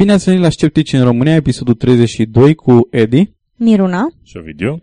[0.00, 3.32] Bine ați venit la Sceptici în România, episodul 32 cu Edi.
[3.56, 4.06] Miruna.
[4.22, 4.80] Și Ovidiu.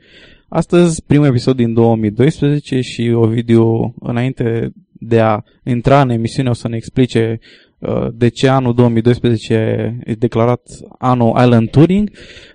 [0.47, 6.67] Astăzi, primul episod din 2012 și Ovidiu, înainte de a intra în emisiune, o să
[6.67, 7.39] ne explice
[7.79, 10.61] uh, de ce anul 2012 e declarat
[10.97, 12.09] anul Alan Turing.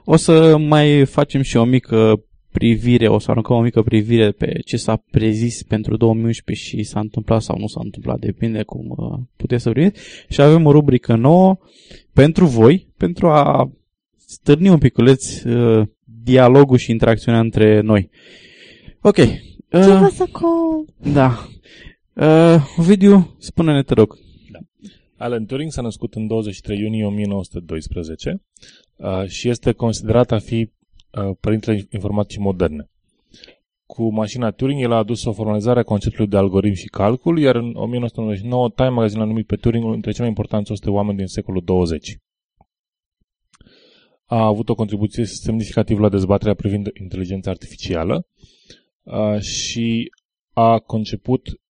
[0.04, 2.22] O să mai facem și o mică
[2.52, 7.00] privire, o să aruncăm o mică privire pe ce s-a prezis pentru 2011 și s-a
[7.00, 10.00] întâmplat sau nu s-a întâmplat, depinde cum uh, puteți să priviți.
[10.28, 11.58] Și avem o rubrică nouă
[12.12, 13.70] pentru voi, pentru a
[14.16, 15.86] stârni un piculeț uh,
[16.22, 18.10] dialogul și interacțiunea între noi.
[19.00, 19.16] Ok.
[19.16, 19.26] Uh,
[19.70, 20.86] Give us a call.
[21.12, 21.46] da.
[22.14, 24.18] Uh, Ovidiu, spune-ne, te rog.
[25.16, 28.42] Alan Turing s-a născut în 23 iunie 1912
[28.96, 30.68] uh, și este considerat a fi uh,
[31.40, 32.90] părintele informaticii moderne.
[33.86, 37.54] Cu mașina Turing, el a adus o formalizare a conceptului de algoritm și calcul, iar
[37.54, 41.16] în 1999 Time Magazine l-a numit pe Turing unul dintre cei mai importanți 100 oameni
[41.16, 42.16] din secolul 20.
[44.24, 48.26] A avut o contribuție semnificativă la dezbaterea privind inteligența artificială
[49.02, 50.12] uh, și
[50.52, 51.60] a conceput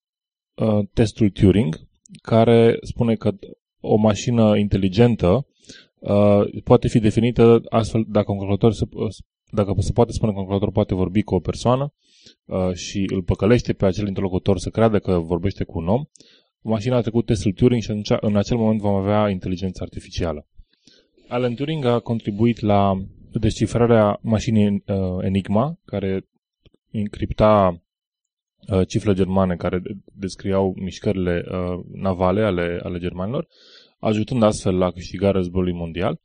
[0.54, 1.80] uh, testul Turing,
[2.22, 3.34] care spune că
[3.80, 5.46] o mașină inteligentă
[5.98, 8.84] uh, poate fi definită astfel dacă un calculator se,
[9.54, 11.92] dacă se poate spune că un calculator poate vorbi cu o persoană
[12.44, 16.04] uh, și îl păcălește pe acel interlocutor să creadă că vorbește cu un om,
[16.60, 20.46] mașina a trecut testul Turing și atunci, în acel moment vom avea inteligență artificială.
[21.28, 26.28] Alan Turing a contribuit la descifrarea mașinii uh, Enigma, care
[26.90, 27.82] încripta
[28.68, 33.46] uh, cifre germane care descriau mișcările uh, navale ale, ale germanilor,
[33.98, 36.20] ajutând astfel la câștigarea războiului mondial.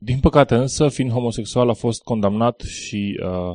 [0.00, 3.52] Din păcate însă, fiind homosexual, a fost condamnat și uh,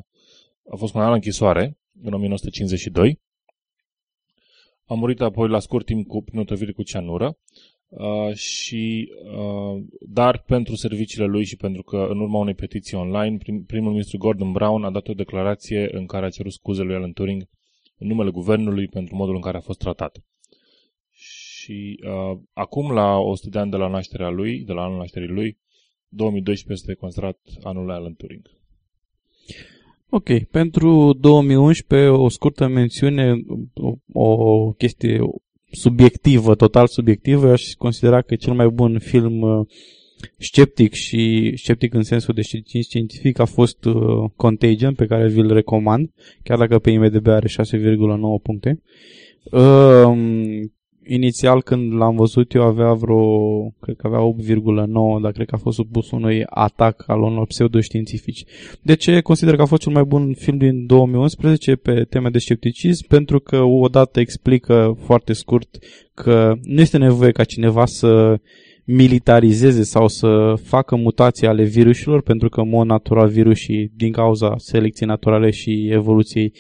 [0.72, 3.22] a fost condamnat la închisoare în 1952.
[4.86, 7.38] A murit apoi la scurt timp cu prin cu cianură.
[7.88, 13.38] Uh, și, uh, dar pentru serviciile lui și pentru că în urma unei petiții online,
[13.38, 16.96] prim, primul ministru Gordon Brown a dat o declarație în care a cerut scuze lui
[16.96, 17.50] Alan Turing
[17.98, 20.24] în numele guvernului pentru modul în care a fost tratat.
[21.12, 25.28] Și uh, acum, la 100 de ani de la nașterea lui, de la anul nașterii
[25.28, 25.58] lui,
[26.16, 28.50] 2012 este considerat anul lui Alan Turing.
[30.10, 33.34] Ok, pentru 2011 o scurtă mențiune,
[33.74, 35.20] o, o chestie
[35.72, 39.66] subiectivă, total subiectivă, aș considera că cel mai bun film uh,
[40.38, 42.42] sceptic și sceptic în sensul de
[42.82, 43.94] științific a fost uh,
[44.36, 46.12] Contagion, pe care vi-l recomand,
[46.44, 47.56] chiar dacă pe IMDB are 6,9
[48.44, 48.82] puncte.
[51.04, 55.56] Uh, inițial când l-am văzut eu avea vreo, cred că avea 8,9, dar cred că
[55.56, 58.44] a fost supus unui atac al unor pseudoștiințifici.
[58.82, 62.38] De ce consider că a fost cel mai bun film din 2011 pe teme de
[62.38, 63.08] scepticism?
[63.08, 65.78] Pentru că odată explică foarte scurt
[66.14, 68.40] că nu este nevoie ca cineva să
[68.86, 74.56] militarizeze sau să facă mutații ale virusilor, pentru că, în mod natural, virusii, din cauza
[74.58, 76.54] selecției naturale și evoluției,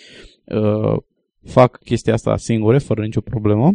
[0.44, 0.98] uh,
[1.46, 3.74] fac chestia asta singure, fără nicio problemă.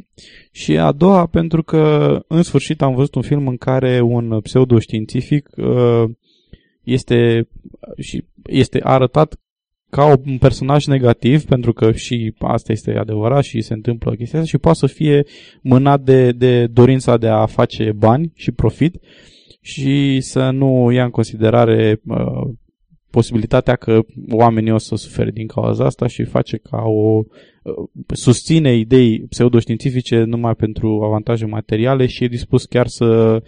[0.52, 5.48] Și a doua, pentru că în sfârșit am văzut un film în care un pseudoștiințific
[5.56, 6.04] uh,
[6.82, 7.48] este,
[7.98, 9.40] și este arătat
[9.90, 14.50] ca un personaj negativ, pentru că și asta este adevărat și se întâmplă chestia asta
[14.50, 15.24] și poate să fie
[15.62, 18.96] mânat de, de dorința de a face bani și profit
[19.60, 22.50] și să nu ia în considerare uh,
[23.10, 24.00] posibilitatea că
[24.30, 27.22] oamenii o să sufere din cauza asta și face ca o
[28.08, 33.40] susține idei pseudoștiințifice numai pentru avantaje materiale și e dispus chiar să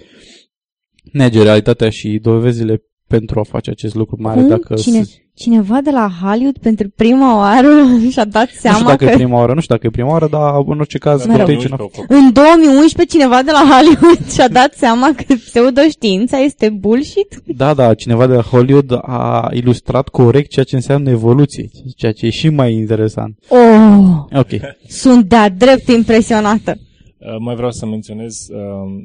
[1.13, 2.83] nege realitatea și dovezile
[3.17, 4.75] pentru a face acest lucru, mai ales dacă...
[4.75, 5.03] Cine,
[5.35, 7.69] cineva de la Hollywood pentru prima oară
[8.13, 9.11] și-a dat seama Nu știu dacă că...
[9.11, 11.27] e prima oară, nu știu dacă e prima oară, dar în orice caz...
[11.27, 11.47] Mă rog.
[11.47, 17.43] Contagion a- În 2011 cineva de la Hollywood și-a dat seama că pseudoștiința este bullshit?
[17.57, 22.27] Da, da, cineva de la Hollywood a ilustrat corect ceea ce înseamnă evoluție, ceea ce
[22.27, 23.39] e și mai interesant.
[23.49, 24.49] Oh, Ok.
[24.89, 26.75] sunt de-a drept impresionată.
[27.19, 28.59] Uh, Mai vreau să menționez uh,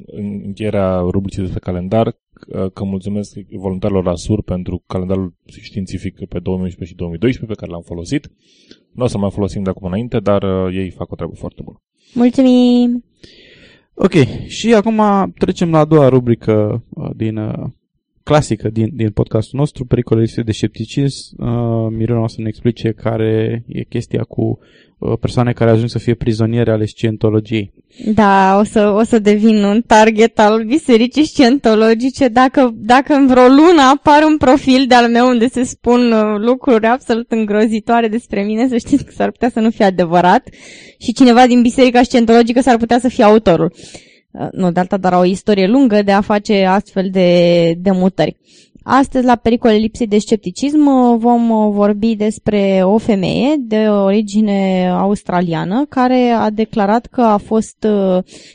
[0.06, 2.14] în încheierea rubricii de pe calendar uh,
[2.74, 7.84] că mulțumesc voluntarilor la SUR pentru calendarul științific pe 2011 și 2012 pe care l-am
[7.86, 8.30] folosit.
[8.92, 11.62] Nu o să mai folosim de acum înainte, dar uh, ei fac o treabă foarte
[11.64, 11.82] bună.
[12.14, 13.04] Mulțumim!
[13.94, 14.14] Ok,
[14.48, 15.02] și acum
[15.38, 17.70] trecem la a doua rubrică uh, din uh,
[18.24, 21.44] clasică din, din podcastul nostru, pericolele de scepticism.
[21.44, 24.58] Uh, Miruna o să ne explice care e chestia cu uh,
[25.20, 27.74] persoane care ajung să fie prizoniere ale scientologiei.
[28.14, 33.48] Da, o să, o să devin un target al bisericii scientologice dacă, dacă în vreo
[33.48, 38.68] lună apare un profil de-al meu unde se spun uh, lucruri absolut îngrozitoare despre mine,
[38.68, 40.48] să știți că s-ar putea să nu fie adevărat
[41.00, 43.74] și cineva din biserica scientologică s-ar putea să fie autorul.
[44.32, 48.38] Uh, nu, de alta, dar o istorie lungă de a face astfel de, de mutări.
[48.88, 54.90] Astăzi, la pericole lipsei de scepticism, uh, vom uh, vorbi despre o femeie de origine
[54.90, 57.88] australiană care a declarat că a fost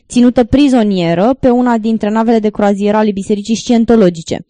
[0.08, 4.46] ținută prizonieră pe una dintre navele de croazieră ale Bisericii Scientologice.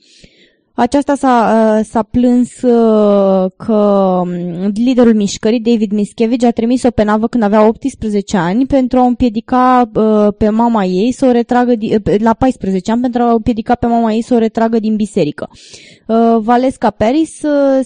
[0.81, 3.75] Aceasta s-a, uh, s-a plâns uh, că
[4.23, 4.31] um,
[4.75, 9.91] liderul mișcării, David Mischevich, a trimis-o pe navă când avea 18 ani pentru a împiedica
[9.95, 11.73] uh, pe mama ei să o retragă,
[12.19, 15.49] la 14 ani, pentru a împiedica pe mama ei să o retragă din biserică.
[16.39, 17.41] Valesca Paris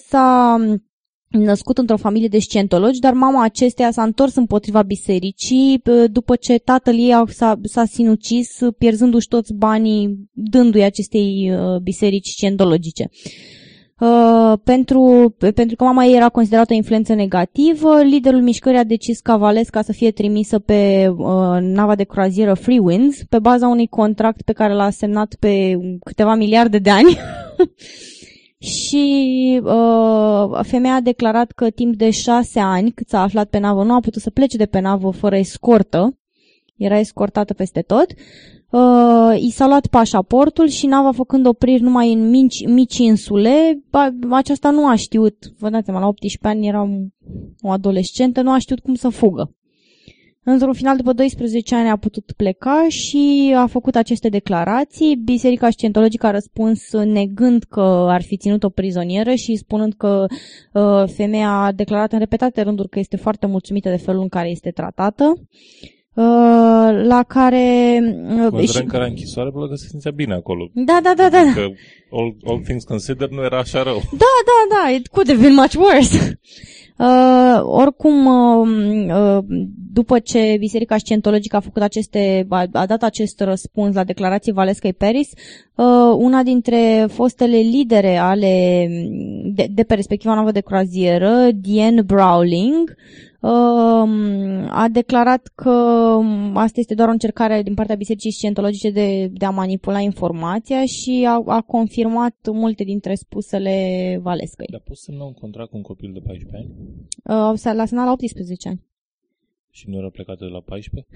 [0.08, 0.56] s-a
[1.42, 6.94] născut într-o familie de scientologi, dar mama acesteia s-a întors împotriva bisericii după ce tatăl
[6.94, 13.10] ei s-a, s-a sinucis pierzându-și toți banii dându-i acestei uh, biserici scientologice.
[14.00, 19.20] Uh, pentru, pentru că mama ei era considerată o influență negativă, liderul mișcării a decis
[19.20, 23.86] ca Valesca să fie trimisă pe uh, nava de croazieră Free Winds pe baza unui
[23.86, 27.18] contract pe care l-a semnat pe câteva miliarde de ani
[28.64, 33.84] și uh, femeia a declarat că timp de șase ani, cât s-a aflat pe navă,
[33.84, 36.18] nu a putut să plece de pe navă fără escortă.
[36.76, 38.06] Era escortată peste tot.
[38.70, 43.82] Uh, i s-a luat pașaportul și nava făcând opriri numai în mici, mici insule.
[44.30, 46.88] Aceasta nu a știut, vă dați la 18 ani era
[47.60, 49.54] o adolescentă, nu a știut cum să fugă.
[50.44, 55.16] Într-un final, după 12 ani, a putut pleca și a făcut aceste declarații.
[55.16, 60.26] Biserica Scientologică a răspuns negând că ar fi ținut-o prizonieră și spunând că
[60.72, 64.50] uh, femeia a declarat în repetate rânduri că este foarte mulțumită de felul în care
[64.50, 65.24] este tratată.
[66.14, 66.24] Uh,
[67.04, 67.98] la care...
[68.40, 70.70] Uh, Considerăm că era închisoare, pentru că se simțea bine acolo.
[70.72, 71.52] Da, da, da, da.
[71.54, 71.66] Că
[72.10, 74.00] all, all things considered nu era așa rău.
[74.10, 76.40] Da, da, da, it could have been much worse.
[76.98, 78.68] Uh, oricum, uh,
[79.08, 79.44] uh,
[79.92, 84.92] după ce Biserica Scientologică a făcut aceste, a, a dat acest răspuns la declarații Valescăi
[84.92, 85.28] Paris,
[85.74, 88.86] uh, una dintre fostele lidere ale,
[89.54, 93.33] de, de pe respectiva navă de croazieră, Diane Browling, uh,
[94.68, 95.70] a declarat că
[96.54, 101.24] asta este doar o încercare din partea Bisericii Scientologice de, de a manipula informația și
[101.28, 104.66] a, a confirmat multe dintre spusele Valescăi.
[104.70, 106.74] Dar poți semna un contract cu un copil de 14 ani?
[107.24, 108.82] Uh, l-a semnat la 18 ani.
[109.76, 111.12] Și nu era plecată de la 14?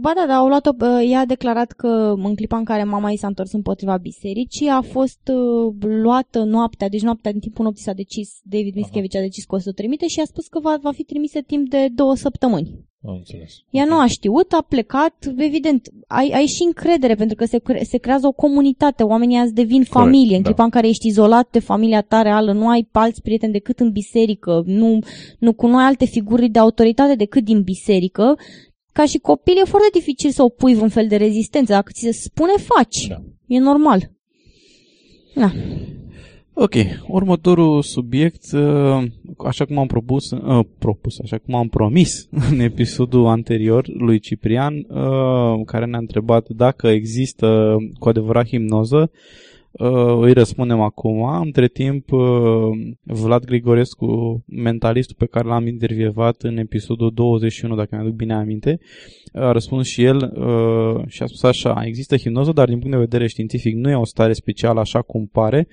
[0.00, 3.16] Ba da, dar au luat-o, ea a declarat că în clipa în care mama ei
[3.16, 7.92] s-a întors împotriva bisericii a fost uh, luată noaptea, deci noaptea în timpul nopții s-a
[7.92, 10.78] decis, David Mischevich a decis că o să o trimite și a spus că va,
[10.82, 12.86] va fi trimisă timp de două săptămâni.
[13.06, 13.54] Am înțeles.
[13.70, 13.96] Ea okay.
[13.96, 17.98] nu a știut, a plecat, evident, ai, ai și încredere pentru că se, cre- se
[17.98, 20.48] creează o comunitate, oamenii azi devin Corect, familie, în da.
[20.48, 23.90] clipa în care ești izolat de familia ta reală, nu ai alți prieteni decât în
[23.90, 24.98] biserică, nu,
[25.38, 28.38] nu cunoai alte figuri de autoritate decât din biserică,
[28.92, 32.12] ca și copil e foarte dificil să opui un fel de rezistență, dacă ți se
[32.12, 33.06] spune, faci.
[33.06, 33.22] Da.
[33.46, 34.10] E normal.
[35.34, 35.52] Da.
[36.60, 36.74] Ok,
[37.08, 39.04] următorul subiect, uh,
[39.46, 44.74] așa cum am propus, uh, propus, așa cum am promis în episodul anterior lui Ciprian,
[44.74, 49.10] uh, care ne-a întrebat dacă există cu adevărat hipnoză,
[49.70, 51.22] uh, îi răspundem acum.
[51.22, 52.20] Între timp, uh,
[53.02, 58.78] Vlad Grigorescu, mentalistul pe care l-am intervievat în episodul 21, dacă mi-aduc bine aminte,
[59.32, 63.02] a răspuns și el uh, și a spus așa, există hipnoză, dar din punct de
[63.02, 65.68] vedere științific nu e o stare specială așa cum pare,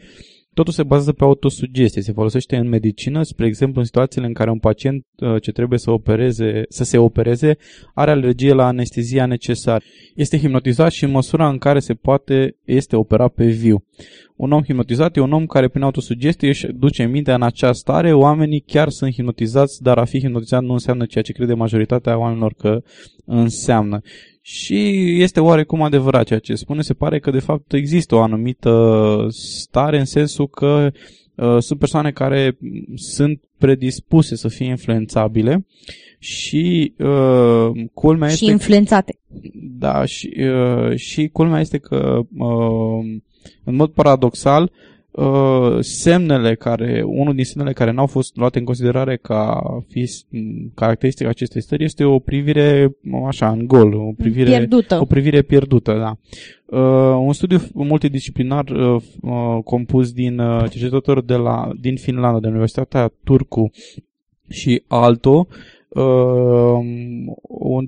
[0.55, 2.01] Totul se bazează pe autosugestie.
[2.01, 5.79] Se folosește în medicină, spre exemplu, în situațiile în care un pacient uh, ce trebuie
[5.79, 7.57] să, opereze, să se opereze
[7.93, 9.83] are alergie la anestezia necesară.
[10.15, 13.83] Este hipnotizat și în măsura în care se poate este operat pe viu.
[14.35, 18.13] Un om hipnotizat e un om care prin autosugestie își duce mintea în acea stare.
[18.13, 22.53] Oamenii chiar sunt hipnotizați, dar a fi hipnotizat nu înseamnă ceea ce crede majoritatea oamenilor
[22.57, 22.81] că
[23.25, 24.01] înseamnă.
[24.47, 26.81] Și este oarecum adevărat ceea ce spune.
[26.81, 30.91] Se pare că de fapt există o anumită stare în sensul că
[31.35, 32.57] uh, sunt persoane care
[32.95, 35.65] sunt predispuse să fie influențabile
[36.19, 38.51] și uh, culmea și este...
[38.51, 39.19] influențate.
[39.79, 43.19] Da, și, uh, și culmea este că uh,
[43.63, 44.94] în mod paradoxal, uh,
[45.79, 50.09] semnele care, unul din semnele care n-au fost luate în considerare ca fi
[50.73, 54.99] caracteristica acestei stări este o privire așa, în gol, o privire Pierdută.
[55.01, 56.17] o privire pierdută, da.
[56.79, 62.47] Uh, un studiu multidisciplinar uh, uh, compus din uh, cercetători de la, din Finlanda, de
[62.47, 63.71] Universitatea Turcu
[64.49, 65.74] și Alto, uh, un-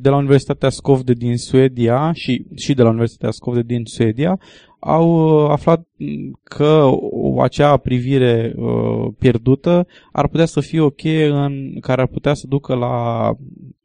[0.01, 4.39] de la Universitatea Skövde din Suedia și, și de la Universitatea Skövde din Suedia,
[4.79, 10.89] au uh, aflat m, că o, acea privire uh, pierdută ar putea să fie o
[10.89, 13.27] cheie în, care ar putea să ducă la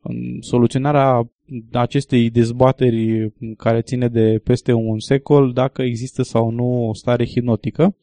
[0.02, 1.30] în soluționarea
[1.72, 7.94] acestei dezbateri care ține de peste un secol, dacă există sau nu o stare hipnotică.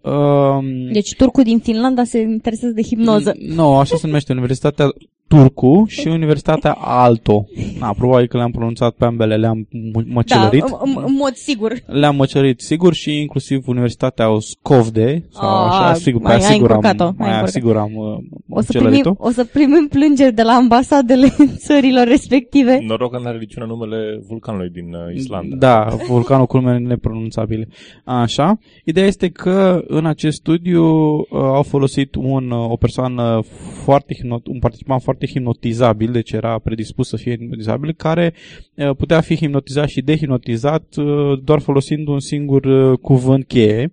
[0.00, 3.34] Um, Deci turcul din Finlanda se interesează de hipnoză.
[3.38, 4.92] nu, așa se numește Universitatea
[5.28, 7.46] Turcu și Universitatea Alto.
[7.80, 10.62] Na, probabil că le-am pronunțat pe ambele, le-am mu- Da, măcelărit.
[10.62, 11.72] în, în mod sigur.
[11.86, 16.52] Le-am măcelărit, sigur, și inclusiv Universitatea Scovde, sau Ah, așa, sigur, pe ai- aia ai
[16.52, 17.48] sigur am, încurcat-o, ai aia încurcat.
[17.52, 18.04] sigur am uh,
[18.48, 19.14] O să, primim, măcelărit-o.
[19.18, 21.28] o să primim plângeri de la ambasadele
[21.66, 22.78] țărilor respective.
[22.86, 25.56] Noroc că n-are niciuna numele vulcanului din uh, Islanda.
[25.56, 27.68] Da, vulcanul culme nepronunțabile.
[28.04, 28.58] Așa.
[28.84, 33.40] Ideea este că în acest studiu uh, au folosit un, uh, o persoană
[33.84, 38.34] foarte hipnot, un participant foarte hipnotizabil, deci era predispus să fie hipnotizabil, care
[38.74, 43.92] uh, putea fi hipnotizat și dehipnotizat uh, doar folosind un singur uh, cuvânt cheie.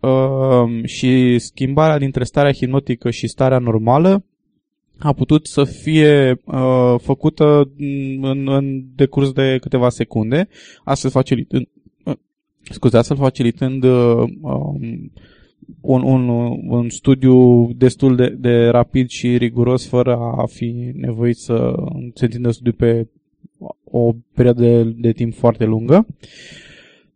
[0.00, 4.24] Uh, și schimbarea dintre starea hipnotică și starea normală
[5.00, 10.48] a putut să fie uh, făcută mm, în, în decurs de câteva secunde,
[10.84, 11.68] astfel facilitând,
[12.04, 12.14] uh,
[12.70, 15.12] scuze, astfel facilitând uh, um,
[15.80, 16.28] un, un,
[16.68, 21.74] un studiu destul de, de rapid și riguros fără a fi nevoit să
[22.14, 23.06] se întindă studiu pe
[23.84, 26.06] o perioadă de, de timp foarte lungă.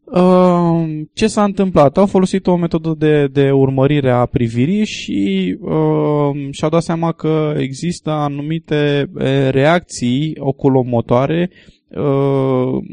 [0.04, 1.96] Uh, ce s-a întâmplat?
[1.96, 7.54] Au folosit o metodă de, de urmărire a privirii și uh, și-au dat seama că
[7.56, 11.50] există anumite eh, reacții oculomotoare
[11.88, 12.84] uh,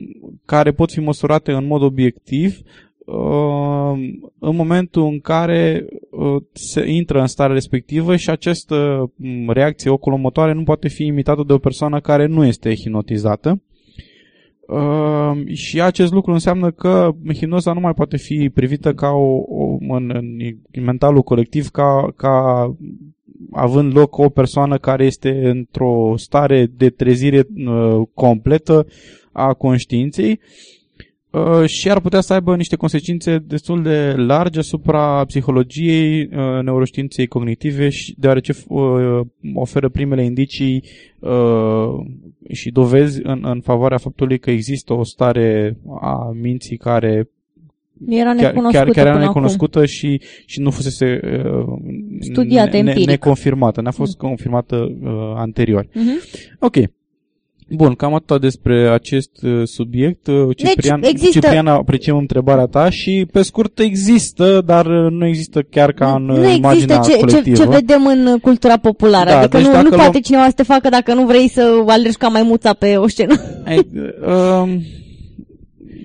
[0.46, 2.91] care pot fi măsurate în mod obiectiv uh,
[4.40, 10.54] în momentul în care uh, se intră în starea respectivă și această m, reacție oculomotoare
[10.54, 13.62] nu poate fi imitată de o persoană care nu este hipnotizată.
[14.68, 19.78] Uh, și acest lucru înseamnă că hipnoza nu mai poate fi privită ca o, o
[19.80, 20.10] în,
[20.72, 22.76] în mentalul colectiv ca, ca
[23.52, 28.88] având loc o persoană care este într-o stare de trezire uh, completă
[29.32, 30.80] a conștiinței uh,
[31.66, 37.90] și ar putea să aibă niște consecințe destul de largi asupra psihologiei, uh, neuroștiinței cognitive
[37.90, 39.20] și deoarece uh,
[39.54, 40.84] oferă primele indicii
[41.20, 42.06] uh,
[42.52, 47.30] și dovezi în, în favoarea faptului că există o stare a minții care
[48.08, 51.78] Era chiar, necunoscută chiar, chiar era până necunoscută și, și nu fusese uh,
[52.20, 53.08] Studiată empiric.
[53.08, 55.88] neconfirmată, n-a fost confirmată uh, anterior.
[55.90, 56.02] acum.
[56.02, 56.20] Mhm.
[56.60, 56.76] Ok.
[57.74, 60.28] Bun, cam atât despre acest uh, subiect.
[60.28, 65.26] Uh, Ciprian, Deci, există- Ciprian, apreciem întrebarea ta și pe scurt există, dar uh, nu
[65.26, 67.56] există chiar ca în nu uh, există imaginea ce, ce, colectivă.
[67.56, 69.30] ce vedem în cultura populară.
[69.30, 71.48] Da, adică deci nu, dacă nu luăm- poate cineva să te facă dacă nu vrei
[71.50, 73.36] să alergi ca maimuța pe o scenă.
[73.66, 73.78] Ai,
[74.26, 74.74] uh,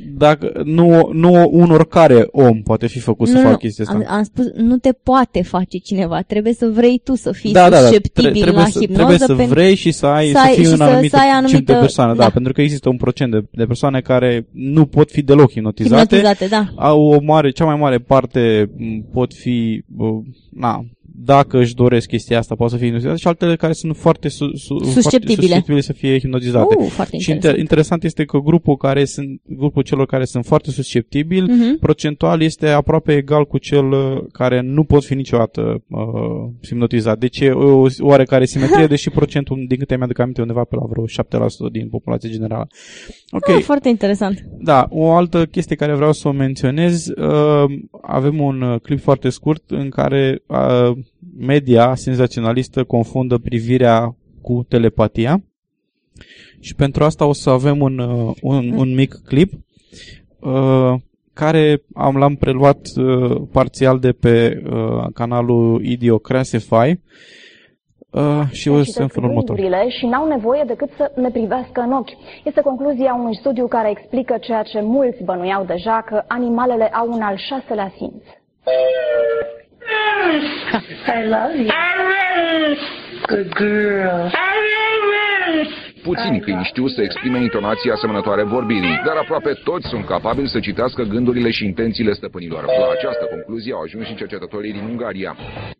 [0.09, 3.97] dacă, nu, nu un oricare om poate fi făcut să nu, facă nu, chestia asta.
[3.97, 6.21] am, am spus, nu te poate face cineva.
[6.21, 7.77] Trebuie să vrei tu să fii da, da, da.
[7.77, 8.95] susceptibil Tre- trebuie la să, hipnoză.
[8.99, 11.09] trebuie să pentru- vrei și să ai să să, ai- fii și în să- anumite
[11.09, 12.23] să ai tip de anumită- persoane, da.
[12.23, 12.31] da.
[12.31, 16.47] pentru că există un procent de, de persoane care nu pot fi deloc hipnotizate, hipnotizate,
[16.47, 16.69] da.
[16.85, 20.09] au o mare, cea mai mare parte m, pot fi, uh,
[20.51, 20.85] na,
[21.19, 24.57] dacă își doresc chestia asta, pot să fie hipnotizate și altele care sunt foarte, su,
[24.57, 25.41] su, foarte Susceptibile.
[25.41, 26.75] susceptibile să fie hipnotizate.
[26.79, 27.59] Uh, foarte și inter, interesant.
[27.59, 31.79] interesant este că grupul care sunt grupul celor care sunt foarte susceptibili Mhm.
[31.79, 35.99] procentual este aproape egal cu cel uh, care nu pot fi niciodată uh,
[36.67, 37.19] hipnotizat.
[37.19, 41.05] Deci e o oarecare simetrie, deși procentul, din câte mi-aduc aminte, undeva pe la vreo
[41.07, 42.67] 7% din populația generală.
[43.31, 44.45] Ok, Ah, foarte interesant.
[44.59, 47.65] da, o altă chestie care vreau să o menționez, uh,
[48.03, 50.97] avem un uh, clip foarte scurt în care uh,
[51.39, 55.43] media senzaționalistă confundă privirea cu telepatia
[56.61, 59.53] și pentru asta o să avem un, uh, un, un mic clip
[60.41, 60.95] uh,
[61.33, 66.89] care am, l-am preluat uh, parțial de pe uh, canalul Idiocrassify
[68.11, 69.55] uh, și o să în felul următor.
[69.57, 72.17] gânditurile și n-au nevoie decât să ne privească în ochi.
[72.45, 77.21] Este concluzia unui studiu care explică ceea ce mulți bănuiau deja, că animalele au un
[77.21, 78.23] al șaselea simț.
[79.89, 81.71] I love you.
[83.29, 84.31] Good girl.
[86.09, 91.03] Puțini câini știu să exprime intonații asemănătoare vorbirii, dar aproape toți sunt capabili să citească
[91.03, 92.63] gândurile și intențiile stăpânilor.
[92.65, 95.37] La această concluzie au ajuns și cercetătorii din Ungaria.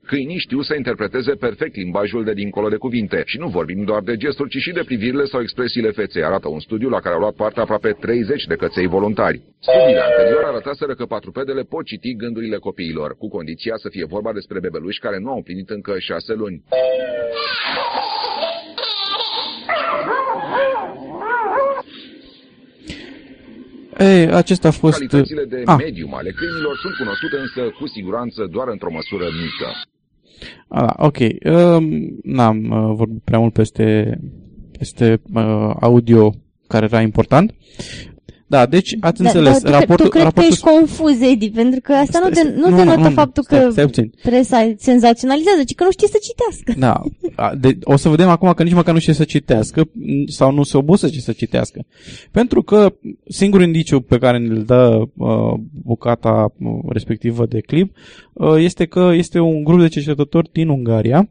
[0.07, 4.17] Câinii știu să interpreteze perfect limbajul de dincolo de cuvinte și nu vorbim doar de
[4.17, 7.35] gesturi, ci și de privirile sau expresiile feței, arată un studiu la care au luat
[7.35, 9.43] parte aproape 30 de căței voluntari.
[9.59, 14.59] Studiile anterior arătaseră că patrupedele pot citi gândurile copiilor, cu condiția să fie vorba despre
[14.61, 16.63] bebeluși care nu au împlinit încă șase luni.
[23.99, 24.97] Ei, acesta a fost...
[24.99, 25.77] Calitățile de Ah.
[25.79, 29.69] medium ale câinilor sunt cunoscute însă cu siguranță doar într-o măsură mică.
[30.69, 31.17] A, ok.
[31.45, 34.19] Um, n-am uh, vorbit prea mult peste,
[34.79, 36.35] peste uh, audio
[36.67, 37.55] care era important.
[38.47, 39.63] Da, deci ați înțeles.
[39.63, 42.41] tu, raportul, tu cred raportul că ești confuz, Edi, pentru că asta Stai, nu, de,
[42.41, 44.13] stai, nu, nu, denotă nu, nu, faptul stai, că stai puțin.
[44.23, 46.75] presa senzaționalizează, ci că nu știe să citească.
[46.79, 47.03] Da,
[47.35, 50.53] a, de, o să vedem acum că nici măcar nu știe să citească m, sau
[50.53, 51.85] nu se obusă ce să citească.
[52.31, 52.95] Pentru că
[53.29, 57.97] singurul indiciu pe care ne-l dă uh, bucata uh, respectivă de clip
[58.33, 61.31] uh, este că este un grup de cercetători din Ungaria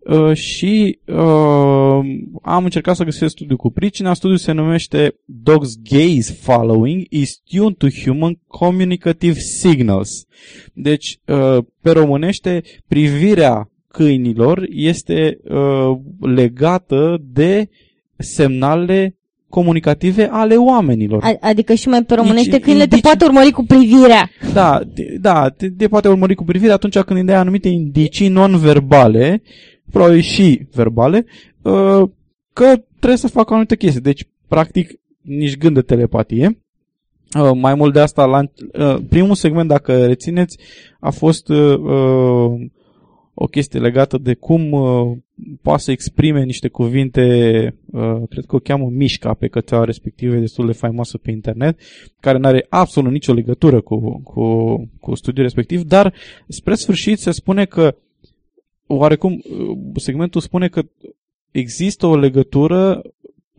[0.00, 1.98] uh, și uh,
[2.42, 4.14] am încercat să găsesc studiul cu pricina.
[4.14, 10.24] Studiul se numește Dogs Gaze Following is tuned to Human Communicative Signals.
[10.72, 17.68] Deci, uh, pe românește, privirea câinilor este uh, legată de
[18.16, 19.14] semnale
[19.48, 21.22] comunicative ale oamenilor.
[21.22, 24.30] A- Adică și mai pe românește Indici- câinile te indici- poate urmări cu privirea.
[24.52, 28.28] Da, de, da, te, te poate urmări cu privirea atunci când îi dai anumite indicii
[28.28, 29.42] non-verbale,
[29.90, 31.24] probabil și verbale,
[31.62, 32.02] uh,
[32.52, 34.00] că trebuie să facă o anumită chestie.
[34.00, 36.58] Deci, practic, nici gând de telepatie.
[37.38, 40.58] Uh, mai mult de asta, la, uh, primul segment, dacă rețineți,
[41.00, 42.66] a fost uh, uh,
[43.34, 45.16] o chestie legată de cum uh,
[45.62, 47.24] poate să exprime niște cuvinte,
[47.90, 51.78] uh, cred că o cheamă Mișca pe cățeaua respectivă, e destul de faimoasă pe internet,
[52.20, 56.14] care nu are absolut nicio legătură cu, cu, cu studiul respectiv, dar
[56.48, 57.96] spre sfârșit se spune că
[58.92, 60.82] oarecum uh, segmentul spune că
[61.50, 63.02] există o legătură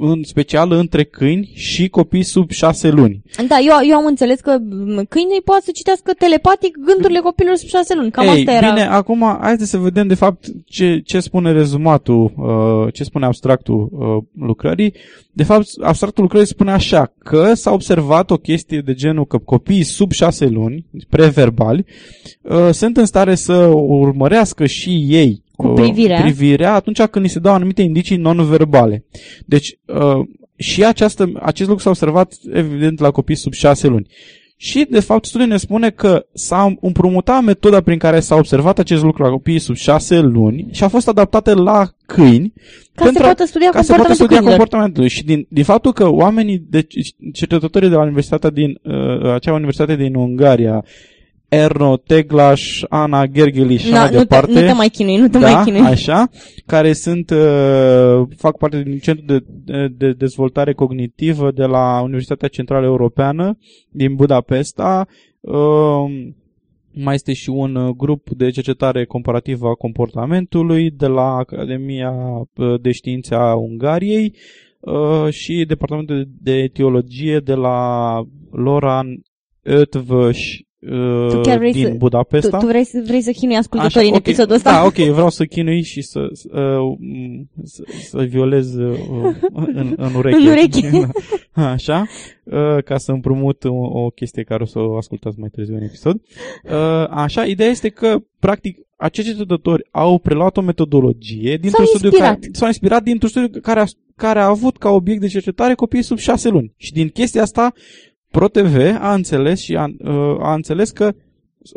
[0.04, 3.22] în special între câini și copii sub șase luni.
[3.48, 7.68] Da, eu, eu am înțeles că m, câinii poate să citească telepatic gândurile copilor sub
[7.68, 8.12] șase luni.
[8.12, 8.70] Cam Ei, asta era.
[8.70, 13.90] bine, acum haideți să vedem de fapt ce, ce spune rezumatul, uh, ce spune abstractul
[13.92, 14.94] uh, lucrării.
[15.32, 19.84] De fapt, abstractul lucrării spune așa, că s-a observat o chestie de genul că copiii
[19.84, 21.86] sub șase luni, preverbali,
[22.42, 26.22] uh, sunt în stare să urmărească și ei Cu uh, privirea.
[26.22, 29.06] privirea atunci când îi se dau anumite indicii non-verbale.
[29.46, 34.08] Deci, uh, și această, acest lucru s-a observat evident la copii sub șase luni.
[34.56, 39.04] Și, de fapt, studiul ne spune că s-a împrumutat metoda prin care s-a observat acest
[39.04, 42.54] lucru la copiii sub șase luni și a fost adaptată la câini
[42.94, 44.58] Ca să poată studia ca să poată comportamentul studia câinilor.
[44.58, 45.08] comportamentul.
[45.08, 46.88] Și din, din faptul că oamenii, de
[47.34, 50.86] cercetătorii de la universitatea din, uh, acea universitate din Ungaria,
[51.54, 55.28] Erno, Teglaș, Ana, Gergely și Na, așa nu, te, departe, nu te mai chinui, nu
[55.28, 55.80] te da, mai chinui.
[55.80, 56.30] așa,
[56.66, 62.48] care sunt, uh, fac parte din Centrul de, de, de Dezvoltare Cognitivă de la Universitatea
[62.48, 63.58] Centrală Europeană
[63.90, 65.08] din Budapesta.
[65.40, 66.30] Uh,
[66.94, 72.82] mai este și un uh, grup de cercetare comparativă a comportamentului de la Academia uh,
[72.82, 74.36] de Științe a Ungariei
[74.80, 79.22] uh, și Departamentul de Etiologie de la Loran
[79.64, 80.38] Ötvös
[81.30, 82.58] Tu chiar vrei din să- Budapesta.
[82.58, 84.28] Tu, tu vrei, să, vrei să chinui ascultătorii în ok.
[84.28, 84.72] episodul ăsta?
[84.72, 86.98] Da, ok, vreau să chinui și să, să, uh,
[87.64, 88.98] să, să violez uh,
[89.54, 90.38] în, în ureche.
[90.38, 91.08] În ureche.
[91.52, 92.06] Așa,
[92.44, 95.82] uh, ca să împrumut o, o chestie care o să o ascultați mai târziu în
[95.82, 96.16] episod.
[96.64, 102.08] Uh, Așa, ideea este că, practic, acești cercetători au preluat o metodologie dintr-un S-au studiu
[102.08, 102.34] inspirat.
[102.40, 106.04] care, s-au inspirat dintr-un studiu care a, care a avut ca obiect de cercetare copiii
[106.04, 106.74] sub șase luni.
[106.78, 107.74] Și din chestia asta,
[108.32, 111.14] ProTV a înțeles și a, uh, a înțeles că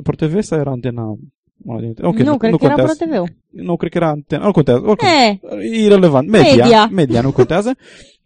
[0.03, 1.17] ProTV sau era antena?
[1.65, 3.05] Una dintre- Ok, nu, cred că era contează.
[3.05, 3.29] ProTV-ul.
[3.51, 4.45] Nu, cred că era antena.
[4.45, 4.81] Nu contează.
[4.87, 6.29] Oricum, E, e irrelevant.
[6.29, 6.89] Media, Media.
[6.93, 7.21] media.
[7.21, 7.77] nu contează.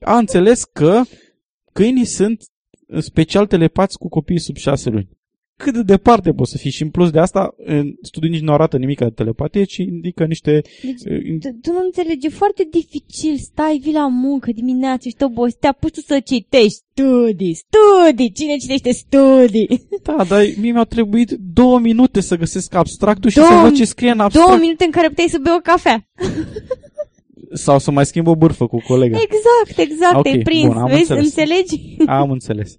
[0.01, 1.01] A înțeles că
[1.73, 2.43] câinii sunt
[2.87, 5.09] în special telepați cu copiii sub șase luni.
[5.65, 8.53] Cât de departe poți să fii și în plus de asta, în studiul nici nu
[8.53, 10.63] arată nimic de telepatie, ci indică niște...
[10.83, 15.15] Deci, uh, tu, tu nu înțelegi, e foarte dificil, stai, vii la muncă dimineața și
[15.15, 19.87] te obosi, te apuci tu să citești studii, studii, cine citește studii?
[20.03, 23.85] Da, dar mie mi-au trebuit două minute să găsesc abstractul și Două- să văd ce
[23.85, 24.47] scrie în abstract.
[24.49, 26.07] Două minute în care puteai să bei o cafea.
[27.53, 29.19] Sau să mai schimb o bârfă cu colega.
[29.21, 31.25] Exact, exact, Ok, te-ai prins, bun, am vezi, înțeles.
[31.25, 31.97] înțelegi?
[32.07, 32.77] Am înțeles.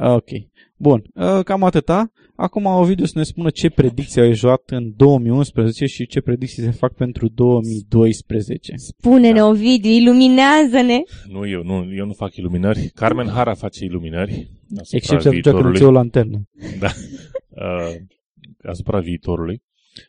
[0.00, 0.28] Ok.
[0.76, 2.10] Bun, uh, cam atâta.
[2.34, 6.70] Acum Ovidiu să ne spună ce predicții au ieșuat în 2011 și ce predicții se
[6.70, 8.72] fac pentru 2012.
[8.76, 11.02] Spune-ne, Ovidiu, iluminează-ne.
[11.28, 12.90] Nu, eu nu, eu nu fac iluminări.
[12.94, 14.32] Carmen Hara face iluminări.
[14.78, 15.70] asupra Excepția atunci când viitorului.
[15.72, 16.48] îți iei o lanternă.
[16.78, 16.90] Da.
[17.50, 17.94] Uh,
[18.62, 19.62] asupra viitorului.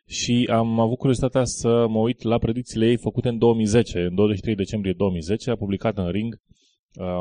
[0.05, 3.99] Și am avut curiozitatea să mă uit la predicțiile ei făcute în 2010.
[3.99, 6.56] În 23 decembrie 2010 a publicat în Ring uh,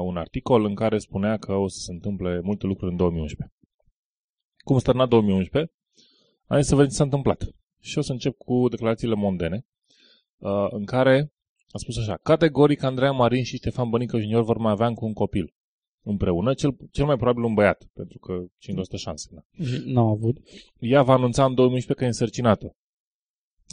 [0.02, 3.56] un articol în care spunea că o să se întâmple multe lucruri în 2011.
[4.56, 5.72] Cum stărna 2011?
[6.46, 7.48] Hai să vedem ce s-a întâmplat.
[7.80, 9.66] Și o să încep cu declarațiile mondene,
[10.36, 11.32] uh, în care
[11.70, 15.12] a spus așa, categoric Andreea Marin și Ștefan Bănică Junior vor mai avea încă un
[15.12, 15.54] copil
[16.02, 19.28] împreună, cel, cel mai probabil un băiat, pentru că cine stă șanse.
[19.30, 19.64] Da.
[19.64, 20.36] Și N-au avut.
[20.78, 22.76] Ea va anunța în 2011 că e însărcinată.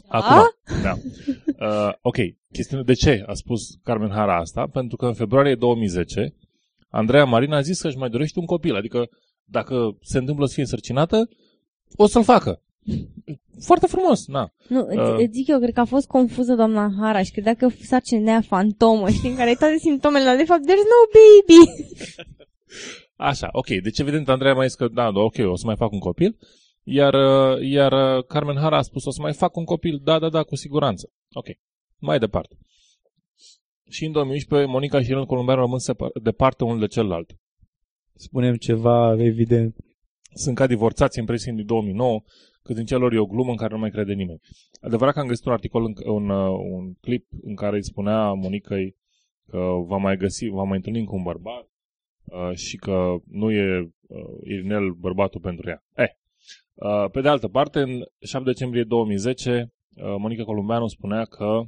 [0.07, 0.49] Acum,
[0.81, 0.93] da.
[1.67, 2.15] Uh, ok,
[2.51, 4.67] chestiune de ce a spus Carmen Hara asta?
[4.73, 6.33] Pentru că în februarie 2010
[6.89, 9.09] Andreea Marina a zis că își mai dorește un copil, adică
[9.45, 11.29] dacă se întâmplă să fie însărcinată,
[11.95, 12.61] o să-l facă.
[13.59, 14.53] Foarte frumos, na.
[14.67, 14.97] Nu, Uh.
[14.97, 18.31] uh, îți zic eu, cred că a fost confuză doamna Hara și credea că sarcinea
[18.31, 21.71] aia fantomă, știi, în care ai toate simptomele, dar de fapt, there's no baby.
[23.29, 23.67] Așa, ok.
[23.67, 26.37] Deci evident Andreea mai zis că, da, da, ok, o să mai fac un copil.
[26.83, 30.19] Iar, uh, iar uh, Carmen Hara a spus, o să mai fac un copil, da,
[30.19, 31.09] da, da, cu siguranță.
[31.31, 31.45] Ok.
[31.97, 32.57] Mai departe.
[33.89, 37.35] Și în 2011, Monica și Irene Columbeanu rămân separ- departe unul de celălalt.
[38.13, 39.75] Spunem ceva evident.
[40.33, 42.21] Sunt ca divorțați în presiuni din 2009,
[42.61, 44.39] cât în celor e o glumă în care nu mai crede nimeni.
[44.81, 48.33] Adevărat că am găsit un articol, în, un, uh, un clip în care îi spunea
[48.33, 48.95] Monicăi
[49.47, 51.69] că va mai găsi, va mai întâlni cu un bărbat
[52.23, 55.83] uh, și că nu e uh, Irinel bărbatul pentru ea.
[55.95, 56.22] Eh, uh,
[57.11, 61.61] pe de altă parte, în 7 decembrie 2010, uh, Monica Columbeanu spunea că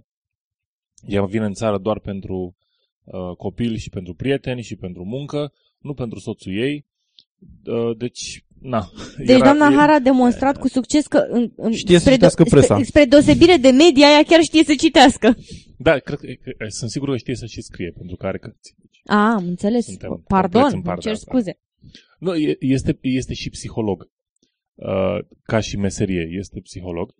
[1.07, 2.55] ea vine în țară doar pentru
[3.03, 6.85] uh, copil și pentru prieteni și pentru muncă, nu pentru soțul ei.
[7.65, 8.89] Uh, deci, na.
[9.17, 12.73] Deci doamna Hara a demonstrat cu succes că în, în, Știe să spre, citească presa.
[12.73, 15.35] spre, spre deosebire de media, ea chiar știe să citească.
[15.77, 18.75] Da, cred că, că- sunt sigur că știe să și scrie, pentru că are cărți.
[19.05, 19.85] A, am înțeles.
[19.85, 21.31] Suntem Pardon, compleți în îmi partea cer asta.
[21.31, 21.59] scuze.
[22.19, 24.11] Nu, e- este, este și psiholog.
[24.75, 27.13] Uh, ca și meserie, este psiholog.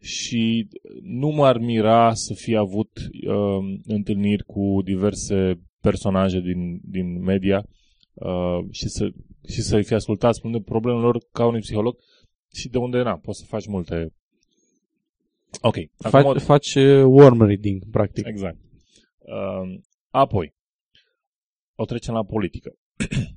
[0.00, 0.68] Și
[1.02, 7.66] nu m-ar mira să fie avut uh, întâlniri cu diverse personaje din, din media
[8.14, 9.12] uh, și, să,
[9.48, 11.96] și să-i fi ascultat spunând problemele lor ca unui psiholog
[12.52, 14.14] și de unde, na, poți să faci multe...
[15.60, 15.76] Ok.
[15.96, 18.26] Faci, o- faci uh, worm reading, practic.
[18.26, 18.58] Exact.
[19.18, 20.54] Uh, apoi,
[21.74, 22.76] o trecem la politică.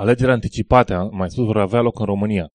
[0.00, 2.48] Alegerile anticipate, am mai spus, vor avea loc în România.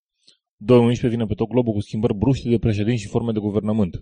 [0.58, 4.02] 2011 vine pe tot globul cu schimbări bruște de președinți și forme de guvernământ.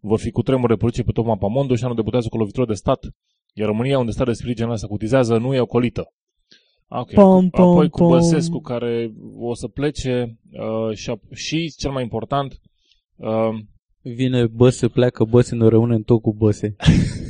[0.00, 3.00] Vor fi cu tremure politice pe tot mapamondo și anul debutează cu lovitură de stat.
[3.52, 6.12] Iar România, unde starea de spirit general se acutizează, nu e ocolită.
[6.88, 7.12] Ok.
[7.12, 8.08] Pom, pom, Apoi cu pom.
[8.08, 12.60] Băsescu, care o să plece uh, și, ap- și, cel mai important,
[13.16, 13.54] uh,
[14.02, 16.76] Vine băse, pleacă băse, ne rămâne în tot cu băse.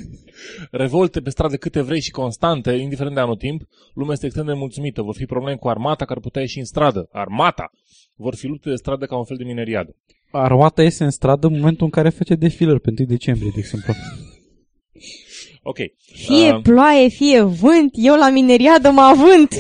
[0.71, 3.63] revolte pe stradă câte vrei și constante, indiferent de anotimp,
[3.95, 5.03] lumea este extrem de mulțumită.
[5.03, 7.09] Vor fi probleme cu armata care putea ieși în stradă.
[7.13, 7.71] Armata!
[8.15, 9.97] Vor fi lupte de stradă ca un fel de mineriadă.
[10.31, 13.93] Armata iese în stradă în momentul în care face defilări pe 1 decembrie, de exemplu.
[15.69, 15.77] Ok.
[16.13, 19.55] Fie Uh, ploaie, fie vânt, eu la mineriadă mă avânt.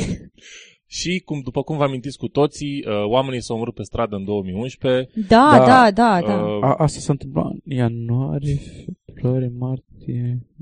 [0.86, 4.24] și, cum, după cum vă amintiți cu toții, uh, oamenii s-au omorât pe stradă în
[4.24, 5.08] 2011.
[5.28, 6.34] Da, Da, da, da, da.
[6.34, 8.58] Uh, A, asta s-a întâmplat în ianuarie,
[9.04, 9.95] februarie, martie,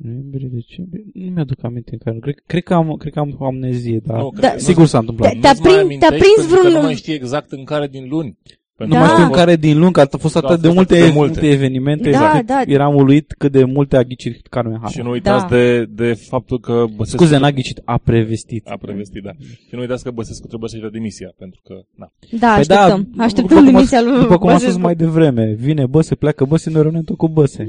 [0.03, 1.05] noiembrie, decembrie.
[1.15, 2.19] Nu mi-aduc aminte în care.
[2.19, 4.99] Cred, cred, că am, cred că am amnezie, dar nu, cred Da, că- sigur s-a
[4.99, 5.33] întâmplat.
[5.33, 7.53] Te- te-a nu-ți mai prins- amintești te-a prins pentru că vreun- Nu mai știi exact
[7.53, 8.39] în care din luni.
[8.77, 9.13] Nu Pentru mai Da.
[9.15, 10.95] că- știu în care din luni, că a fost Da, a atât de fost multe,
[10.95, 11.33] atât de multe.
[11.41, 11.55] multe.
[11.55, 12.63] evenimente, Da, încât da.
[12.67, 14.89] eram uluit cât de multe a ghicit Carmen Hara.
[14.89, 15.57] Și nu uitați Da.
[15.57, 17.23] de, de faptul că Băsescu...
[17.25, 18.67] Scuze, n-a ghicit, a prevestit.
[18.67, 19.31] A prevestit, da.
[19.41, 22.13] Și nu uitați că Băsescu trebuie să-și dea demisia, pentru că, na.
[22.31, 23.03] Da, Păi așteptăm.
[23.11, 24.81] după Așteptăm cum a- demisia lui După cum am spus Băsescu.
[24.87, 27.69] mai devreme, vine băse, pleacă băse, ne rămânem tot cu băse.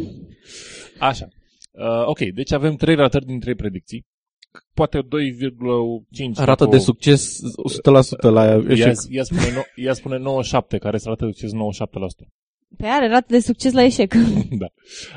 [0.99, 1.27] Așa.
[1.77, 4.05] Uh, ok, deci avem trei ratări din trei predicții.
[4.73, 5.07] Poate 2,5.
[6.35, 8.95] Rată dacă de o- succes 100% la Ea, eșec.
[9.09, 12.27] ea, spune, no, ea spune 97, care este rată de succes 97%.
[12.77, 14.13] Păi are rată de succes la eșec.
[14.61, 14.65] da.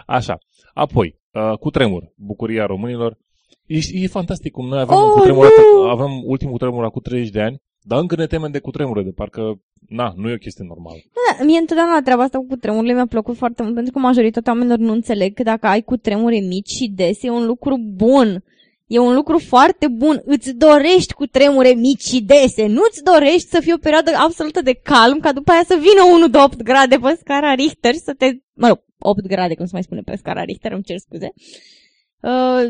[0.07, 0.39] Așa.
[0.75, 3.19] Apoi, uh, cu tremur, bucuria românilor.
[3.67, 5.83] E, e fantastic cum noi avem Oh, un cutremur, nu!
[5.89, 9.43] avem ultimul cutremur acum 30 de ani, dar încă ne temem de cutremure, de parcă,
[9.89, 10.99] na, nu e o chestie normală.
[11.19, 14.79] Da, mie întotdeauna treaba asta cu cutremurile mi-a plăcut foarte mult, pentru că majoritatea oamenilor
[14.79, 18.45] nu înțeleg că dacă ai cutremure mici și dese, e un lucru bun.
[18.87, 20.23] E un lucru foarte bun.
[20.25, 22.67] Îți dorești cu tremure mici și dese.
[22.67, 26.31] Nu-ți dorești să fie o perioadă absolută de calm, ca după aia să vină unul
[26.31, 28.27] de 8 grade pe scara Richter și să te...
[28.55, 31.33] Mă rog, 8 grade, cum se mai spune pe scara Richter, îmi cer scuze.
[31.35, 31.43] uh,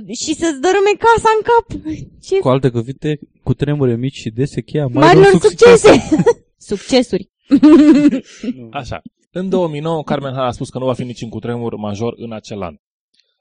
[0.09, 1.95] și să-ți dărâme casa în cap.
[2.27, 6.09] Ce Cu alte cuvinte, cu tremure mici și dese, cheia marilor succese!
[6.57, 7.31] Succesuri.
[8.81, 9.03] Așa.
[9.33, 12.63] În 2009, Carmen Hara a spus că nu va fi niciun cutremur major în acel
[12.63, 12.75] an.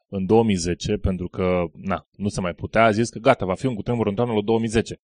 [0.09, 3.65] În 2010, pentru că na, nu se mai putea, a zis că gata, va fi
[3.65, 5.01] un cutremur în anul 2010.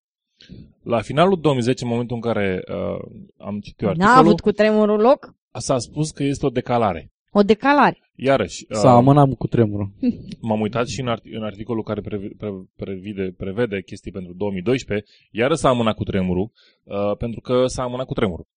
[0.84, 4.52] La finalul 2010, în momentul în care uh, am citit eu N-a articolul, avut cu
[4.52, 5.36] tremurul loc?
[5.52, 7.13] s-a spus că este o decalare.
[7.34, 7.98] O decalare.
[8.16, 9.90] Iarăși, S-a uh, amânat cu tremurul.
[10.48, 15.08] m-am uitat și în, art- în articolul care previ- pre- previde, prevede chestii pentru 2012,
[15.32, 16.52] iară s-a amânat cu tremurul,
[16.84, 18.48] uh, pentru că s-a amânat cu tremurul.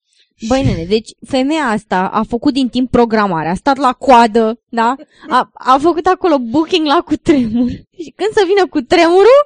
[0.49, 4.95] Băi, nene, deci femeia asta a făcut din timp programare, a stat la coadă, da?
[5.29, 7.69] A, a făcut acolo booking la cutremur.
[8.03, 9.41] Și când să vină cu tremurul,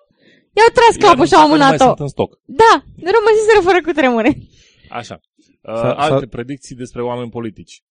[0.58, 1.84] i-au tras Iar capul și au nu mai amânat-o.
[1.84, 2.30] sunt în stoc.
[2.44, 2.72] Da,
[3.14, 4.38] rămăseseră fără cutremure.
[4.90, 5.20] Așa.
[5.62, 7.82] Uh, S-a- alte s-a- predicții despre oameni politici.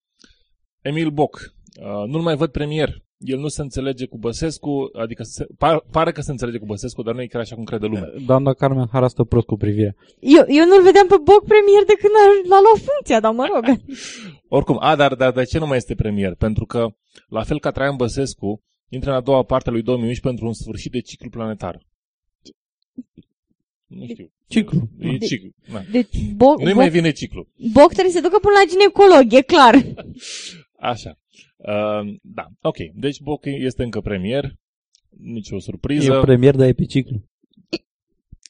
[0.82, 1.54] Emil Boc.
[1.82, 3.04] Uh, nu-l mai văd premier.
[3.18, 7.02] El nu se înțelege cu Băsescu, adică se, par, pare că se înțelege cu Băsescu,
[7.02, 8.06] dar nu e chiar așa cum crede lumea.
[8.26, 9.96] Doamna Carmen Hara stă prost cu privirea.
[10.20, 13.46] Eu, eu nu-l vedeam pe Boc premier de când a, l-a luat funcția, dar mă
[13.54, 13.80] rog.
[14.58, 16.36] Oricum, a, dar, dar de ce nu mai este premier?
[16.36, 16.88] Pentru că,
[17.28, 20.54] la fel ca Traian Băsescu, intră în a doua parte a lui 2011 pentru un
[20.54, 21.80] sfârșit de ciclu planetar.
[23.88, 24.32] Nu știu.
[24.48, 24.89] Ciclu.
[25.00, 25.50] E De- ciclu.
[25.72, 25.82] Na.
[25.92, 27.48] Deci Boc, Nu-i Boc, mai vine ciclu.
[27.74, 29.76] Boc trebuie să se ducă până la ginecolog, e clar.
[30.80, 31.18] Așa.
[31.58, 32.78] Uh, da, ok.
[32.94, 34.54] Deci Boc este încă premier.
[35.22, 36.13] Nici o surpriză.
[36.13, 37.24] E premier, dar e pe ciclu.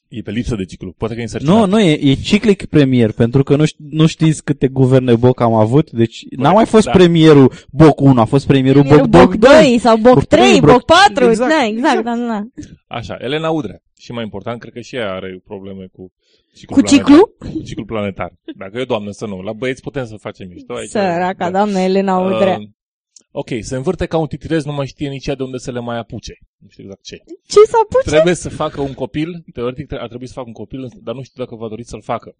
[0.08, 0.92] E pe lipsă de ciclu.
[0.92, 1.56] Poate că e însărcinat.
[1.56, 5.40] Nu, nu, e, e ciclic premier, pentru că nu, ș- nu știți câte guverne Boc
[5.40, 6.90] am avut, deci n-a mai fost da.
[6.90, 10.60] premierul Boc 1, a fost premierul, Premierul Boc, Boc 2 sau Boc Boc 3, trei,
[10.60, 12.42] Boc Boc- 4, exact, da, exact, da, da.
[12.86, 13.82] Așa, Elena Udrea.
[13.98, 16.12] Și mai important, cred că și ea are probleme cu
[16.54, 17.06] ciclu Cu planetar.
[17.06, 17.26] ciclu?
[17.38, 18.32] Cu ciclu planetar.
[18.56, 19.40] Dacă e o doamnă să nu.
[19.42, 20.74] La băieți putem să facem mișto.
[20.74, 22.56] Aici, Săraca, doamna Elena Udrea.
[22.58, 22.68] Uh,
[23.30, 25.80] ok, se învârte ca un titirez, nu mai știe nici ea de unde să le
[25.80, 26.38] mai apuce.
[26.58, 27.16] Nu știu exact ce.
[27.46, 28.02] Ce s-a pus?
[28.04, 31.22] Trebuie să facă un copil, teoretic tre- ar trebui să facă un copil, dar nu
[31.22, 32.34] știu dacă va dori să-l facă.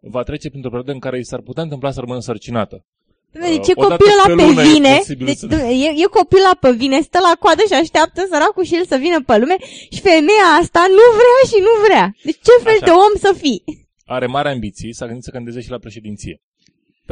[0.00, 2.84] Va trece printr-o perioadă în care i s-ar putea întâmpla să rămână însărcinată.
[3.32, 5.54] Deci e Uh, odată copilul pe ăla pe lună e vine, posibil deci, să-
[5.86, 8.96] e, e copilul ăla pe vine, stă la coadă și așteaptă săracul și el să
[9.04, 9.56] vină pe lume
[9.94, 12.04] și femeia asta nu vrea și nu vrea.
[12.28, 12.86] Deci ce fel Așa.
[12.88, 13.60] de om să fii?
[14.16, 16.34] Are mari ambiții, s-a gândit să candideze și la președinție.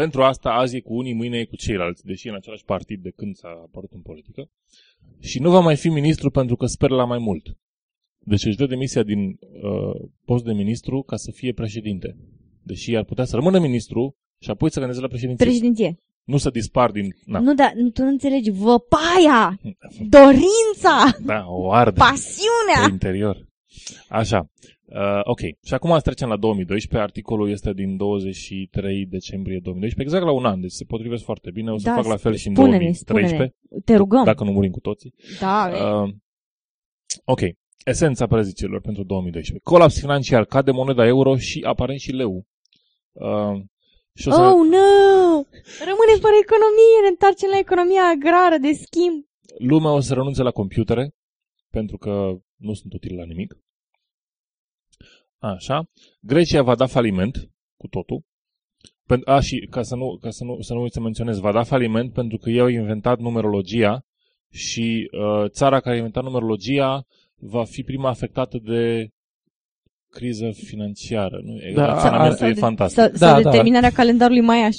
[0.00, 3.02] Pentru asta, azi e cu unii, mâine e cu ceilalți, deși e în același partid
[3.02, 4.42] de când s-a apărut în politică.
[5.20, 7.44] Și nu va mai fi ministru pentru că speră la mai mult.
[8.18, 12.16] Deci își dă demisia din uh, post de ministru ca să fie președinte.
[12.62, 15.46] Deși ar putea să rămână ministru și apoi să candideze la președinție.
[15.46, 15.98] Președinție.
[16.30, 17.14] Nu să dispar din...
[17.24, 18.50] Na, Nu, dar nu, tu nu înțelegi.
[18.50, 19.58] Văpaia,
[20.18, 22.86] dorința, da, o arde pasiunea.
[22.86, 23.48] pe interior.
[24.08, 24.50] Așa.
[24.84, 25.38] Uh, ok.
[25.40, 27.08] Și acum să trecem la 2012.
[27.08, 31.70] Articolul este din 23 decembrie 2012, exact la un an, deci se potrivesc foarte bine.
[31.70, 33.80] O să Da, fac la fel și în spune-ne, 2013, spune-ne.
[33.84, 34.24] Te rugăm.
[34.24, 35.14] dacă nu murim cu toții.
[35.40, 35.70] Da,
[36.02, 36.12] Uh,
[37.24, 37.40] ok.
[37.84, 39.64] Esența prezicilor pentru 2012.
[39.64, 42.46] Colaps financiar, cade moneda euro și aparent și leu.
[43.12, 43.60] Uh,
[44.20, 44.90] și o să Oh, no!
[45.88, 49.16] Rămâne fără economie, ne întoarcem la economia agrară de schimb.
[49.58, 51.04] lumea o să renunțe la computere,
[51.70, 52.12] pentru că
[52.56, 53.50] nu sunt utile la nimic.
[55.38, 55.90] Așa.
[56.20, 57.34] Grecia va da faliment
[57.76, 58.22] cu totul.
[59.10, 61.52] Pen- A, și ca să nu, ca să nu, să nu uit să menționez, va
[61.52, 64.04] da faliment pentru că ei au inventat numerologia
[64.52, 67.06] și uh, țara care a inventat numerologia
[67.36, 69.08] va fi prima afectată de
[70.10, 71.40] criză financiară.
[71.44, 71.72] Nu?
[71.74, 72.98] Da, Raționamentul Sau e de- fantastic.
[72.98, 73.50] Sau, sau Da, da.
[73.50, 74.76] determinarea calendarului maiaș.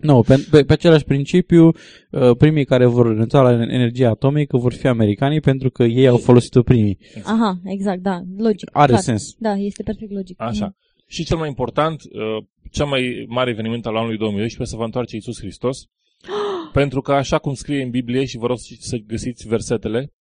[0.00, 4.72] Nu, pe, pe, pe același principiu, uh, primii care vor renunța la energia atomică vor
[4.72, 6.98] fi americanii pentru că ei au folosit-o primii.
[7.22, 8.68] Aha, exact, da, logic.
[8.72, 9.02] Are clar.
[9.02, 9.34] sens.
[9.38, 10.40] Da, este perfect logic.
[10.42, 10.74] Așa.
[11.06, 15.14] Și cel mai important, uh, cel mai mare eveniment al anului 2012 se va întoarce
[15.14, 15.78] Iisus Hristos.
[16.72, 20.12] pentru că așa cum scrie în Biblie, și vă rog să găsiți versetele,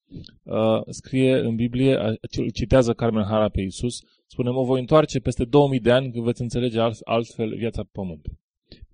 [0.44, 3.98] uh, scrie în Biblie, uh, îl citează Carmen Hara pe Iisus,
[4.32, 7.90] spune, mă voi întoarce peste 2000 de ani când veți înțelege alt, altfel viața pe
[7.92, 8.26] pământ.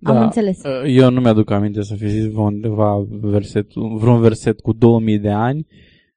[0.02, 0.62] Am înțeles.
[0.62, 5.30] uh, Eu nu mi-aduc aminte să fi zis undeva verset, vreun verset cu 2000 de
[5.30, 5.66] ani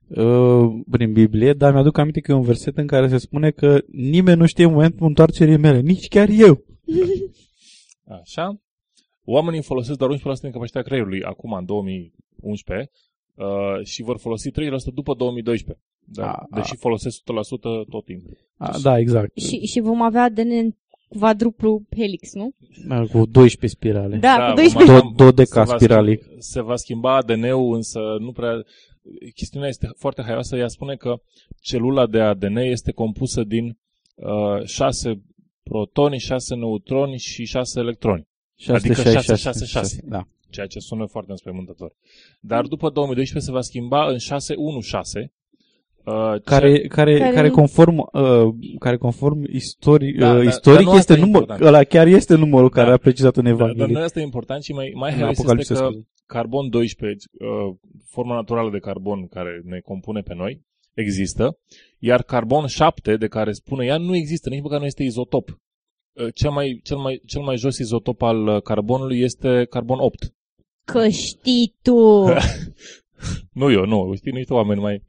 [0.08, 3.82] uh, prin Biblie, dar mi-aduc aminte că e un verset în care se spune că
[3.92, 6.64] nimeni nu știe momentul întoarcerii mele, nici chiar eu.
[8.22, 8.62] Așa.
[9.26, 12.92] Oamenii folosesc doar 11% din capacitatea creierului acum, în 2011,
[13.36, 13.46] uh,
[13.84, 14.54] și vor folosi 3%
[14.94, 15.84] după 2012.
[16.06, 16.56] Da, A, a.
[16.56, 17.24] deși folosesc 100%
[17.90, 18.38] tot timpul.
[18.58, 19.38] A, da, exact.
[19.38, 20.72] Și, și vom avea ADN în
[21.20, 22.52] quadruplu helix, nu?
[22.88, 24.18] Da, Cu 12 spirale.
[24.18, 24.92] Da, cu vom 12.
[24.92, 26.22] avea- Do- dodeca se va spiralic.
[26.22, 28.52] schimba- Se va schimba ADN-ul, însă nu prea...
[29.36, 30.56] Chestiunea este foarte haioasă.
[30.58, 31.22] Ea spune că
[31.62, 33.78] celula de ADN este compusă din
[34.16, 35.22] uh, 6
[35.64, 38.28] protoni, 6 neutroni și 6 electroni.
[38.68, 40.02] Adică 6, 6, 6.
[40.08, 40.28] Da.
[40.50, 41.96] ceea ce sună foarte înspăimântător.
[42.40, 45.34] Dar după 2012 se va schimba în 616
[46.06, 50.78] Uh, care, ce- care, Care- care, conform, uh, care conform istori, Da, uh, da, istoric
[50.86, 51.68] dar nu este asta e număr, important.
[51.68, 52.94] ăla chiar este numărul care Da.
[52.94, 53.94] a precizat în Da, dar Evanghelie.
[53.98, 56.08] nu asta e important și mai, mai În haios este Apocalipsă, că scuze.
[56.26, 60.62] carbon 12, uh, forma naturală de carbon care ne compune pe noi,
[60.94, 61.58] există,
[62.00, 65.50] iar carbon 7, de care spune ea, nu există, nici măcar nu este izotop.
[65.50, 70.34] Uh, Cel mai, cel, mai, cel mai jos izotop al uh, carbonului este carbon 8.
[70.86, 72.26] Că știi tu,
[73.54, 75.04] Nu eu, nu, știi niște oameni mai...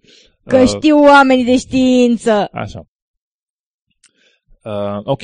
[0.44, 2.48] că uh, știu oamenii de știință.
[2.52, 2.86] Așa.
[4.64, 5.22] Uh, ok.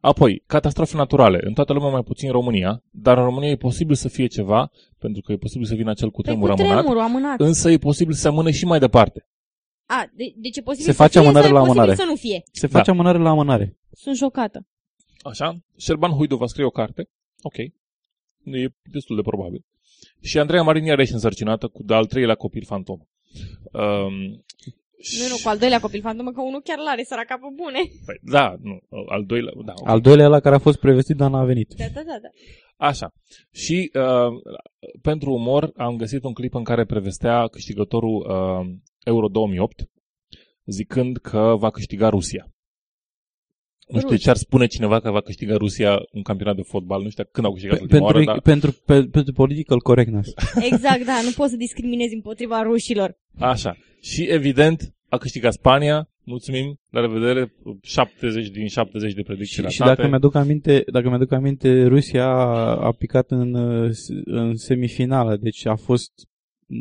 [0.00, 1.38] Apoi, catastrofe naturale.
[1.42, 4.70] În toată lumea, mai puțin în România, dar în România e posibil să fie ceva,
[4.98, 7.40] pentru că e posibil să vină acel Păi cutremur cu amânat, tremurul amânat.
[7.40, 9.26] însă e posibil să se amâne și mai departe.
[9.86, 12.02] A, de, deci e posibil Se să face fie amânare sau e la posibil amânare.
[12.02, 12.42] să nu fie.
[12.52, 12.92] Se face Da.
[12.92, 13.78] amânare la amânare.
[13.92, 14.66] Sunt șocată.
[15.22, 15.56] Așa?
[15.78, 17.08] Șerban Huidu va scrie o carte.
[17.42, 17.56] Ok.
[17.56, 17.72] E
[18.82, 19.64] destul de probabil.
[20.20, 22.98] Și Andreea Marin iarăși însărcinată cu de-al treilea copil fantom.
[23.72, 24.14] Um,
[25.18, 27.80] Nu, nu, cu al doilea copil fantomă, că unul chiar l-are săraca pe bune.
[28.06, 29.88] Păi, da, nu, al doilea, da, ok.
[29.88, 31.74] Al doilea la care a fost prevestit, dar n-a venit.
[31.76, 32.28] Da, da, da, da.
[32.76, 33.12] Așa.
[33.50, 34.32] Și uh,
[35.02, 39.88] pentru umor am găsit un clip în care prevestea câștigătorul uh, Euro 2008
[40.64, 42.53] zicând că va câștiga Rusia.
[43.88, 44.16] Nu știu Rusia.
[44.24, 47.02] ce ar spune cineva că va câștiga Rusia un campionat de fotbal.
[47.02, 50.32] Nu știu când au câștigat Pe, ultima pentru, oară, dar pentru, pe, pentru political correctness.
[50.70, 53.16] Exact, da, nu poți să discriminezi împotriva rușilor.
[53.38, 53.76] așa.
[54.00, 56.08] Și evident a câștigat Spania.
[56.26, 57.52] Mulțumim, la revedere.
[57.82, 59.96] 70 din 70 de predicții Și, și ratate.
[59.96, 62.26] dacă mi-aduc aminte, dacă mi-aduc aminte, Rusia
[62.88, 66.10] a picat în, uh, s- în semifinală, deci a fost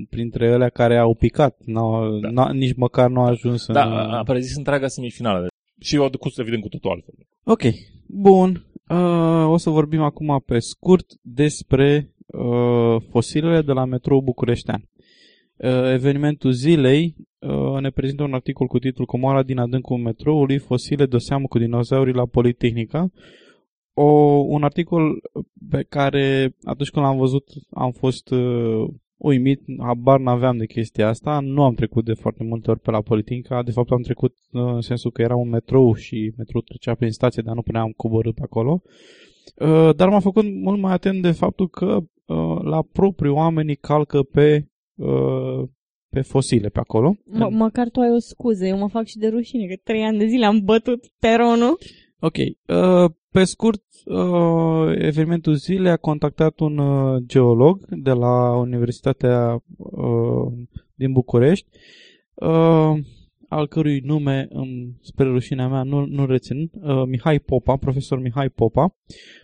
[0.09, 2.29] printre ele care au picat, n-au, Da.
[2.29, 3.73] n-a, nici măcar nu a ajuns în...
[3.73, 5.47] Da, a a prezis întreaga semifinală.
[5.83, 7.13] Și au decurs, evident, cu totul altfel.
[7.43, 7.61] Ok,
[8.07, 8.65] bun.
[8.89, 14.89] Uh, o să vorbim acum pe scurt despre uh, fosilele de la metrou bucureștean.
[15.57, 21.05] Uh, evenimentul zilei uh, ne prezintă un articol cu titlul Comoara din adâncul metroului, fosile
[21.05, 23.11] de seamă cu dinozaurii la Politehnica.
[23.93, 24.03] O,
[24.47, 25.21] un articol
[25.69, 28.87] pe care atunci când l-am văzut am fost uh,
[29.27, 33.01] uimit, habar n-aveam de chestia asta, nu am trecut de foarte multe ori pe la
[33.01, 36.95] Politehnica, de fapt am trecut uh, în sensul că era un metrou și metrou trecea
[36.95, 38.81] prin stație, dar nu până am coborât pe acolo.
[39.55, 44.23] Uh, Dar m-a făcut mult mai atent de faptul că uh, la propriu oamenii calcă
[44.23, 45.67] pe, uh,
[46.09, 47.15] pe fosile pe acolo.
[47.15, 50.17] M- măcar tu ai o scuză, eu mă fac și de rușine, că trei ani
[50.17, 51.77] de zile am bătut peronul.
[52.19, 52.37] Ok.
[52.37, 60.51] Uh, pe scurt, uh, evenimentul zilei a contactat un uh, geolog de la Universitatea uh,
[60.95, 61.67] din București,
[62.33, 62.93] uh,
[63.47, 68.49] al cărui nume, îmi, spre rușinea mea, nu, nu rețin, uh, Mihai Popa, profesor Mihai
[68.49, 68.95] Popa,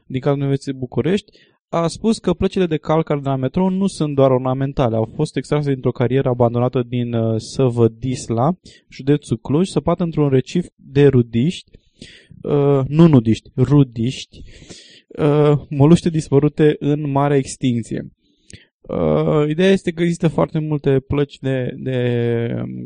[0.05, 1.31] din cadrul Universității București,
[1.69, 5.35] a spus că plăcile de calcar de la metrou nu sunt doar ornamentale, au fost
[5.35, 8.57] extrase dintr-o carieră abandonată din uh, Săvădisla,
[8.89, 11.71] județul Cluj, săpată într-un recif de rudiști,
[12.41, 14.41] uh, nu nudiști, rudiști,
[15.07, 18.11] uh, moluște dispărute în mare extinție.
[18.81, 21.97] Uh, ideea este că există foarte multe plăci de, de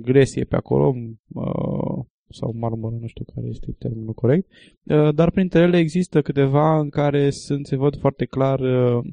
[0.02, 0.94] gresie pe acolo,
[1.34, 4.48] uh, sau marmură, nu știu care este termenul corect,
[4.84, 9.04] uh, dar printre ele există câteva în care sunt, se văd foarte clar uh,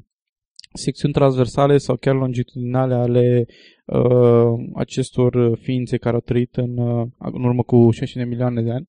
[0.73, 3.45] secțiuni transversale sau chiar longitudinale ale
[3.85, 8.71] uh, acestor ființe care au trăit în, uh, în urmă cu 60 de milioane de
[8.71, 8.87] ani.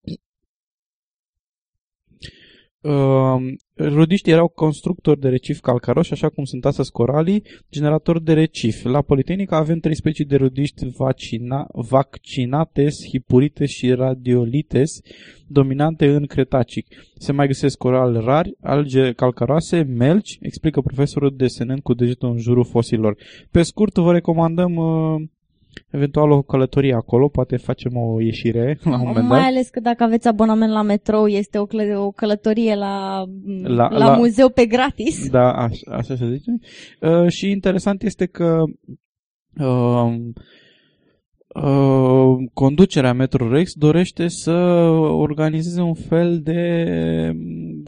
[2.83, 8.85] Uh, rudiștii erau constructori de recif calcaros, așa cum sunt astăzi coralii, generatori de recif.
[8.85, 15.01] La Politehnica avem trei specii de rudiști vaccina, vaccinates, hipurites și radiolites,
[15.47, 16.87] dominante în Cretacic.
[17.14, 22.64] Se mai găsesc corali rari, alge calcaroase, melci, explică profesorul desenând cu degetul în jurul
[22.64, 23.16] fosilor.
[23.51, 25.23] Pe scurt, vă recomandăm uh,
[25.91, 29.49] eventual o călătorie acolo, poate facem o ieșire la un moment Mai dat.
[29.49, 33.25] ales că dacă aveți abonament la metrou, este o, clă- o călătorie la,
[33.63, 35.31] La- la, la, la- muzeu pe gratis.
[35.31, 36.51] Da, așa, așa se zice.
[37.01, 38.63] Uh, și interesant este că
[39.61, 40.14] uh,
[41.55, 44.53] uh, conducerea Metro Rex dorește să
[45.01, 46.57] organizeze un fel de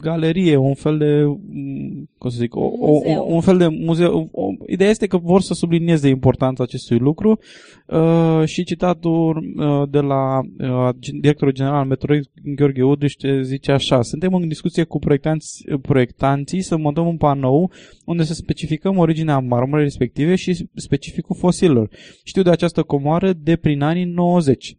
[0.05, 3.27] galerie, un fel de, mm, cum să zic, o, o, Muzeu.
[3.29, 4.29] un fel de muzeu.
[4.31, 7.39] O, ideea este că vor să sublinieze importanța acestui lucru
[7.87, 12.25] uh, și citatul uh, de la uh, gen- directorul general al Metro Rex,
[12.55, 17.71] Gheorghe Udriște, zice așa, suntem în discuție cu proiectanți, proiectanții să montăm un panou
[18.05, 21.89] unde să specificăm originea marmurei respective și specificul fosilelor.
[22.23, 24.77] Știu de această comoară de prin anii 90.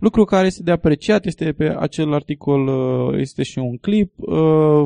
[0.00, 4.28] Lucru care este de apreciat, este pe acel articol, uh, este și un clip, uh,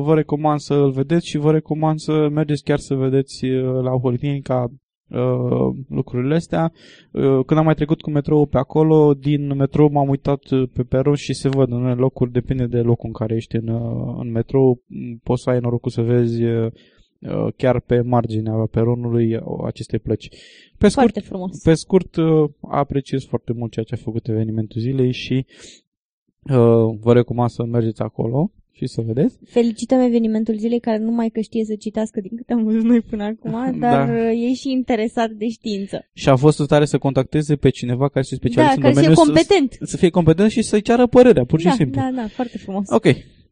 [0.01, 3.99] vă recomand să îl vedeți și vă recomand să mergeți chiar să vedeți uh, la
[3.99, 4.71] Politehnica
[5.09, 6.71] uh, lucrurile astea.
[7.11, 10.83] Uh, când am mai trecut cu metrou pe acolo, din metrou m-am uitat uh, pe
[10.83, 14.15] peron și se văd în unele locuri, depinde de locul în care ești în, uh,
[14.19, 16.71] în metrou, m, poți să ai norocul să vezi uh, uh,
[17.55, 20.29] chiar pe marginea peronului uh, aceste plăci.
[20.77, 21.61] Pe scurt, Foarte frumos.
[21.63, 25.45] pe scurt, uh, apreciez foarte mult ceea ce a făcut evenimentul zilei și
[26.49, 29.37] uh, vă recomand să mergeți acolo și să vedeți.
[29.45, 33.01] Felicităm evenimentul zilei care nu mai că știe să citească din câte am văzut noi
[33.01, 34.13] până acum, dar Da.
[34.13, 34.31] da.
[34.31, 36.05] e și interesat de știință.
[36.13, 38.93] Și a fost în stare să contacteze pe cineva care este Da, specialist în care
[38.93, 39.71] să fie domeniu competent.
[39.79, 42.01] Să, să fie competent și să-i ceară părerea, pur și da, simplu.
[42.01, 42.85] da, da, foarte frumos.
[42.89, 43.05] Ok,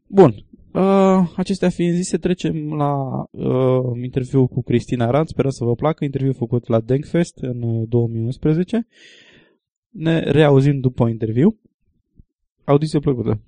[0.06, 0.34] bun.
[0.74, 5.26] Uh, acestea fiind zise, trecem la uh, interviul cu Cristina Rad.
[5.26, 6.04] Sperăm să vă placă.
[6.04, 8.86] Interviu făcut la Denkfest în uh, 2011.
[9.88, 11.60] Ne reauzim după interviu.
[12.64, 13.40] Audiție plăcută.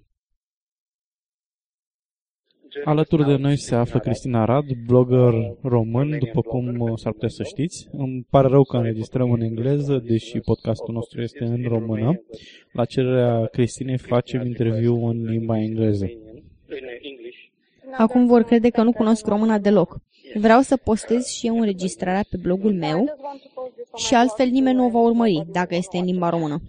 [2.85, 7.43] Alături de noi se află Cristina Rad, blogger român, după cum uh, s-ar putea să
[7.43, 7.89] știți.
[7.93, 12.21] Îmi pare rău că înregistrăm în engleză, deși podcastul nostru este în română.
[12.73, 16.07] La cererea Cristinei facem interviu în limba engleză.
[17.97, 19.99] Acum vor crede că nu cunosc româna deloc.
[20.35, 23.05] Vreau să postez și eu înregistrarea pe blogul meu
[23.97, 26.63] și altfel nimeni nu o va urmări dacă este în limba română.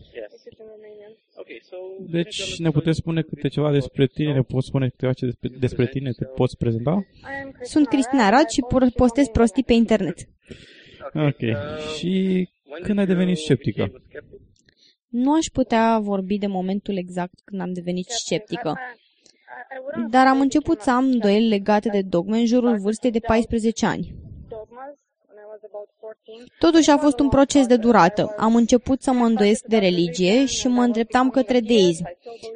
[2.00, 5.88] Deci ne puteți spune câte ceva despre tine, ne poți spune câteva ce despre, despre
[5.88, 7.06] tine, te poți prezenta?
[7.62, 10.18] Sunt Cristina Rad și por- postez prostii pe internet.
[11.14, 11.41] Ok.
[11.98, 12.48] Și
[12.82, 13.91] când ai devenit sceptică?
[15.08, 18.78] Nu aș putea vorbi de momentul exact când am devenit sceptică,
[20.10, 24.16] dar am început să am îndoieli legate de dogme în jurul vârstei de 14 ani.
[26.60, 28.34] Totuși a fost un proces de durată.
[28.38, 32.05] Am început să mă îndoiesc de religie și mă îndreptam către deism.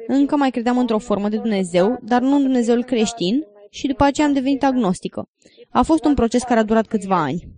[0.06, 4.26] Încă mai credeam într-o formă de Dumnezeu, dar nu în Dumnezeul creștin, și după aceea
[4.26, 5.28] am devenit agnostică.
[5.70, 7.48] A fost un proces care a durat câțiva ani.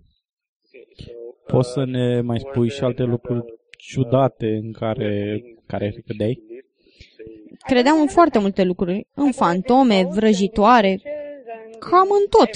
[1.45, 3.45] Poți să ne mai spui și alte lucruri
[3.77, 6.39] ciudate în care, care credeai?
[7.65, 11.01] Credeam în foarte multe lucruri, în fantome, vrăjitoare,
[11.79, 12.49] cam în tot.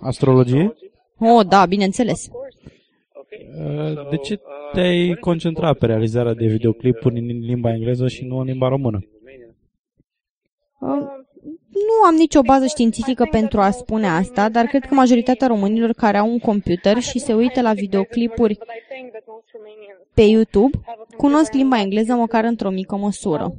[0.00, 0.74] Astrologie?
[1.18, 2.28] Oh, da, bineînțeles.
[4.10, 4.40] De ce
[4.72, 8.98] te-ai concentrat pe realizarea de videoclipuri în limba engleză și nu în limba română?
[10.80, 10.88] Uh,
[11.72, 16.16] Nu am nicio bază științifică pentru a spune asta, dar cred că majoritatea românilor care
[16.16, 18.58] au un computer și se uită la videoclipuri
[20.14, 20.78] pe YouTube
[21.16, 23.54] cunosc limba engleză măcar într-o mică măsură.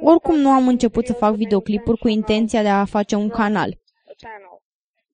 [0.00, 3.78] Oricum nu am început să fac videoclipuri cu intenția de a face un canal.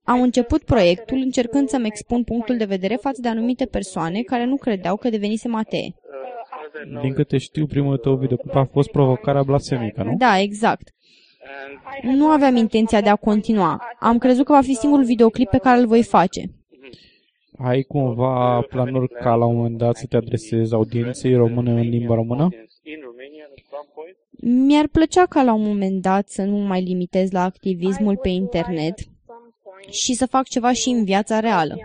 [0.03, 4.57] Am început proiectul încercând să-mi expun punctul de vedere față de anumite persoane care nu
[4.57, 5.95] credeau că devenisem atee.
[7.01, 10.15] Din câte știu, primul tău videoclip a fost provocarea blasfemică, nu?
[10.17, 10.89] Da, exact.
[12.03, 13.83] Nu aveam intenția de a continua.
[13.99, 16.43] Am crezut că va fi singurul videoclip pe care îl voi face.
[17.63, 22.15] Ai cumva planuri ca la un moment dat să te adresezi audienței române în limba
[22.15, 22.49] română?
[24.41, 28.99] Mi-ar plăcea ca la un moment dat să nu mai limitez la activismul pe internet
[29.91, 31.77] și să fac ceva și în viața reală.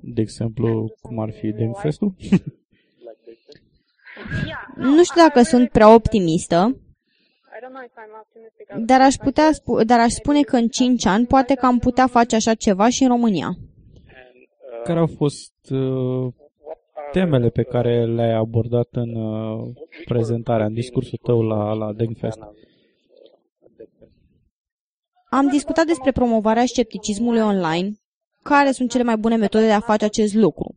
[0.00, 2.14] De exemplu, cum ar fi Denkfest-ul?
[4.76, 6.76] Nu știu dacă sunt prea optimistă,
[8.76, 12.06] dar aș, putea spu- dar aș spune că în 5 ani poate că am putea
[12.06, 13.56] face așa ceva și în România.
[14.84, 16.32] Care au fost uh,
[17.12, 19.68] temele pe care le-ai abordat în uh,
[20.04, 22.38] prezentarea, în discursul tău la, la Denkfest?
[25.30, 27.92] Am discutat despre promovarea scepticismului online,
[28.42, 30.74] care sunt cele mai bune metode de a face acest lucru.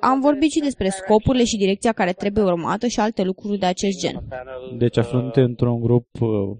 [0.00, 3.98] Am vorbit și despre scopurile și direcția care trebuie urmată și alte lucruri de acest
[3.98, 4.22] gen.
[4.78, 6.56] Deci, aflându-te într-un grup uh,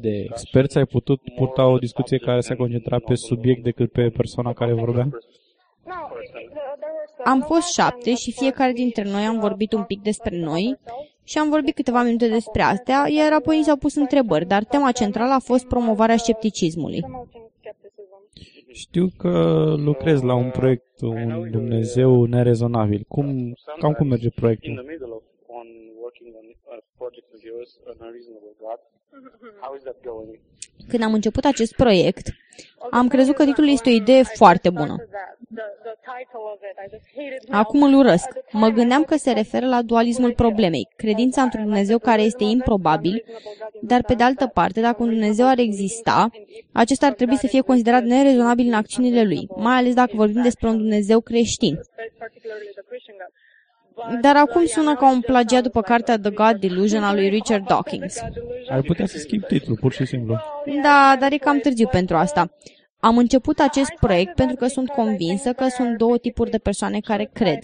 [0.00, 4.52] de experți, ai putut purta o discuție care se concentra pe subiect decât pe persoana
[4.52, 5.08] care vorbea?
[7.24, 10.76] Am fost șapte și fiecare dintre noi am vorbit un pic despre noi
[11.24, 14.92] și am vorbit câteva minute despre astea, iar apoi ni s-au pus întrebări, dar tema
[14.92, 17.04] centrală a fost promovarea scepticismului.
[18.72, 19.32] Știu că
[19.76, 23.04] lucrezi la un proiect, un Dumnezeu nerezonabil.
[23.08, 24.84] Cum, cam cum merge proiectul?
[30.88, 32.28] Când am început acest proiect,
[32.90, 34.96] am crezut că titlul este o idee foarte bună.
[37.50, 38.28] Acum îl urăsc.
[38.50, 43.24] Mă gândeam că se referă la dualismul problemei, credința într-un Dumnezeu care este improbabil,
[43.82, 46.30] dar pe de altă parte, dacă un Dumnezeu ar exista,
[46.72, 50.68] acesta ar trebui să fie considerat nerezonabil în acțiunile lui, mai ales dacă vorbim despre
[50.68, 51.80] un Dumnezeu creștin.
[54.20, 58.18] Dar acum sună ca un plagiat după cartea The God Delusion a lui Richard Dawkins.
[58.68, 60.36] Ar putea să schimb titlul, pur și simplu.
[60.82, 62.50] Da, dar e cam târziu pentru asta.
[63.00, 67.30] Am început acest proiect pentru că sunt convinsă că sunt două tipuri de persoane care
[67.32, 67.58] cred.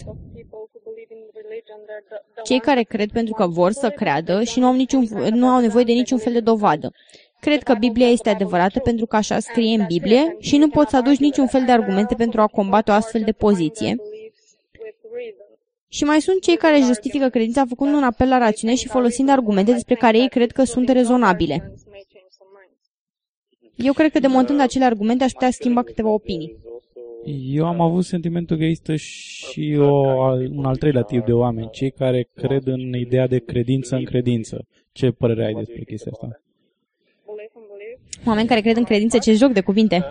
[2.43, 5.83] Cei care cred pentru că vor să creadă și nu au, niciun, nu au nevoie
[5.83, 6.91] de niciun fel de dovadă.
[7.39, 10.97] Cred că Biblia este adevărată pentru că așa scrie în Biblie și nu poți să
[10.97, 13.95] aduci niciun fel de argumente pentru a combate o astfel de poziție.
[15.93, 19.71] Și mai sunt cei care justifică credința făcând un apel la rațiune și folosind argumente
[19.71, 21.73] despre care ei cred că sunt rezonabile.
[23.75, 26.57] Eu cred că demontând acele argumente aș putea schimba câteva opinii.
[27.45, 29.95] Eu am avut sentimentul că există și o,
[30.55, 34.67] un al treilea tip de oameni, cei care cred în ideea de credință în credință.
[34.91, 36.41] Ce părere ai despre chestia asta?
[38.25, 40.05] Oameni care cred în credință, ce joc de cuvinte.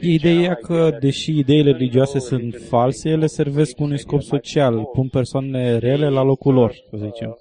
[0.00, 6.08] Ideea că, deși ideile religioase sunt false, ele servesc unui scop social, pun persoane rele
[6.08, 7.38] la locul lor, să zicem.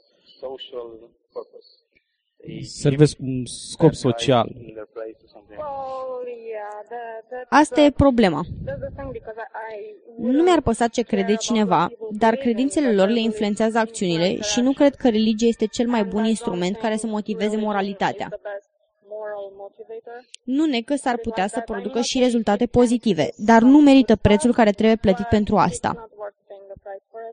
[2.62, 4.56] Servesc un scop social.
[7.50, 8.44] Asta e problema.
[10.18, 14.96] Nu mi-ar păsa ce crede cineva, dar credințele lor le influențează acțiunile și nu cred
[14.96, 18.30] că religia este cel mai bun instrument care să motiveze moralitatea.
[20.44, 24.72] Nu ne că s-ar putea să producă și rezultate pozitive, dar nu merită prețul care
[24.72, 26.10] trebuie plătit pentru asta.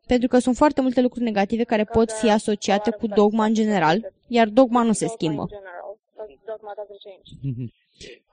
[0.07, 4.13] Pentru că sunt foarte multe lucruri negative care pot fi asociate cu dogma în general,
[4.27, 5.49] iar dogma nu se schimbă.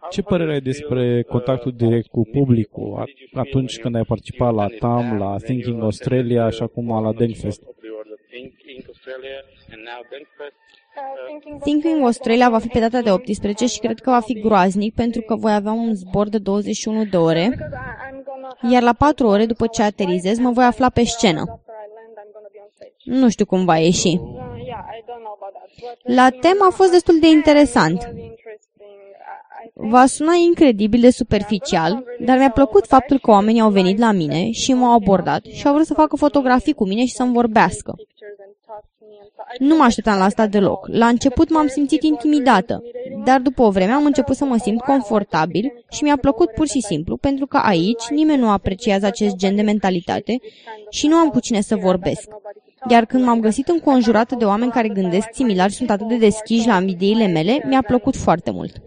[0.10, 5.38] Ce părere ai despre contactul direct cu publicul atunci când ai participat la TAM, la
[5.38, 7.64] Thinking Australia și acum la Denkfest?
[11.60, 15.22] Thinking Australia va fi pe data de 18 și cred că va fi groaznic pentru
[15.22, 17.58] că voi avea un zbor de 21 de ore,
[18.70, 21.60] iar la 4 ore după ce aterizez mă voi afla pe scenă.
[23.04, 24.20] Nu știu cum va ieși.
[26.04, 28.12] La tema a fost destul de interesant.
[29.74, 34.52] Va suna incredibil de superficial, dar mi-a plăcut faptul că oamenii au venit la mine
[34.52, 37.96] și m-au abordat și au vrut să facă fotografii cu mine și să-mi vorbească.
[39.60, 40.88] Nu mă așteptam la asta deloc.
[40.88, 42.84] La început m-am simțit intimidată,
[43.24, 46.82] dar după o vreme am început să mă simt confortabil și mi-a plăcut pur și
[46.82, 50.40] simplu, pentru că aici nimeni nu apreciază acest gen de mentalitate
[50.90, 52.30] și nu am cu cine să vorbesc.
[52.90, 56.68] Iar când m-am găsit înconjurată de oameni care gândesc similar și sunt atât de deschiși
[56.68, 58.82] la ideile mele, mi-a plăcut foarte mult.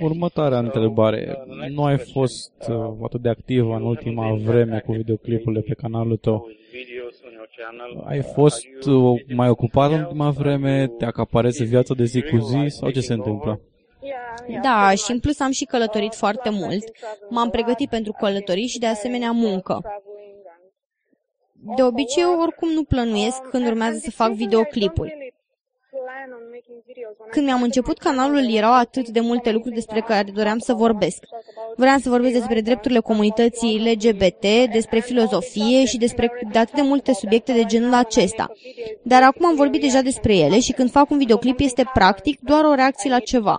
[0.00, 1.38] Următoarea întrebare.
[1.74, 6.48] Nu ai fost uh, atât de activă în ultima vreme cu videoclipurile pe canalul tău.
[8.04, 10.86] Ai fost uh, mai ocupat în ultima vreme?
[10.86, 12.64] Te acaparezi viața de zi cu zi?
[12.68, 13.60] Sau ce se întâmplă?
[14.62, 16.84] Da, și în plus am și călătorit foarte mult.
[17.30, 19.80] M-am pregătit pentru călătorii și de asemenea muncă.
[21.76, 25.34] De obicei, oricum nu plănuiesc când urmează să fac videoclipuri.
[27.30, 31.18] Când mi-am început canalul, erau atât de multe lucruri despre care doream să vorbesc.
[31.76, 37.12] Vreau să vorbesc despre drepturile comunității LGBT, despre filozofie și despre de atât de multe
[37.12, 38.52] subiecte de genul acesta.
[39.02, 42.64] Dar acum am vorbit deja despre ele și când fac un videoclip este practic doar
[42.64, 43.58] o reacție la ceva.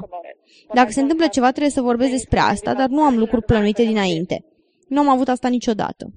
[0.74, 4.46] Dacă se întâmplă ceva, trebuie să vorbesc despre asta, dar nu am lucruri plănuite dinainte.
[4.88, 6.12] Nu am avut asta niciodată.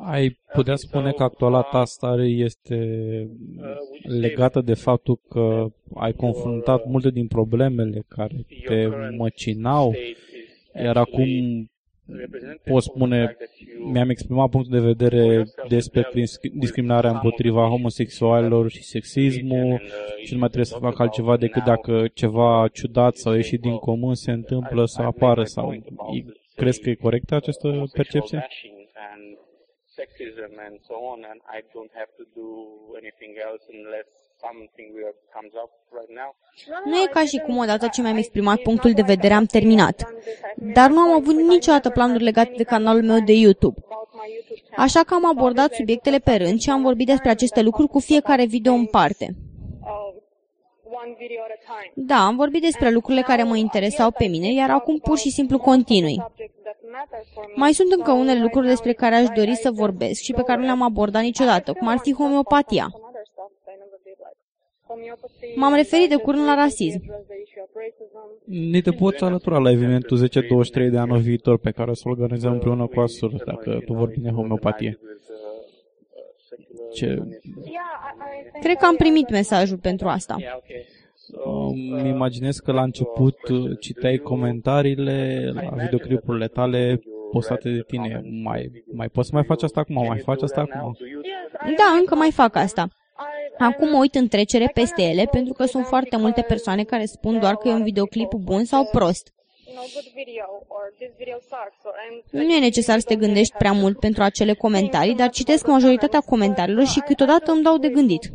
[0.00, 2.78] Ai putea spune că actuala ta stare este
[4.02, 9.94] legată de faptul că ai confruntat multe din problemele care te măcinau,
[10.74, 11.28] iar acum
[12.64, 13.36] pot spune,
[13.92, 16.08] mi-am exprimat punctul de vedere despre
[16.52, 19.80] discriminarea împotriva homosexualilor și sexismul.
[20.24, 24.14] și nu mai trebuie să fac altceva decât dacă ceva ciudat sau ieșit din comun
[24.14, 25.74] se întâmplă să apară sau
[26.54, 28.46] crezi că e corectă această percepție?
[29.98, 32.48] Sexism and so on, and I don't have to do
[33.00, 34.08] anything else unless
[34.44, 36.30] something weird comes up right now.
[36.90, 39.96] Nu e ca și cum odată ce mi-am exprimat punctul de vedere am terminat,
[40.56, 43.80] dar nu am avut niciodată planuri legate de canalul meu de YouTube.
[44.76, 48.44] Așa că am abordat subiectele pe rând și am vorbit despre aceste lucruri cu fiecare
[48.46, 49.26] video în parte.
[51.94, 55.58] Da, am vorbit despre lucrurile care mă interesau pe mine, iar acum pur și simplu
[55.58, 56.22] continui.
[57.54, 60.64] Mai sunt încă unele lucruri despre care aș dori să vorbesc și pe care nu
[60.64, 62.88] le-am abordat niciodată, cum ar fi homeopatia.
[65.54, 67.02] M-am referit de curând la rasism.
[68.44, 72.52] Ni te poți alătura la evenimentul 10-23 de anul viitor pe care o să organizăm
[72.52, 74.98] împreună cu Asur, dacă tu vorbi de homeopatie.
[76.92, 77.22] Ce...
[78.60, 80.36] Cred că am primit mesajul pentru asta.
[81.34, 83.36] Îmi imaginez că la început
[83.80, 87.00] citeai comentariile la videoclipurile tale
[87.30, 88.22] postate de tine.
[88.42, 90.06] Mai, mai poți să mai faci asta acum?
[90.06, 90.96] Mai faci asta acum?
[91.76, 92.88] Da, încă mai fac asta.
[93.58, 97.38] Acum mă uit în trecere peste ele pentru că sunt foarte multe persoane care spun
[97.38, 99.32] doar că e un videoclip bun sau prost.
[102.30, 106.86] Nu e necesar să te gândești prea mult pentru acele comentarii, dar citesc majoritatea comentariilor
[106.86, 108.30] și câteodată îmi dau de gândit.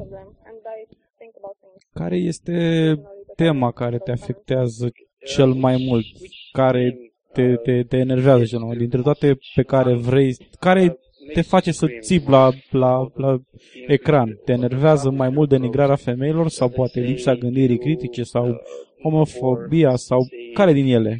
[1.93, 2.95] Care este
[3.35, 4.91] tema care te afectează
[5.25, 6.05] cel mai mult?
[6.51, 6.97] Care
[7.33, 8.79] te, te, te enervează cel mai mult?
[8.79, 10.97] Dintre toate pe care vrei, care
[11.33, 13.39] te face să țip la, la, la
[13.87, 14.39] ecran?
[14.45, 18.61] Te enervează mai mult denigrarea femeilor sau poate lipsa gândirii critice sau
[19.01, 20.19] homofobia sau
[20.53, 21.19] care din ele?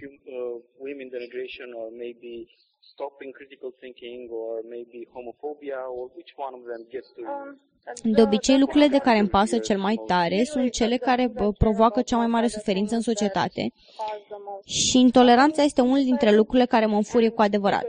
[1.13, 2.47] Women denigration or maybe
[2.93, 7.57] stopping critical thinking or maybe homophobia or which one of them gets to you?
[8.03, 12.01] De obicei, lucrurile de care îmi pasă cel mai tare sunt cele care bă, provoacă
[12.01, 13.71] cea mai mare suferință în societate
[14.65, 17.87] și intoleranța este unul dintre lucrurile care mă înfurie cu adevărat.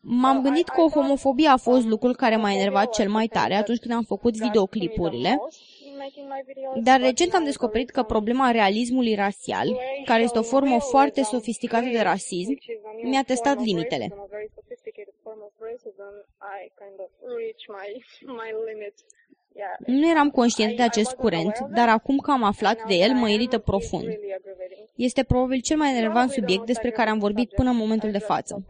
[0.00, 3.94] M-am gândit că homofobia a fost lucrul care m-a enervat cel mai tare atunci când
[3.94, 5.38] am făcut videoclipurile,
[6.82, 12.00] dar recent am descoperit că problema realismului rasial, care este o formă foarte sofisticată de
[12.00, 12.58] rasism,
[13.02, 14.08] mi-a testat limitele.
[19.86, 23.58] Nu eram conștient de acest curent, dar acum că am aflat de el, mă irită
[23.58, 24.06] profund.
[24.94, 28.66] Este probabil cel mai enervant subiect despre care am vorbit până în momentul de față.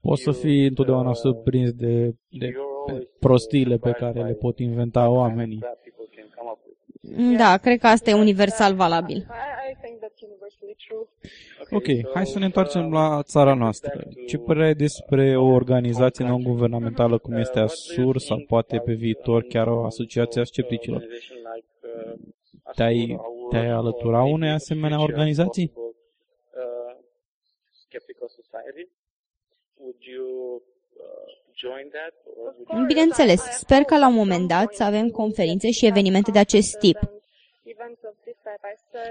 [0.00, 2.52] Poți să fii întotdeauna surprins de, de
[3.18, 5.60] prostiile pe care le pot inventa oamenii.
[7.36, 9.26] Da, cred că asta e universal valabil.
[11.70, 14.08] Ok, hai să ne întoarcem la țara noastră.
[14.26, 19.66] Ce părere ai despre o organizație non-guvernamentală cum este ASUR sau poate pe viitor chiar
[19.66, 21.06] o asociație a scepticilor?
[22.74, 25.72] Te-ai, te-ai alătura unei asemenea organizații?
[32.86, 36.98] Bineînțeles, sper că la un moment dat să avem conferințe și evenimente de acest tip.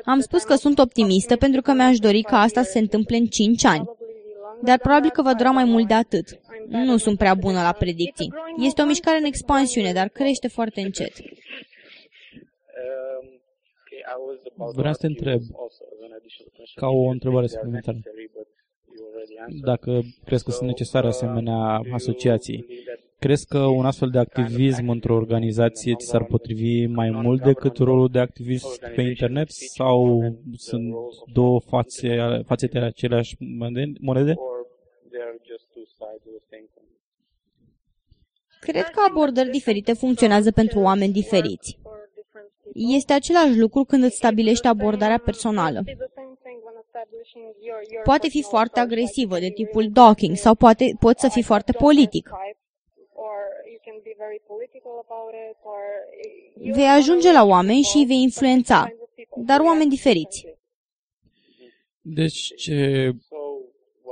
[0.03, 3.25] Am spus că sunt optimistă pentru că mi-aș dori ca asta să se întâmple în
[3.25, 3.89] 5 ani.
[4.63, 6.39] Dar probabil că va dura mai mult de atât.
[6.67, 8.33] Nu sunt prea bună la predicții.
[8.57, 11.13] Este o mișcare în expansiune, dar crește foarte încet.
[14.75, 15.41] Vreau să te întreb,
[16.75, 17.97] ca o întrebare suplimentară,
[19.63, 22.65] dacă crezi că sunt necesare asemenea asociații.
[23.19, 28.09] Crezi că un astfel de activism într-o organizație ți s-ar potrivi mai mult decât rolul
[28.09, 30.21] de activist pe internet sau
[30.55, 30.93] sunt
[31.33, 33.35] două fațe, fațete ale aceleași
[33.99, 34.33] monede?
[38.59, 41.79] Cred că abordări diferite funcționează pentru oameni diferiți.
[42.73, 45.83] Este același lucru când îți stabilești abordarea personală.
[48.03, 52.29] Poate fi foarte agresivă, de tipul docking, sau poate poți să fii foarte politic.
[56.55, 58.91] Vei ajunge la oameni și îi vei influența,
[59.35, 60.45] dar oameni diferiți.
[62.01, 63.11] Deci, ce,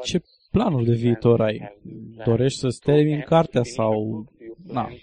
[0.04, 0.22] ce
[0.52, 1.80] planuri de viitor ai?
[2.26, 4.26] Dorești să-ți termini cartea sau...
[4.64, 4.90] Na.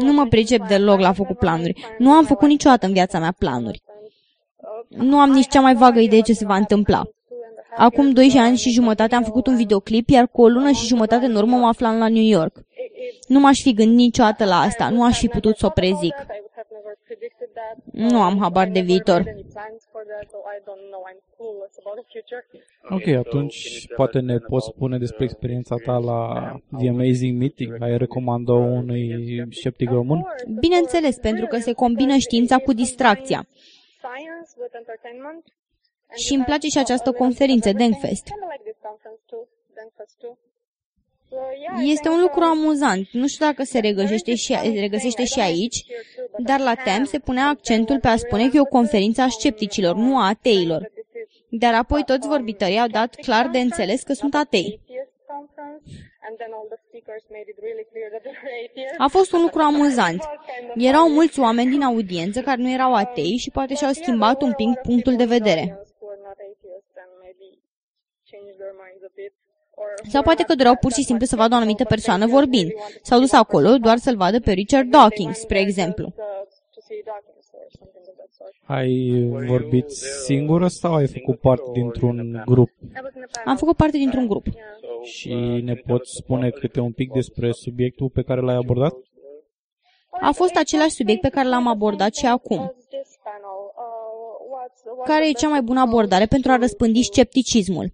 [0.00, 1.94] Nu mă pricep deloc la făcut planuri.
[1.98, 3.82] Nu am făcut niciodată în viața mea planuri.
[4.88, 7.02] Nu am nici cea mai vagă idee ce se va întâmpla.
[7.76, 11.24] Acum 12 ani și jumătate am făcut un videoclip, iar cu o lună și jumătate
[11.24, 12.56] în urmă mă aflam la New York.
[13.28, 16.14] Nu m-aș fi gândit niciodată la asta, nu aș fi putut să o prezic.
[17.92, 19.22] Nu am habar de viitor.
[22.90, 27.82] Ok, atunci poate ne poți spune despre experiența ta la The Amazing Meeting.
[27.82, 30.24] Ai recomanda unui sceptic român?
[30.60, 33.46] Bineînțeles, pentru că se combină știința cu distracția.
[36.14, 38.28] Și îmi place și această conferință, Denkfest.
[41.84, 43.08] Este un lucru amuzant.
[43.12, 45.84] Nu știu dacă se regăsește și, regăsește și aici,
[46.38, 49.94] dar la TEM se punea accentul pe a spune că e o conferință a scepticilor,
[49.94, 50.90] nu a ateilor.
[51.54, 54.80] Dar apoi toți vorbitorii au dat clar de înțeles că sunt atei.
[58.98, 60.22] A fost un lucru amuzant.
[60.74, 64.78] Erau mulți oameni din audiență care nu erau atei și poate și-au schimbat un pic
[64.82, 65.78] punctul de vedere.
[70.08, 72.70] Sau poate că doreau pur și simplu să vadă o anumită persoană vorbind.
[73.02, 76.14] S-au dus acolo doar să-l vadă pe Richard Dawkins, spre exemplu.
[78.64, 79.90] Ai vorbit
[80.24, 82.70] singură sau ai făcut parte dintr-un grup?
[83.44, 84.46] Am făcut parte dintr-un grup.
[85.02, 85.34] Și
[85.64, 88.94] ne poți spune câte un pic despre subiectul pe care l-ai abordat?
[90.20, 92.74] A fost același subiect pe care l-am abordat și acum.
[95.04, 97.92] care e cea mai bună abordare pentru a răspândi scepticismul.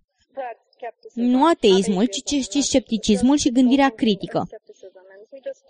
[1.15, 4.47] Nu ateismul, ci, ci scepticismul și gândirea critică.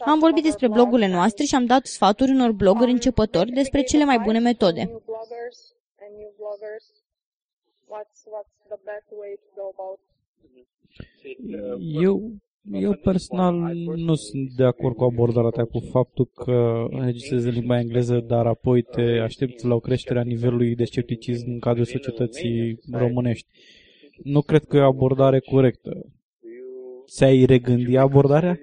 [0.04, 4.18] Am vorbit despre blogurile noastre și am dat sfaturi unor blogări începători despre cele mai
[4.18, 4.90] bune metode.
[12.00, 12.32] Eu,
[12.72, 13.54] eu personal
[13.96, 18.46] nu sunt de acord cu abordarea ta cu faptul că înregistrezi în limba engleză, dar
[18.46, 23.46] apoi te aștepți la o creștere a nivelului de scepticism în cadrul societății românești.
[24.22, 26.06] Nu cred că e o abordare corectă.
[27.06, 28.58] Ți-ai regândi abordarea?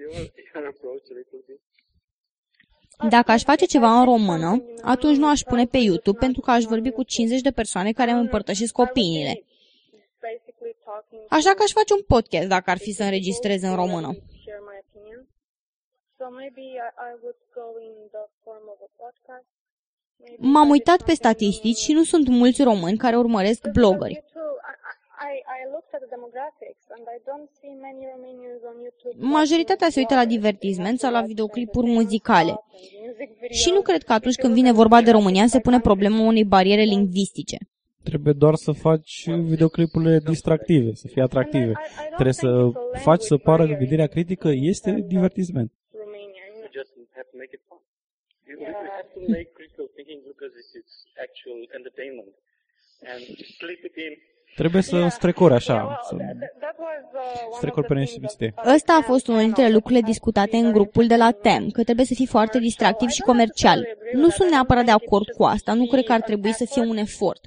[3.08, 6.64] Dacă aș face ceva în română, atunci nu aș pune pe YouTube pentru că aș
[6.64, 9.42] vorbi cu 50 de persoane care îmi împărtășesc opiniile.
[11.28, 14.16] Așa că aș face un podcast dacă ar fi să înregistrez în română.
[20.38, 24.24] M-am uitat pe statistici și nu sunt mulți români care urmăresc blogări.
[29.16, 32.54] Majoritatea se uită la divertisment sau la videoclipuri muzicale.
[33.50, 36.82] Și nu cred că atunci când vine vorba de România se pune problema unei bariere
[36.82, 37.56] lingvistice.
[38.02, 41.72] Trebuie doar să faci videoclipurile distractive, să fie atractive.
[42.14, 45.72] Trebuie să faci să pară că gândirea critică este divertisment.
[54.56, 56.16] Trebuie să strecori așa, să
[57.56, 61.70] strecori pe niște Ăsta a fost unul dintre lucrurile discutate în grupul de la TEM,
[61.70, 63.86] că trebuie să fii foarte distractiv și comercial.
[64.12, 66.96] Nu sunt neapărat de acord cu asta, nu cred că ar trebui să fie un
[66.96, 67.40] efort.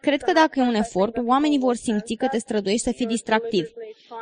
[0.00, 3.72] Cred că dacă e un efort, oamenii vor simți că te străduiești să fii distractiv.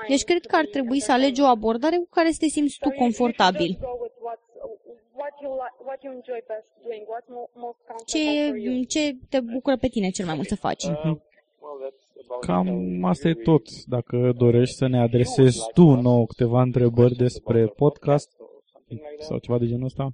[0.09, 2.91] Deci cred că ar trebui să alegi o abordare cu care să te simți tu
[2.91, 3.79] confortabil.
[8.07, 8.53] Ce,
[8.89, 10.85] ce te bucură pe tine cel mai mult să faci?
[12.41, 13.85] Cam asta e tot.
[13.85, 18.31] Dacă dorești să ne adresezi tu nouă câteva întrebări despre podcast
[19.19, 20.13] sau ceva de genul ăsta.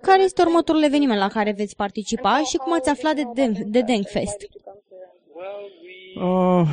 [0.00, 3.80] Care este următorul eveniment la care veți participa și cum ați aflat de, de, de
[3.80, 4.48] Denkfest?
[6.16, 6.68] Uh,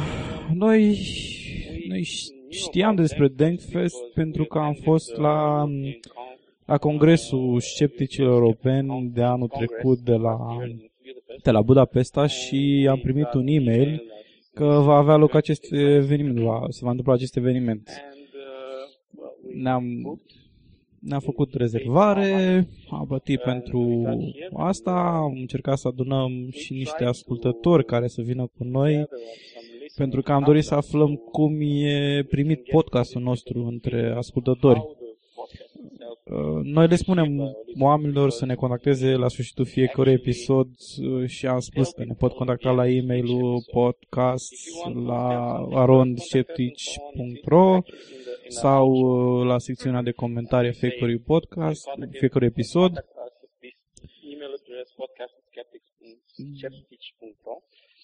[0.53, 0.99] noi,
[1.88, 2.07] noi
[2.49, 5.66] știam despre Denkfest pentru că am fost la,
[6.66, 10.38] la Congresul Scepticilor Europeni de anul trecut de la,
[11.43, 14.11] de la Budapesta și am primit un e-mail
[14.54, 17.89] că va avea loc acest eveniment, va, se va întâmpla acest eveniment.
[19.54, 19.84] Ne-am,
[20.99, 24.04] ne-am făcut rezervare, am plătit pentru
[24.54, 29.06] asta, am încercat să adunăm și niște ascultători care să vină cu noi,
[29.95, 34.82] pentru că am dorit să aflăm cum e primit podcastul nostru între ascultători.
[36.24, 40.68] Uh, noi le spunem oamenilor să ne contacteze la sfârșitul fiecărui episod
[41.01, 44.53] uh, și am spus că ne pot contacta la e-mailul podcast
[45.05, 47.82] la arondskeptici.ro
[48.47, 53.05] sau uh, la secțiunea de comentarii fiecărui podcast, fiecărui episod.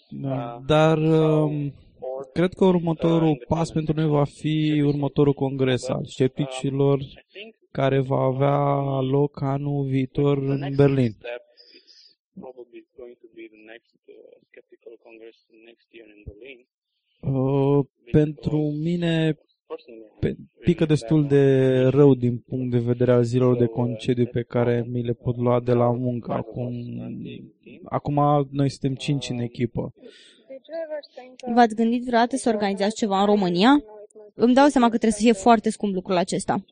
[0.09, 1.73] Da, dar um,
[2.33, 6.99] cred că următorul pas pentru noi va fi următorul congres al scepticilor
[7.79, 8.59] care va avea
[8.99, 11.15] loc anul viitor în Berlin.
[17.21, 19.37] Uh, pentru mine
[20.19, 21.43] pe, pică destul de
[21.83, 25.59] rău din punct de vedere al zilelor de concediu pe care mi le pot lua
[25.59, 26.31] de la muncă.
[26.31, 26.73] Acum,
[27.83, 29.93] acum noi suntem cinci în echipă.
[31.55, 33.83] V-ați gândit vreodată să organizați ceva în România?
[34.33, 36.63] Îmi dau seama că trebuie să fie foarte scump lucrul acesta.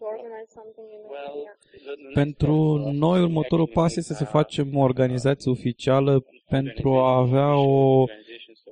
[2.14, 8.06] Pentru noi, următorul pas este să facem o organizație oficială pentru a avea o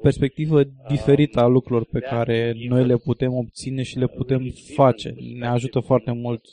[0.02, 5.16] perspectivă diferită a lucrurilor pe care noi le putem obține și le putem face.
[5.38, 6.46] Ne ajută foarte mult.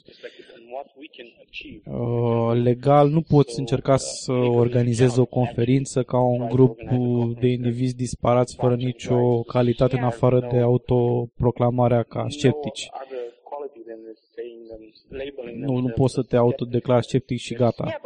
[1.85, 6.81] Uh, legal nu poți încerca să organizezi o conferință ca un grup
[7.41, 12.89] de indivizi disparați fără nicio calitate în afară de autoproclamarea ca sceptici.
[15.55, 18.01] Nu, nu poți să te autodeclari sceptic și gata.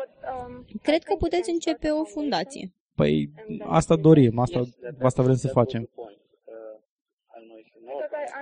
[0.82, 2.72] Cred că puteți începe o fundație.
[2.94, 3.30] Păi
[3.60, 4.62] asta dorim, asta,
[5.02, 5.88] asta vrem să facem.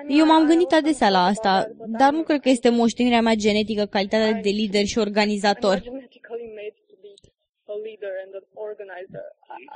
[0.08, 4.32] Eu m-am gândit adesea la asta, dar nu cred că este moștenirea mea genetică calitatea
[4.32, 5.82] de lider și organizator.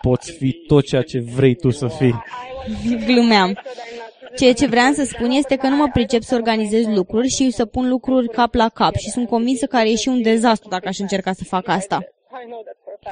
[0.01, 2.15] Poți fi tot ceea ce vrei tu să fii.
[3.07, 3.59] Glumeam.
[4.37, 7.65] Ceea ce vreau să spun este că nu mă pricep să organizez lucruri și să
[7.65, 10.99] pun lucruri cap la cap și sunt convinsă că ar ieși un dezastru dacă aș
[10.99, 11.99] încerca să fac asta.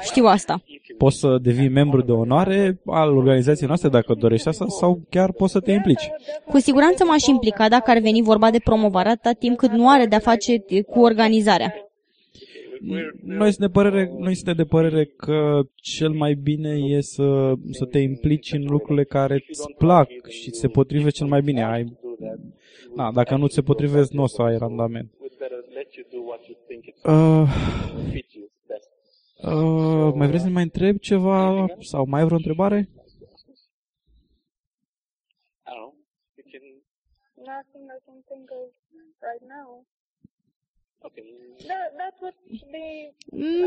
[0.01, 0.63] Știu asta.
[0.97, 5.51] Poți să devii membru de onoare al organizației noastre dacă dorești asta sau chiar poți
[5.51, 6.09] să te implici.
[6.49, 10.05] Cu siguranță m-aș implica dacă ar veni vorba de promovare atâta timp cât nu are
[10.05, 11.84] de-a face cu organizarea.
[13.21, 17.85] Noi suntem de părere, noi suntem de părere că cel mai bine e să, să
[17.85, 21.63] te implici în lucrurile care îți plac și se potrive cel mai bine.
[21.63, 21.97] Ai,
[22.95, 25.11] da, dacă nu ți se potrivesc, nu o să ai randament.
[27.03, 27.47] Uh,
[29.43, 32.89] uh, mai vreți să mai întreb ceva sau mai ai vreo întrebare?
[37.45, 38.73] Nothing I can think of
[39.21, 39.85] right now.
[41.67, 42.35] That, that would
[42.71, 43.13] be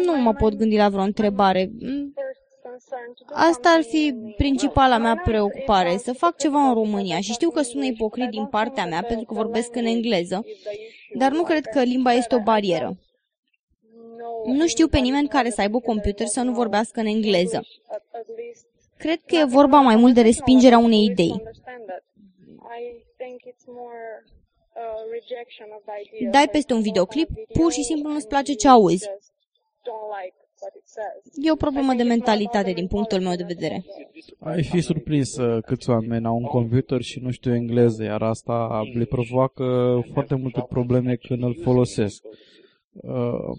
[0.04, 1.70] Nu mă pot gândi la vreo întrebare.
[3.26, 7.84] Asta ar fi principala mea preocupare, să fac ceva în România și știu că sună
[7.84, 10.44] ipocrit din partea mea pentru că vorbesc în engleză,
[11.14, 12.98] dar nu cred că limba este o barieră.
[14.44, 17.60] Nu știu pe nimeni care să aibă computer să nu vorbească în engleză.
[18.96, 21.42] Cred că e vorba mai mult de respingerea unei idei.
[26.30, 29.08] Dai peste un videoclip, pur și simplu nu-ți place ce auzi.
[31.42, 33.84] E o problemă de mentalitate din punctul meu de vedere.
[34.38, 38.82] Ai fi surprins uh, câți oameni au un computer și nu știu engleză, iar asta
[38.94, 42.22] le provoacă foarte multe probleme când îl folosesc.
[43.02, 43.56] Uh,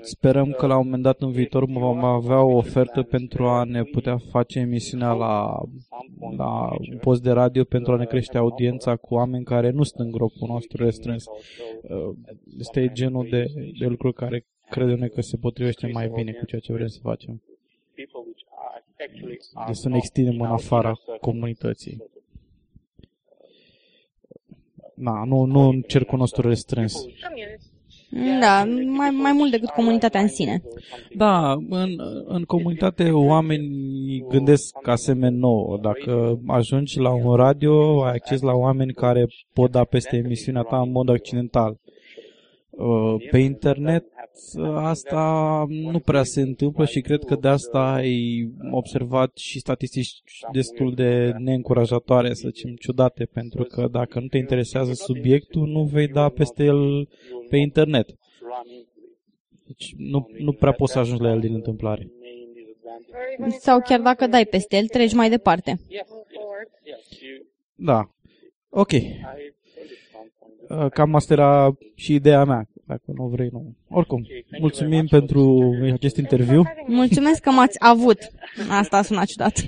[0.00, 3.82] sperăm că la un moment dat în viitor vom avea o ofertă pentru a ne
[3.82, 5.62] putea face emisiunea la,
[6.36, 10.00] la un post de radio pentru a ne crește audiența cu oameni care nu sunt
[10.00, 11.24] în grupul nostru restrâns.
[11.82, 12.16] Uh,
[12.58, 13.46] este genul de,
[13.78, 16.98] de lucru care credem noi că se potrivește mai bine cu ceea ce vrem să
[17.02, 17.42] facem.
[19.66, 22.02] Deci să ne extindem în afara comunității.
[24.94, 27.06] Na, nu, nu în cercul nostru restrâns.
[28.40, 30.62] Da, mai, mai mult decât comunitatea în sine.
[31.16, 31.90] Da, în,
[32.26, 35.78] în comunitate oamenii gândesc asemenea nouă.
[35.82, 40.80] Dacă ajungi la un radio, ai acces la oameni care pot da peste emisiunea ta
[40.80, 41.76] în mod accidental.
[42.70, 44.04] Uh, pe internet
[44.74, 50.22] asta nu prea se întâmplă și cred că de asta ai observat și statistici
[50.52, 56.08] destul de neîncurajatoare, să zicem, ciudate, pentru că dacă nu te interesează subiectul, nu vei
[56.08, 57.08] da peste el
[57.48, 58.08] pe internet.
[59.66, 62.10] Deci nu, nu prea poți să ajungi la el din întâmplare.
[63.58, 65.80] Sau chiar dacă dai peste el, treci mai departe.
[67.74, 68.10] Da.
[68.68, 68.90] Ok.
[70.90, 72.68] Cam asta era și ideea mea.
[72.86, 73.74] Dacă nu vrei, nu.
[73.88, 74.26] Oricum,
[74.58, 76.62] mulțumim pentru acest interviu.
[76.86, 78.18] Mulțumesc că m-ați avut.
[78.70, 79.64] Asta a sunat ciudat.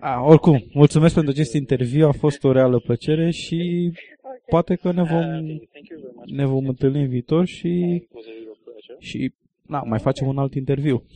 [0.00, 2.06] A, oricum, mulțumesc pentru acest interviu.
[2.06, 3.92] A fost o reală plăcere și
[4.46, 5.24] poate că ne vom,
[6.24, 8.02] ne vom întâlni în viitor și,
[8.98, 11.04] și na, mai facem un alt interviu.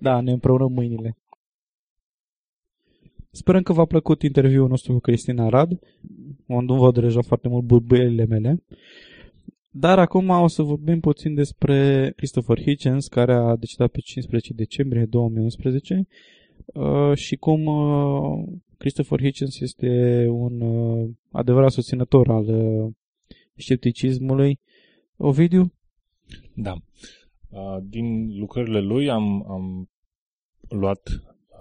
[0.00, 1.16] Da, ne împreunăm mâinile.
[3.36, 5.78] Sperăm că v-a plăcut interviul nostru cu Cristina Rad.
[6.46, 8.62] Nu văd deja foarte mult burbăielile mele.
[9.70, 15.04] Dar acum o să vorbim puțin despre Christopher Hitchens, care a decedat pe 15 decembrie
[15.04, 16.06] 2011
[16.66, 22.92] uh, și cum uh, Christopher Hitchens este un uh, adevărat susținător al uh,
[23.54, 24.60] scepticismului.
[25.16, 25.72] Ovidiu?
[26.54, 26.74] Da.
[27.48, 29.90] Uh, din lucrările lui am, am
[30.68, 31.08] luat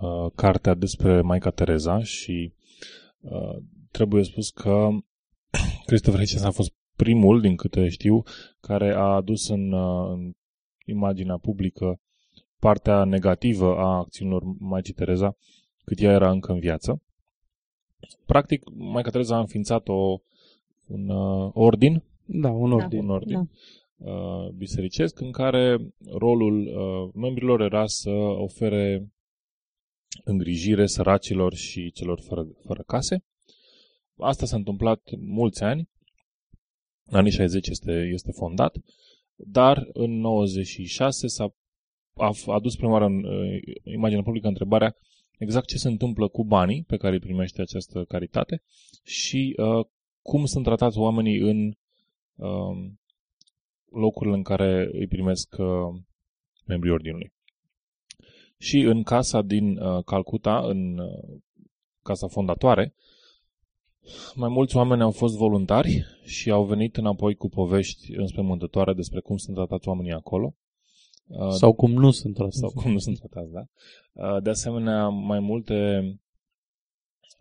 [0.01, 2.53] uh, cartea despre Maica Tereza și
[3.19, 3.55] uh,
[3.91, 4.87] trebuie spus că
[5.85, 8.23] Christopher Hitchens a fost primul, din câte știu,
[8.59, 10.33] care a adus în, uh, în
[10.85, 11.99] imaginea publică
[12.59, 15.37] partea negativă a acțiunilor Maicii Tereza
[15.83, 17.01] cât ea era încă în viață.
[18.25, 20.19] Practic, Maica Tereza a înființat o,
[20.87, 23.49] un uh, ordin, da, un ordin, un ordin
[23.97, 24.11] Da.
[24.11, 25.77] uh, bisericesc în care
[26.11, 29.09] rolul uh, membrilor era să ofere
[30.23, 33.23] îngrijire săracilor și celor fără, fără case.
[34.17, 35.89] Asta s-a întâmplat mulți ani.
[37.03, 38.75] În anii 60 este, este fondat,
[39.35, 41.55] dar în 96 s-a
[42.17, 44.97] a adus prima oară în uh, imaginea publică întrebarea
[45.37, 48.61] exact ce se întâmplă cu banii pe care îi primește această caritate
[49.03, 49.85] și uh,
[50.21, 51.73] cum sunt tratați oamenii în
[52.35, 52.91] uh,
[53.91, 56.01] locurile în care îi primesc uh,
[56.65, 57.33] membrii ordinului.
[58.65, 61.39] Și în casa din uh, Calcuta, în uh,
[62.03, 62.93] casa fondatoare,
[64.35, 69.37] mai mulți oameni au fost voluntari și au venit înapoi cu povești înspăimântătoare despre cum
[69.37, 70.55] sunt tratați oamenii acolo.
[71.27, 72.57] Uh, Sau cum nu sunt tratați.
[72.57, 73.65] Sau cum nu sunt tratați, da.
[74.11, 75.99] Uh, De asemenea, mai multe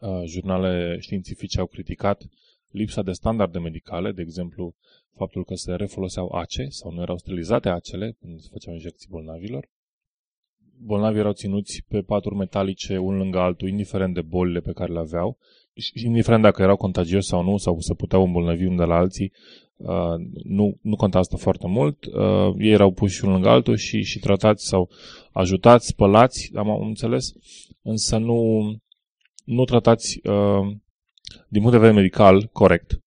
[0.01, 2.23] uh, jurnale științifice au criticat
[2.71, 4.75] lipsa de standarde medicale, de exemplu,
[5.17, 9.69] faptul că se refoloseau ace sau nu erau sterilizate acele când se făceau injecții bolnavilor.
[10.79, 14.99] Bolnavii erau ținuți pe paturi metalice unul lângă altul, indiferent de bolile pe care le
[14.99, 15.39] aveau,
[15.75, 19.33] și indiferent dacă erau contagioși sau nu, sau se puteau îmbolnăvi unul de la alții,
[19.77, 22.05] uh, nu, nu conta asta foarte mult.
[22.05, 24.91] Uh, ei erau puși unul lângă altul și, și tratați sau
[25.33, 27.33] ajutați, spălați, am înțeles,
[27.83, 28.71] însă nu,
[29.45, 30.77] nu tratați uh,
[31.49, 32.99] din punct de vedere medical corect.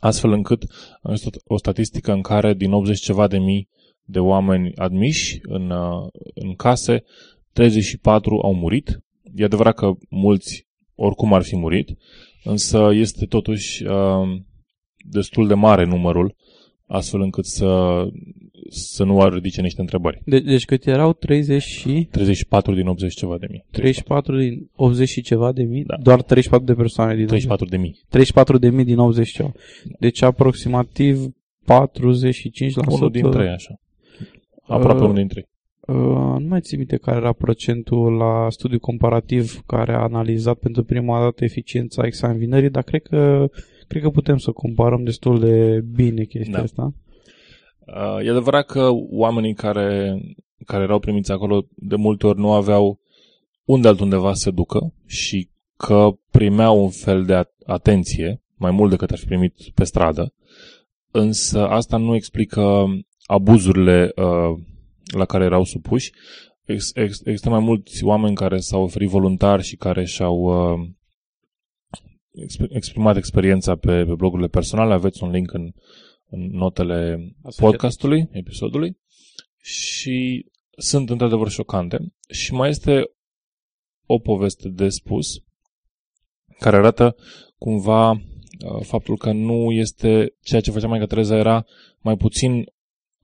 [0.00, 0.62] Astfel încât
[1.02, 3.68] am văzut o statistică în care din 80 ceva de mii
[4.04, 7.04] de oameni admiși în, uh, în case,
[7.52, 9.02] 34 au murit.
[9.34, 11.96] E adevărat că mulți oricum ar fi murit,
[12.44, 14.40] însă este totuși uh,
[14.96, 16.34] destul de mare numărul,
[16.86, 18.02] astfel încât să,
[18.68, 20.20] să nu ar ridice niște întrebări.
[20.24, 22.08] De- deci cât erau 30 și...
[22.10, 23.64] 34 din 80 ceva de mii.
[23.70, 25.84] 34 din 80 și ceva de mii?
[25.84, 25.96] Da.
[26.02, 28.00] Doar 34 de persoane din 34 de mii.
[28.08, 29.52] 34 de mii din 80 ceva.
[29.98, 31.26] Deci aproximativ 45%.
[32.88, 33.80] Unul din trei, așa.
[34.66, 35.48] Aproape Uh, unul din trei.
[35.80, 35.94] Uh,
[36.38, 41.20] nu mai țin minte care era procentul la studiu comparativ care a analizat pentru prima
[41.20, 43.48] dată eficiența examinării, dar cred că,
[43.88, 46.62] cred că putem să comparăm destul de bine chestia Da.
[46.62, 46.92] asta.
[47.86, 50.20] Uh, E adevărat că oamenii care,
[50.66, 52.98] care erau primiți acolo de multe ori nu aveau
[53.64, 58.90] unde altundeva să se ducă și că primeau un fel de at- atenție, mai mult
[58.90, 60.32] decât ar fi primit pe stradă,
[61.10, 62.86] însă asta nu explică
[63.26, 64.58] abuzurile uh,
[65.16, 66.12] la care erau supuși.
[66.64, 70.88] Ex- ex- există mai mulți oameni care s-au oferit voluntar și care și-au uh,
[72.46, 74.92] exp- exprimat experiența pe, pe blogurile personale.
[74.92, 75.72] Aveți un link în,
[76.26, 78.98] în notele podcastului, episodului.
[79.60, 80.46] Și
[80.76, 82.12] sunt într-adevăr șocante.
[82.28, 83.10] Și mai este
[84.06, 85.42] o poveste de spus
[86.58, 87.16] care arată
[87.58, 91.64] cumva uh, faptul că nu este ceea ce făcea Maica Tereza era
[92.00, 92.64] mai puțin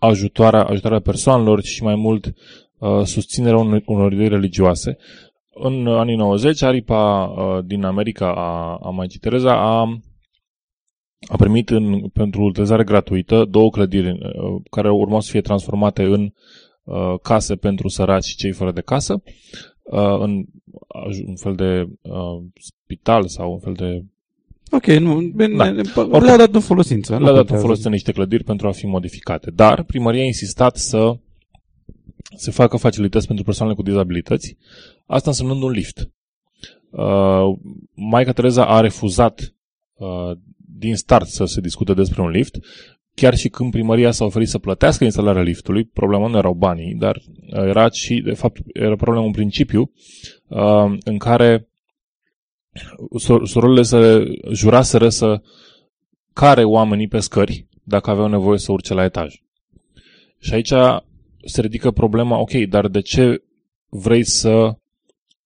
[0.01, 2.34] ajutoarea, ajutoarea persoanelor și mai mult
[2.78, 4.96] uh, susținerea unor, unor idei religioase.
[5.55, 10.01] În anii 90, aripa uh, din America a, a Maicii Tereza a,
[11.28, 16.32] a primit în, pentru utilizare gratuită două clădiri uh, care urmau să fie transformate în
[16.82, 19.22] uh, case pentru săraci și cei fără de casă,
[19.82, 20.44] uh, în
[21.07, 24.05] aj- un fel de uh, spital sau un fel de
[24.70, 25.72] Ok, nu, bine, Da.
[26.04, 26.18] da.
[26.18, 27.12] le-a dat în folosință.
[27.12, 27.62] nu le-a dat în contează.
[27.62, 29.50] folosință niște clădiri pentru a fi modificate.
[29.50, 31.16] Dar primăria a insistat să
[32.36, 34.56] se facă facilități pentru persoanele cu dizabilități,
[35.06, 36.10] asta însemnând un lift.
[36.90, 37.58] Uh,
[37.94, 39.54] Maica Tereza a refuzat
[39.94, 40.36] uh,
[40.78, 42.58] din start să se discute despre un lift,
[43.14, 47.16] chiar și când primăria s-a oferit să plătească instalarea liftului, problema nu erau banii, dar
[47.16, 49.92] uh, era și, de fapt, era problema un principiu
[50.48, 51.69] uh, în care sor-
[53.44, 55.42] surorile să juraseră să
[56.32, 59.34] care oamenii pe scări dacă aveau nevoie să urce la etaj.
[60.38, 60.72] Și aici
[61.44, 63.42] se ridică problema, ok, dar de ce
[63.88, 64.74] vrei să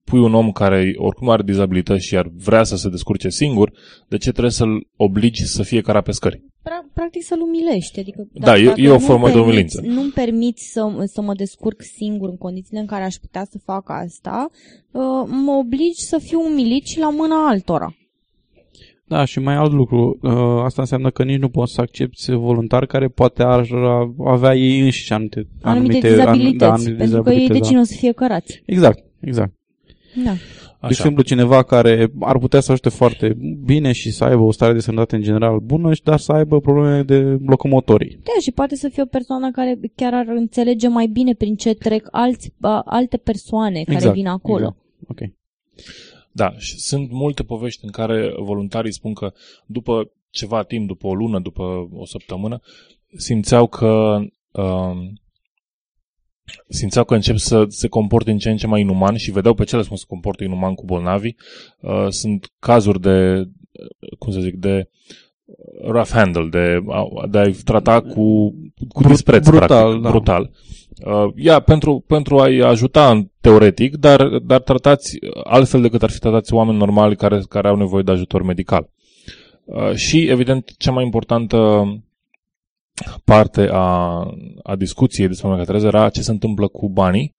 [0.04, 3.72] pui un om care oricum are dizabilități și ar vrea să se descurce singur,
[4.08, 6.44] de ce trebuie să-l obligi să fie cara pe scări?
[6.68, 8.00] Pra- practic să-l umilești.
[8.00, 9.80] Adică, Da, e- dacă e o nu formă de permiți- umilință.
[9.84, 13.84] Nu-mi permiți să, să mă descurc singur în condițiile în care aș putea să fac
[13.90, 14.48] asta,
[14.90, 15.02] uh,
[15.44, 17.94] mă obligi să fiu umilit și la mâna altora.
[19.06, 20.18] Da, și mai alt lucru.
[20.22, 20.32] Uh,
[20.64, 23.66] Asta înseamnă că nici nu poți să accepti voluntari care poate ar
[24.26, 26.58] avea ei înșiși anumite, Anumite, an- dizabilități.
[26.58, 28.52] da, anumite pentru că ei de dizabilități, cine o să fie cărați.
[28.66, 28.72] da.
[28.72, 29.52] Exact, exact.
[30.24, 30.32] Da.
[30.86, 34.72] De exemplu, cineva care ar putea să ajute foarte bine și să aibă o stare
[34.72, 38.18] de sănătate în general bună, și dar să aibă probleme de locomotorii.
[38.22, 41.74] Da, și poate să fie o persoană care chiar ar înțelege mai bine prin ce
[41.74, 44.76] trec alți, a, alte persoane care Exact, vin acolo.
[45.08, 45.18] Ok.
[46.32, 49.32] Da, și sunt multe povești în care voluntarii spun că
[49.66, 52.60] după ceva timp, după o lună, după o săptămână,
[53.16, 54.18] simțeau că
[54.50, 54.96] uh,
[56.68, 59.64] simțeau că încep să se comporte în ce în ce mai inuman și vedeau pe
[59.64, 61.34] cele cum se comportă inuman cu bolnavi.
[61.80, 64.88] Uh, sunt cazuri de, uh, cum să zic, de
[65.82, 68.50] rough handle, de, a- de a-i trata cu,
[68.88, 70.08] cu Brut- dispreț, brutal, practic, da.
[70.08, 70.50] brutal.
[71.06, 76.18] Uh, ia, pentru, pentru a-i ajuta în teoretic, dar, dar tratați altfel decât ar fi
[76.18, 78.88] tratați oameni normali care, care au nevoie de ajutor medical.
[79.64, 81.84] Uh, și, evident, cea mai importantă
[83.24, 83.86] parte a,
[84.62, 87.34] a discuției despre Maica Tereza era ce se întâmplă cu banii.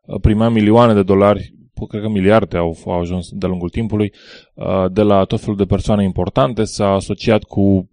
[0.00, 1.54] Uh, Primea milioane de dolari,
[1.88, 4.12] cred că miliarde au, au ajuns de-a lungul timpului,
[4.54, 7.88] uh, de la tot felul de persoane importante, s-a asociat cu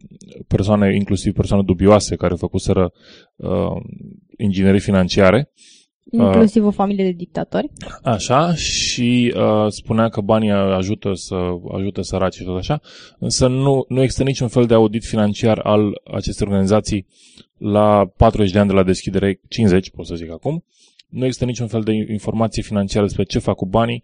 [0.47, 2.91] persoane, inclusiv persoane dubioase care făcuseră
[3.35, 3.81] uh,
[4.37, 5.51] inginerii financiare
[6.11, 7.71] Inclusiv o familie de dictatori.
[8.03, 11.35] Așa, și uh, spunea că banii ajută să
[11.71, 12.81] ajută săraci și tot așa,
[13.19, 17.07] însă nu, nu există niciun fel de audit financiar al acestei organizații
[17.57, 20.63] la 40 de ani de la deschidere, 50 pot să zic acum,
[21.09, 24.03] nu există niciun fel de informație financiară despre ce fac cu banii,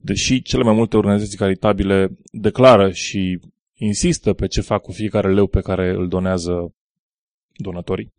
[0.00, 3.40] deși cele mai multe organizații caritabile declară și
[3.74, 6.74] insistă pe ce fac cu fiecare leu pe care îl donează
[7.56, 8.12] donatorii.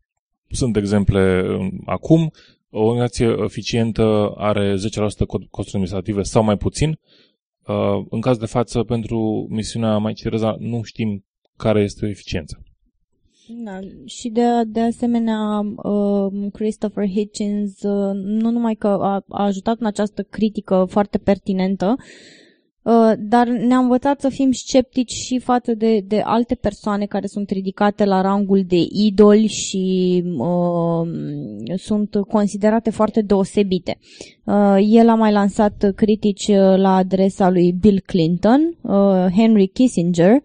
[0.49, 2.31] Sunt exemple um, acum,
[2.69, 4.77] o organizație eficientă are 10%
[5.49, 6.99] costuri administrative sau mai puțin.
[7.67, 11.25] Uh, în caz de față, pentru misiunea mai Cereza, nu știm
[11.57, 12.57] care este eficiența.
[13.63, 19.79] Da, și de, de asemenea, uh, Christopher Hitchens, uh, nu numai că a, a ajutat
[19.79, 22.48] în această critică foarte pertinentă, Uh,
[23.17, 28.05] dar ne-a învățat să fim sceptici și față de, de alte persoane care sunt ridicate
[28.05, 31.07] la rangul de idoli și uh,
[31.77, 33.97] sunt considerate foarte deosebite.
[34.43, 40.31] Uh, el a mai lansat critici uh, la adresa lui Bill Clinton, uh, Henry Kissinger,
[40.31, 40.41] uh,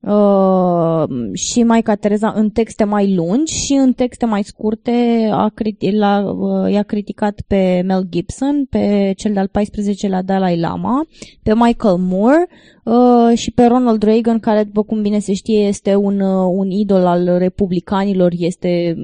[0.00, 5.52] Uh, și Maica Tereza în texte mai lungi și în texte mai scurte a,
[5.90, 11.06] l-a, uh, i-a criticat pe Mel Gibson, pe cel de-al 14-lea Dalai Lama,
[11.42, 12.48] pe Michael Moore
[12.84, 16.70] uh, și pe Ronald Reagan, care, după cum bine se știe, este un, uh, un
[16.70, 18.96] idol al republicanilor, este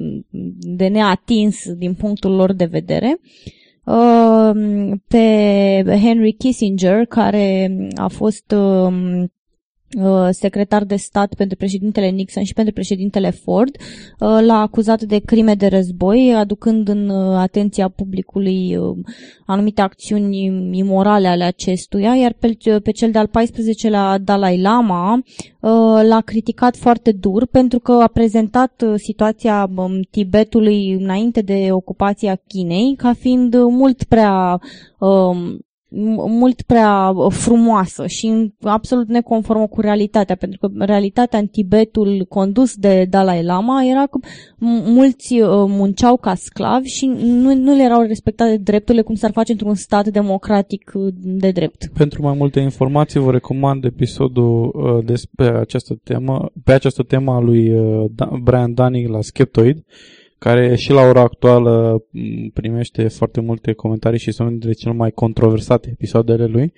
[0.59, 3.19] de neatins din punctul lor de vedere.
[3.83, 4.51] Uh,
[5.07, 9.25] pe Henry Kissinger, care a fost uh, Uh,
[10.29, 15.53] secretar de stat pentru președintele Nixon și pentru președintele Ford, uh, l-a acuzat de crime
[15.53, 18.77] de război, aducând în uh, atenția publicului
[19.45, 20.45] anumite acțiuni
[20.77, 25.23] imorale ale acestuia, iar pe, pe cel de-al 14-lea Dalai Lama
[26.03, 32.95] l-a criticat foarte dur pentru că a prezentat situația um, Tibetului înainte de ocupația Chinei
[32.97, 34.59] ca fiind mult prea
[34.99, 35.59] um,
[36.27, 42.75] mult prea uh, frumoasă și absolut neconformă cu realitatea, pentru că realitatea în Tibetul condus
[42.75, 44.19] de Dalai Lama era că
[44.85, 49.51] mulți uh, munceau ca sclavi și nu, nu le erau respectate drepturile cum s-ar face
[49.51, 51.89] într-un stat democratic uh, de drept.
[51.93, 57.71] Pentru mai multe informații vă recomand episodul despre această temă, pe această temă a lui
[58.43, 59.83] Brian Dunning la Skeptoid
[60.45, 62.03] care și la ora actuală
[62.53, 66.73] primește foarte multe comentarii și sunt dintre cele mai controversate episoadele lui.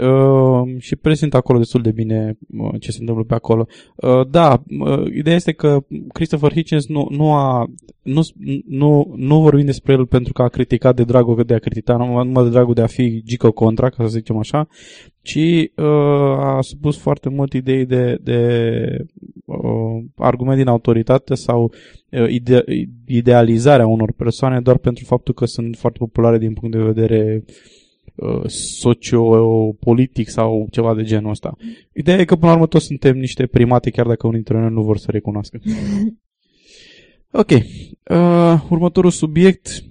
[0.00, 3.66] Uh, și prezintă acolo destul de bine uh, ce se întâmplă pe acolo.
[3.96, 7.70] Uh, da, uh, ideea este că Christopher Hitchens nu, nu a
[8.02, 8.22] nu,
[8.66, 12.44] nu, nu vorbim despre el pentru că a criticat de dragul de a critica, numai
[12.44, 14.68] de dragul de a fi gico contra, ca să zicem așa,
[15.22, 18.40] ci uh, a supus foarte mult idei de, de
[19.44, 21.72] uh, argument din autoritate sau
[22.10, 22.64] uh, ide-
[23.06, 27.54] idealizarea unor persoane doar pentru faptul că sunt foarte populare din punct de vedere uh,
[27.54, 27.85] Uh,
[28.46, 31.56] sociopolitic sau ceva de genul ăsta.
[31.92, 34.72] Ideea e că până la urmă toți suntem niște primate, chiar dacă unii dintre noi
[34.72, 35.60] nu vor să recunoască.
[37.30, 37.50] Ok.
[37.50, 39.84] Uh, următorul subiect.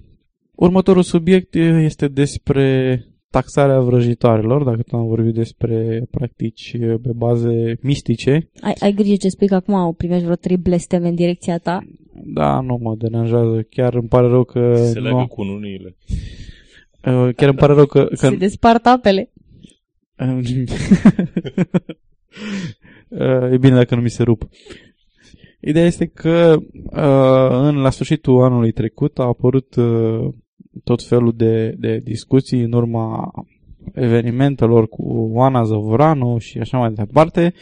[0.55, 2.99] Următorul subiect este despre
[3.30, 8.49] taxarea vrăjitoarelor, dacă tot am vorbit despre practici pe baze mistice.
[8.61, 11.84] Ai, ai grijă ce spui că acum o primești vreo trei blesteme în direcția ta?
[12.23, 13.65] Da, nu mă deranjează.
[13.69, 14.76] Chiar îmi pare rău că...
[14.76, 15.28] Se leagă nu...
[15.28, 15.95] cu unile.
[17.06, 18.06] Uh, chiar îmi pare rău că...
[18.06, 18.16] că...
[18.16, 19.32] Se despart apele.
[23.08, 24.49] Uh, e bine dacă nu mi se rup.
[25.60, 30.34] Ideea este că uh, în, la sfârșitul anului trecut a apărut uh,
[30.84, 33.32] tot felul de, de discuții în urma
[33.93, 35.04] evenimentelor cu
[35.34, 37.54] Oana Zăvoranu și așa mai departe.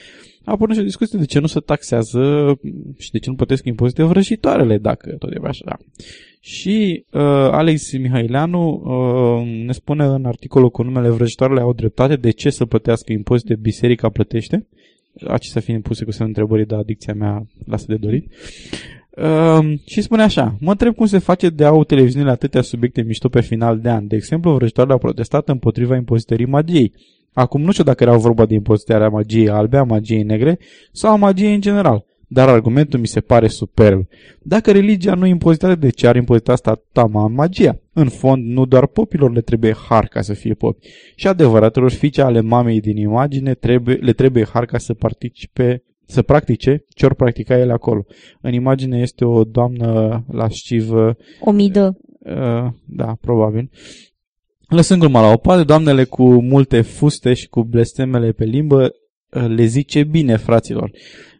[0.45, 2.53] A apărut și o discuție de ce nu se taxează
[2.97, 5.77] și de ce nu plătesc impozite vrăjitoarele, dacă tot e așa.
[6.39, 7.21] Și uh,
[7.51, 12.65] Alex Mihaileanu uh, ne spune în articolul cu numele Vrăjitoarele au dreptate de ce să
[12.65, 14.67] plătească impozite biserica plătește.
[15.27, 18.31] Acestea fiind puse cu semn întrebării, dar adicția mea lasă de dorit.
[19.09, 23.01] Uh, și spune așa, mă întreb cum se face de a au televiziunile atâtea subiecte
[23.01, 24.07] mișto pe final de an.
[24.07, 26.93] De exemplu, vrăjitoarele au protestat împotriva impozitării magiei.
[27.33, 30.59] Acum nu știu dacă era vorba de impozitarea magiei albe, a magiei negre
[30.91, 34.07] sau a magiei în general dar argumentul mi se pare superb.
[34.41, 37.79] Dacă religia nu impozitează, de ce ar impozita statama magia?
[37.93, 40.87] În fond, nu doar popilor le trebuie har ca să fie popi.
[41.15, 46.21] Și adevăratelor fiice ale mamei din imagine trebuie, le trebuie har ca să participe să
[46.21, 48.05] practice ce ori practica ele acolo.
[48.41, 51.17] În imagine este o doamnă lascivă.
[51.39, 51.97] O midă.
[52.19, 53.69] Uh, da, probabil.
[54.73, 59.45] Lăsând gluma la o parte, doamnele cu multe fuste și cu blestemele pe limbă uh,
[59.47, 60.91] le zice bine, fraților.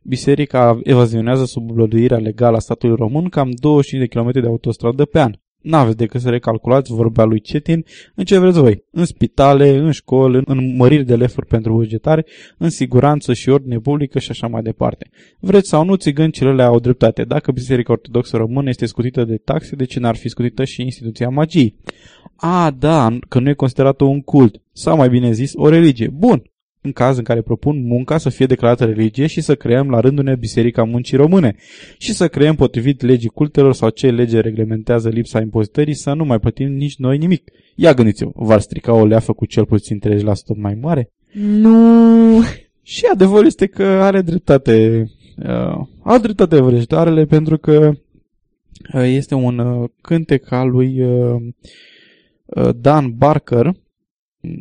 [0.03, 5.19] Biserica evazionează sub oblăduirea legală a statului român cam 25 de km de autostradă pe
[5.19, 5.33] an.
[5.61, 7.85] N-aveți decât să recalculați vorbea lui Cetin
[8.15, 8.83] în ce vreți voi.
[8.91, 12.25] În spitale, în școli, în măriri de lefuri pentru bugetare,
[12.57, 15.09] în siguranță și ordine publică și așa mai departe.
[15.39, 17.23] Vreți sau nu, țigăncilele au dreptate.
[17.23, 21.29] Dacă Biserica Ortodoxă Română este scutită de taxe, de ce n-ar fi scutită și instituția
[21.29, 21.75] magiei?
[22.35, 26.07] A, da, că nu e considerată un cult, sau mai bine zis, o religie.
[26.07, 26.43] Bun,
[26.85, 30.23] în caz în care propun munca să fie declarată religie și să creăm la rândul
[30.23, 31.55] ne Biserica Muncii Române
[31.97, 36.39] și să creăm potrivit legii cultelor sau ce lege reglementează lipsa impozitării să nu mai
[36.39, 37.51] plătim nici noi nimic.
[37.75, 40.23] Ia gândiți-vă, v-ar strica o leafă cu cel puțin 30%
[40.55, 41.11] mai mare?
[41.33, 42.41] Nu.
[42.81, 45.05] Și adevărul este că are dreptate,
[45.37, 47.91] uh, au dreptate vrăjitoarele pentru că
[48.93, 51.53] uh, este un uh, cântec al lui uh, uh,
[52.75, 53.73] Dan Barker,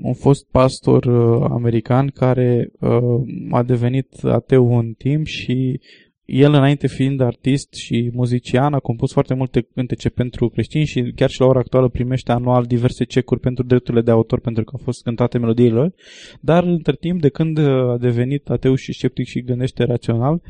[0.02, 3.20] un fost pastor uh, american care uh,
[3.50, 5.80] a devenit ateu în timp și
[6.24, 11.30] el înainte fiind artist și muzician a compus foarte multe cântece pentru creștini și chiar
[11.30, 14.80] și la ora actuală primește anual diverse cecuri pentru drepturile de autor pentru că au
[14.84, 15.92] fost cântate melodiile lor,
[16.40, 20.42] dar între timp de când a devenit ateu și sceptic și gândește rațional,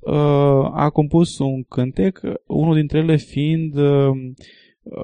[0.00, 0.12] uh,
[0.72, 4.10] a compus un cântec, unul dintre ele fiind uh,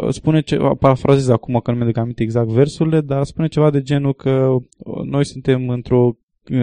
[0.08, 4.14] spune ceva, parafrazez acum că nu mi-aduc aminte exact versurile, dar spune ceva de genul
[4.14, 4.56] că
[5.04, 6.16] noi suntem într-o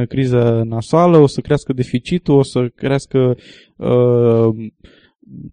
[0.07, 3.37] criză nasoală, o să crească deficitul, o să crească
[3.75, 4.69] uh,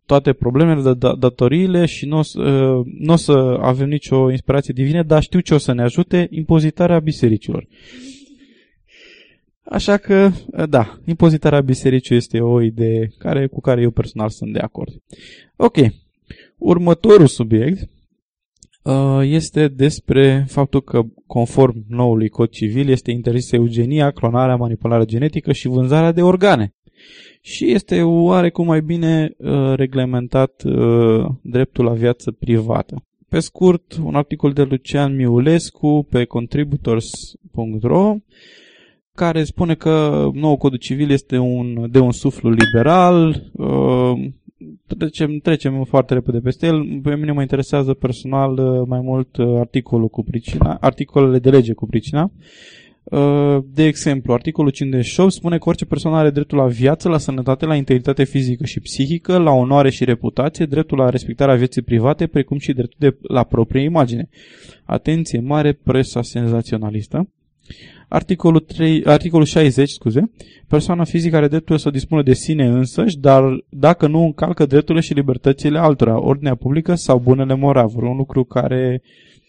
[0.07, 4.31] toate problemele, de da, datoriile și nu o, să, uh, nu o să avem nicio
[4.31, 7.67] inspirație divină, dar știu ce o să ne ajute, impozitarea bisericilor.
[9.65, 10.31] Așa că,
[10.69, 14.93] da, impozitarea bisericii este o idee care, cu care eu personal sunt de acord.
[15.57, 15.77] Ok,
[16.61, 17.89] următorul subiect
[18.83, 25.53] uh, este despre faptul că, conform noului cod civil, este interzisă eugenia, clonarea, manipularea genetică
[25.53, 26.75] și vânzarea de organe.
[27.41, 33.05] Și este oarecum mai bine uh, reglementat uh, dreptul la viață privată.
[33.29, 38.17] Pe scurt, un articol de Lucian Miulescu pe contributors.ro
[39.15, 44.29] care spune că nou codul civil este un, de un suflu liberal, uh,
[44.87, 47.01] trecem, trecem foarte repede peste el.
[47.03, 51.73] Pe mine mă interesează personal uh, mai mult uh, articolul cu pricina, articolele de lege
[51.73, 52.31] cu pricina.
[53.05, 57.67] Uh, de exemplu, articolul 58 spune că orice persoană are dreptul la viață, la sănătate,
[57.67, 62.59] la integritate fizică și psihică, la onoare și reputație, dreptul la respectarea vieții private, precum
[62.59, 64.29] și dreptul de la proprie imagine.
[64.85, 67.29] Atenție mare, presa senzaționalistă.
[68.13, 70.31] Articolul, 3, articolul 60, scuze,
[70.69, 75.15] persoana fizică are dreptul să dispună de sine însăși, dar dacă nu încalcă drepturile și
[75.15, 79.03] libertățile altora, ordinea publică sau bunele moravuri, un lucru care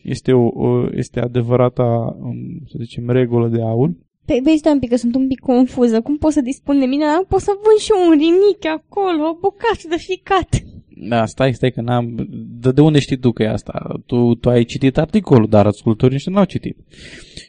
[0.03, 2.35] este, o, o, este adevărata, um,
[2.67, 3.89] să zicem, regulă de aur.
[4.25, 6.01] Pe, păi, stai un pic, că sunt un pic confuză.
[6.01, 7.05] Cum pot să dispun de mine?
[7.05, 10.49] Nu pot să vând și un rinic acolo, o bucată de ficat.
[11.03, 12.27] Da, stai, stai că n-am...
[12.59, 13.99] De, de unde știi tu că e asta?
[14.05, 16.77] Tu, tu ai citit articolul, dar ascultorii nici nu l-au citit.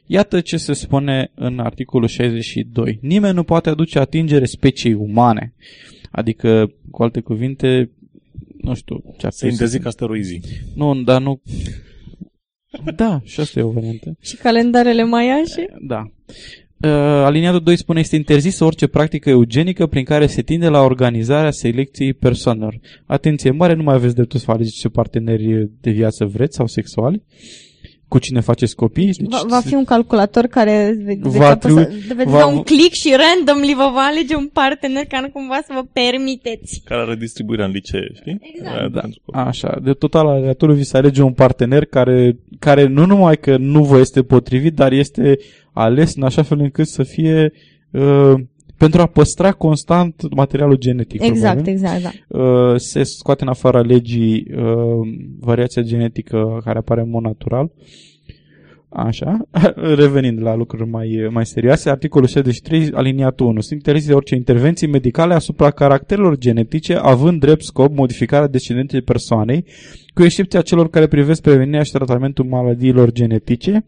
[0.07, 2.99] Iată ce se spune în articolul 62.
[3.03, 5.55] Nimeni nu poate aduce atingere speciei umane.
[6.11, 7.91] Adică, cu alte cuvinte,
[8.61, 9.39] nu știu ce ar fi.
[9.39, 10.43] Se interzic asteroizii.
[10.75, 11.41] Nu, dar nu...
[12.97, 14.17] Da, și asta e o variantă.
[14.21, 15.67] Și calendarele maiașe?
[15.87, 16.11] Da.
[16.85, 16.89] Uh,
[17.25, 22.15] aliniatul 2 spune este interzisă orice practică eugenică prin care se tinde la organizarea selecției
[22.15, 22.81] persoanelor.
[23.07, 27.23] Atenție mare, nu mai aveți dreptul să alegeți ce parteneri de viață vreți sau sexuali
[28.13, 29.05] cu cine faceți copii.
[29.05, 33.15] Deci va, va fi un calculator care va trebui, veți va, da un click și
[33.23, 36.83] randomly vă va alege un partener ca nu cumva să vă permiteți.
[36.85, 38.39] Care are distribuirea în licee, știi?
[38.55, 38.93] Exact.
[38.93, 39.03] Da.
[39.45, 43.85] Așa, de total aleatoriu vi se alege un partener care, care nu numai că nu
[43.85, 45.39] vă este potrivit, dar este
[45.73, 47.53] ales în așa fel încât să fie
[47.91, 48.35] uh,
[48.77, 51.23] pentru a păstra constant materialul genetic.
[51.23, 51.73] Exact, probabil.
[51.73, 52.39] exact, da.
[52.39, 55.09] Uh, se scoate în afara legii uh,
[55.41, 57.71] variația genetică care apare în mod natural.
[58.95, 59.49] Așa,
[60.03, 63.61] revenind la lucruri mai, mai serioase, articolul 63, aliniatul 1.
[63.61, 69.65] Sunt interzise orice intervenții medicale asupra caracterelor genetice, având drept scop modificarea descendenței persoanei,
[70.15, 73.85] cu excepția celor care privesc prevenirea și tratamentul maladiilor genetice,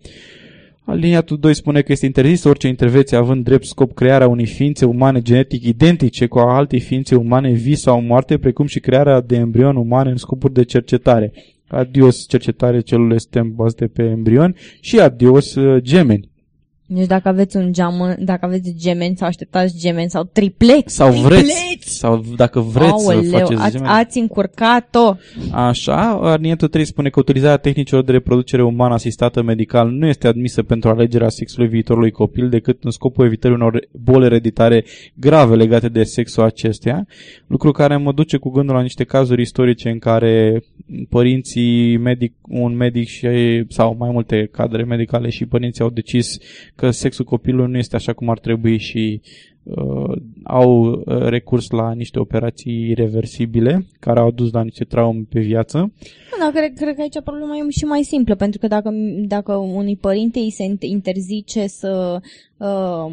[0.86, 5.22] Aliniatul 2 spune că este interzis orice intervenție având drept scop crearea unei ființe umane
[5.22, 10.10] genetic identice cu alte ființe umane vii sau moarte, precum și crearea de embrion umane
[10.10, 11.32] în scopuri de cercetare.
[11.66, 16.32] Adios cercetare celule stem bazate pe embrion și adios uh, gemeni.
[16.94, 21.26] Deci dacă aveți un geam, dacă aveți gemeni sau așteptați gemeni sau tripleți, Sau vreți,
[21.26, 21.98] tripleți!
[21.98, 23.92] sau dacă vreți Aoleu, să faceți ați, gemeni.
[23.92, 25.14] ați încurcat-o.
[25.50, 30.62] Așa, aliniatul 3 spune că utilizarea tehnicilor de reproducere umană asistată medical nu este admisă
[30.62, 34.84] pentru alegerea sexului viitorului copil decât în scopul evitării unor boli ereditare
[35.14, 37.06] grave legate de sexul acestuia,
[37.46, 40.62] lucru care mă duce cu gândul la niște cazuri istorice în care
[41.08, 43.26] părinții, medic, un medic și,
[43.68, 46.38] sau mai multe cadre medicale și părinții au decis
[46.74, 49.20] că sexul copilului nu este așa cum ar trebui și
[49.62, 55.40] uh, au uh, recurs la niște operații irreversibile care au dus la niște traume pe
[55.40, 55.78] viață.
[55.78, 58.90] Nu, dar cred, cred că aici problema e și mai simplă, pentru că dacă,
[59.26, 62.20] dacă unui părinte îi se interzice să...
[62.56, 63.12] Uh,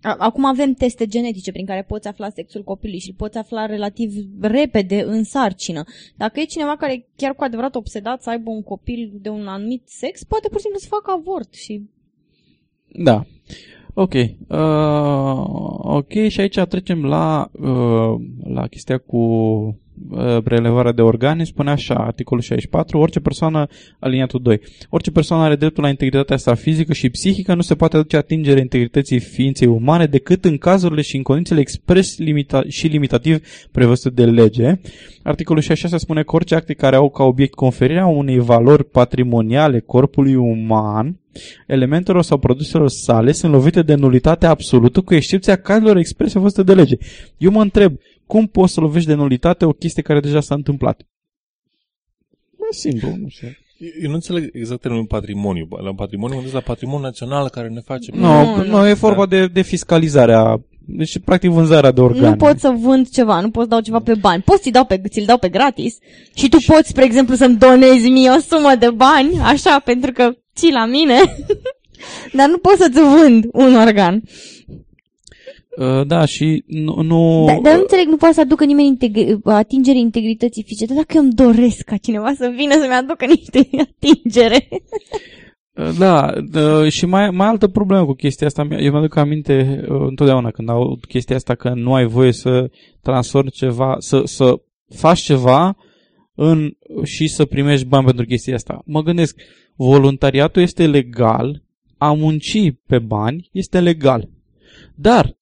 [0.00, 4.12] acum avem teste genetice prin care poți afla sexul copilului și îl poți afla relativ
[4.40, 5.84] repede în sarcină.
[6.16, 9.46] Dacă e cineva care e chiar cu adevărat obsedat să aibă un copil de un
[9.46, 11.82] anumit sex, poate pur și simplu să facă avort și...
[12.94, 13.24] Da.
[13.94, 14.12] Ok.
[14.48, 15.44] Uh,
[15.78, 18.14] ok, și aici trecem la, uh,
[18.44, 19.74] la chestia cu uh,
[20.44, 21.44] prelevarea de organe.
[21.44, 23.66] Spune așa, articolul 64, orice persoană,
[23.98, 27.96] aliniatul 2, orice persoană are dreptul la integritatea sa fizică și psihică, nu se poate
[27.96, 33.38] aduce atingere integrității ființei umane decât în cazurile și în condițiile expres limita- și limitativ
[33.72, 34.78] prevăzute de lege.
[35.22, 40.34] Articolul 66 spune că orice acte care au ca obiect conferirea unei valori patrimoniale corpului
[40.34, 41.18] uman,
[41.66, 46.74] elementelor sau produselor sale sunt lovite de nulitate absolută, cu excepția cazurilor exprese văzute de
[46.74, 46.96] lege.
[47.36, 47.92] Eu mă întreb,
[48.26, 51.02] cum poți să lovești de nulitate o chestie care deja s-a întâmplat?
[52.56, 53.48] Bă, simplu, nu știu.
[54.02, 55.68] Eu nu înțeleg exact termenul patrimoniu.
[55.82, 58.10] La patrimoniu mă la patrimoniu național care ne face...
[58.14, 62.28] Nu, no, nu, nu, e vorba de, de fiscalizarea, deci practic vânzarea de organe.
[62.28, 64.42] Nu pot să vând ceva, nu pot să dau ceva pe bani.
[64.42, 65.96] Poți să-i dau pe, ți-l dau pe gratis
[66.34, 70.30] și tu poți, spre exemplu, să-mi donezi mie o sumă de bani, așa, pentru că
[70.54, 71.14] ții la mine,
[72.36, 74.22] dar nu pot să-ți vând un organ.
[75.78, 77.02] Uh, da, și nu...
[77.02, 80.86] nu Dar, dar nu înțeleg, nu poate să aducă nimeni integri- atingere integrității fizice.
[80.86, 84.68] Dar dacă eu îmi doresc ca cineva să vină să-mi aducă niște atingere.
[84.70, 89.84] Uh, Da, uh, și mai, mai altă problemă cu chestia asta, eu mă aduc aminte
[89.88, 92.70] uh, întotdeauna când aud chestia asta că nu ai voie să
[93.02, 94.54] transformi ceva, să, să
[94.94, 95.76] faci ceva
[96.34, 96.70] în,
[97.02, 98.82] și să primești bani pentru chestia asta.
[98.84, 99.36] Mă gândesc,
[99.76, 101.62] voluntariatul este legal,
[101.98, 104.28] a munci pe bani este legal.
[104.94, 105.36] Dar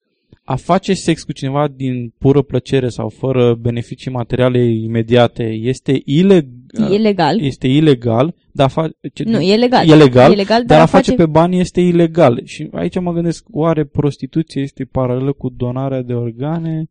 [0.44, 6.92] a face sex cu cineva din pură plăcere sau fără beneficii materiale imediate este ilegal.
[6.92, 7.40] E legal.
[7.40, 9.88] Este ilegal, dar fa- ce, Nu, e legal.
[9.88, 12.40] E legal, E legal, dar a face pe bani este ilegal.
[12.44, 16.84] Și aici mă gândesc, oare prostituție este paralelă cu donarea de organe?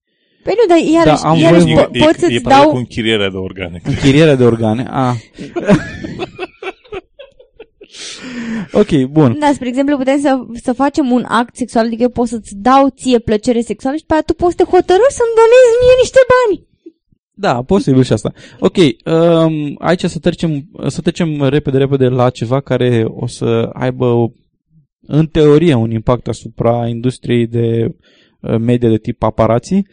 [0.43, 2.63] Păi nu, dar iarăși, Da, am iarăși voie- po- E, pot e, e să-ți paralel
[2.63, 2.71] dau...
[2.71, 3.81] cu închirierea de organe.
[3.83, 4.85] Închirierea de organe?
[4.89, 5.15] A.
[8.71, 9.37] ok, bun.
[9.39, 12.89] Da, spre exemplu, putem să, să facem un act sexual, adică eu pot să-ți dau
[12.89, 16.19] ție plăcere sexuală și pe aia tu poți să te hotărâi să-mi donezi mie niște
[16.33, 16.69] bani.
[17.33, 18.33] Da, posibil și asta.
[18.59, 24.33] Ok, um, aici să trecem, să trecem repede, repede la ceva care o să aibă,
[25.07, 27.95] în teorie, un impact asupra industriei de
[28.39, 29.87] uh, media de tip paparații.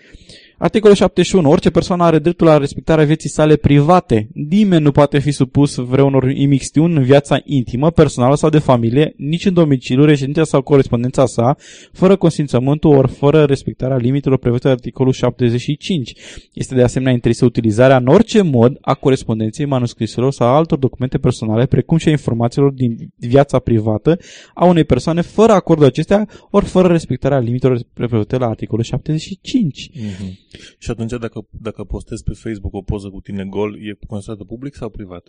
[0.61, 1.51] Articolul 71.
[1.51, 4.29] Orice persoană are dreptul la respectarea vieții sale private.
[4.33, 9.45] Nimeni nu poate fi supus vreunor imixtiuni în viața intimă, personală sau de familie, nici
[9.45, 11.57] în domiciliu, reședința sau corespondența sa,
[11.93, 16.15] fără consimțământul ori fără respectarea limitelor prevăzute de articolul 75.
[16.53, 21.67] Este de asemenea interzisă utilizarea în orice mod a corespondenței, manuscriselor sau altor documente personale,
[21.67, 24.19] precum și a informațiilor din viața privată
[24.55, 29.91] a unei persoane fără acordul acestea, ori fără respectarea limitelor prevăzute la articolul 75.
[29.95, 30.47] Mhm.
[30.79, 34.75] Și atunci dacă, dacă postezi pe Facebook o poză cu tine gol, e considerată public
[34.75, 35.25] sau privat?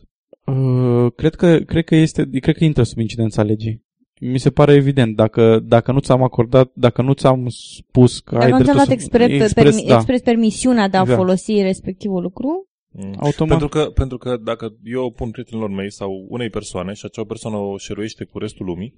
[0.46, 3.88] Uh, cred, că, cred, că este, cred că intră sub incidența legii.
[4.22, 8.50] Mi se pare evident, dacă, dacă nu ți-am acordat, dacă nu ți-am spus că ai
[8.50, 8.94] Dacă nu ți-am dreptul dat să...
[8.94, 9.96] expres, permi, da.
[9.96, 11.16] expres permisiunea de a Da.
[11.16, 13.14] folosi respectivul lucru, Mm.
[13.18, 13.58] Automat.
[13.58, 17.58] Pentru că, pentru că dacă eu pun prietenilor mei sau unei persoane și acea persoană
[17.58, 18.94] o șeruiește cu restul lumii,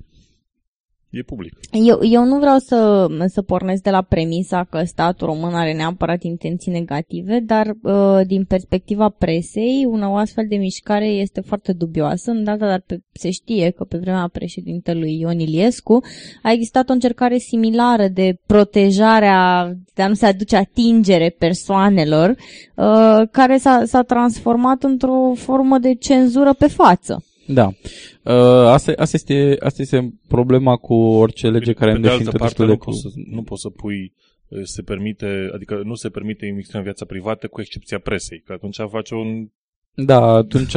[1.11, 1.53] e public.
[1.71, 6.23] Eu, eu nu vreau să, să pornesc de la premisa că statul român are neapărat
[6.23, 12.31] intenții negative, dar uh, din perspectiva presei, una o astfel de mișcare este foarte dubioasă.
[12.31, 16.03] În data, dar pe, se știe că pe vremea președintelui Ion Iliescu
[16.41, 22.29] a existat o încercare similară de protejarea, de a nu se aduce atingere persoanelor,
[22.75, 27.23] uh, care s-a, s-a transformat într-o formă de cenzură pe față.
[27.53, 27.67] Da.
[27.67, 32.27] Uh, asta, asta, este, asta este problema cu orice lege care pe nu de defină
[32.27, 32.85] altă parte, destul de nu cu...
[32.85, 34.13] poți, să, nu poți să pui
[34.49, 38.53] eh, se permite, adică nu se permite imixtiunea în viața privată cu excepția presei, că
[38.53, 39.47] atunci face un
[39.95, 40.75] Da, atunci,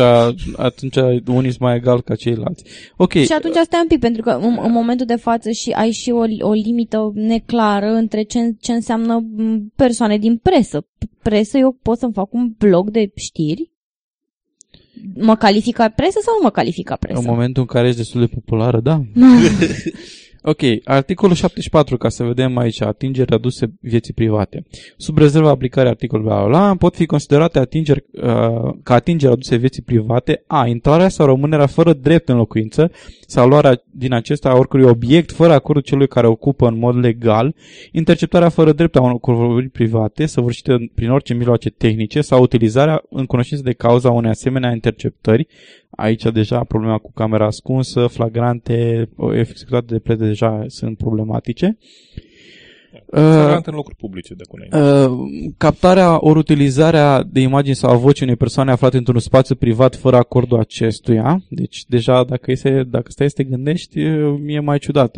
[0.56, 0.96] atunci
[1.26, 2.64] unii sunt mai egal ca ceilalți.
[2.96, 3.12] Ok.
[3.12, 6.10] Și atunci stai un pic, pentru că în, în momentul de față și ai și
[6.10, 10.86] o, o limită neclară între ce, ce înseamnă m, persoane din presă.
[11.22, 13.73] Presă, eu pot să-mi fac un blog de știri?
[15.14, 17.18] Mă califică presă sau nu mă califică presă?
[17.18, 19.02] În momentul în care ești destul de populară, da.
[20.46, 24.64] Ok, articolul 74, ca să vedem aici, atingeri aduse vieții private.
[24.96, 28.22] Sub rezerva aplicării articolului bla, bla, bla, pot fi considerate atingeri, uh,
[28.82, 32.90] ca atingeri aduse vieții private a intrarea sau rămânerea fără drept în locuință
[33.26, 37.54] sau luarea din acesta a oricărui obiect fără acordul celui care ocupă în mod legal,
[37.92, 43.26] interceptarea fără drept a unor convorbiri private, săvârșită prin orice mijloace tehnice sau utilizarea în
[43.26, 45.46] cunoștință de cauza unei asemenea interceptări
[45.96, 49.08] Aici deja problema cu camera ascunsă, flagrante,
[49.38, 51.78] executate de plete deja sunt problematice.
[53.10, 54.42] Flagrante în locuri publice de
[54.78, 55.10] uh,
[55.56, 60.16] Captarea ori utilizarea de imagini sau a vocii unei persoane aflate într-un spațiu privat fără
[60.16, 61.42] acordul acestuia.
[61.48, 64.00] Deci deja dacă, este, dacă stai să te gândești,
[64.46, 65.16] e mai ciudat.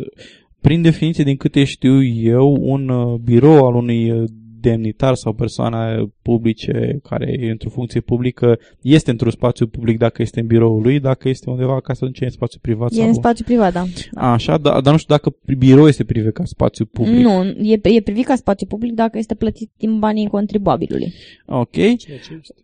[0.61, 4.25] Prin definiție, din câte știu eu, un uh, birou al unui
[4.57, 10.21] uh, demnitar sau persoana publice care e într-o funcție publică este într-un spațiu public dacă
[10.21, 12.91] este în biroul lui, dacă este undeva acasă, atunci e în spațiu privat.
[12.91, 13.83] E sau în spațiu privat, da.
[14.13, 17.25] Așa, dar, dar nu știu dacă birou este privit ca spațiu public.
[17.25, 21.13] Nu, e, e privit ca spațiu public dacă este plătit din banii contribuabilului.
[21.45, 21.75] Ok.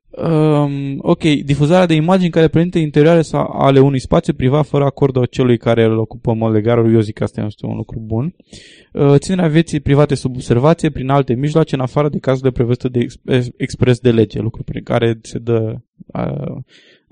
[0.09, 5.25] Um, ok, difuzarea de imagini care prezintă interioare sau ale unui spațiu privat fără acordul
[5.25, 8.35] celui care îl ocupă în mod legal, eu zic că asta este un lucru bun.
[8.37, 8.82] Uh,
[9.17, 13.49] ținerea vieții private sub observație prin alte mijloace în afară de cazurile prevăzute de ex-
[13.57, 15.75] expres de lege, lucru prin care se dă
[16.05, 16.57] uh,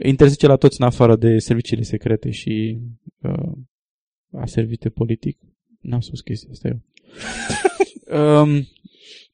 [0.04, 2.80] interzice la toți în afară de serviciile secrete și
[3.22, 3.52] uh,
[4.32, 5.38] a servite politic.
[5.80, 6.82] N-am spus chestia asta eu.
[8.42, 8.68] um,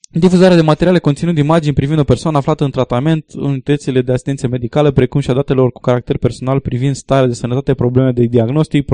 [0.09, 4.91] Difuzarea de materiale conținând imagini privind o persoană aflată în tratament, unitățile de asistență medicală,
[4.91, 8.85] precum și a datelor cu caracter personal privind starea de sănătate, probleme de diagnostic,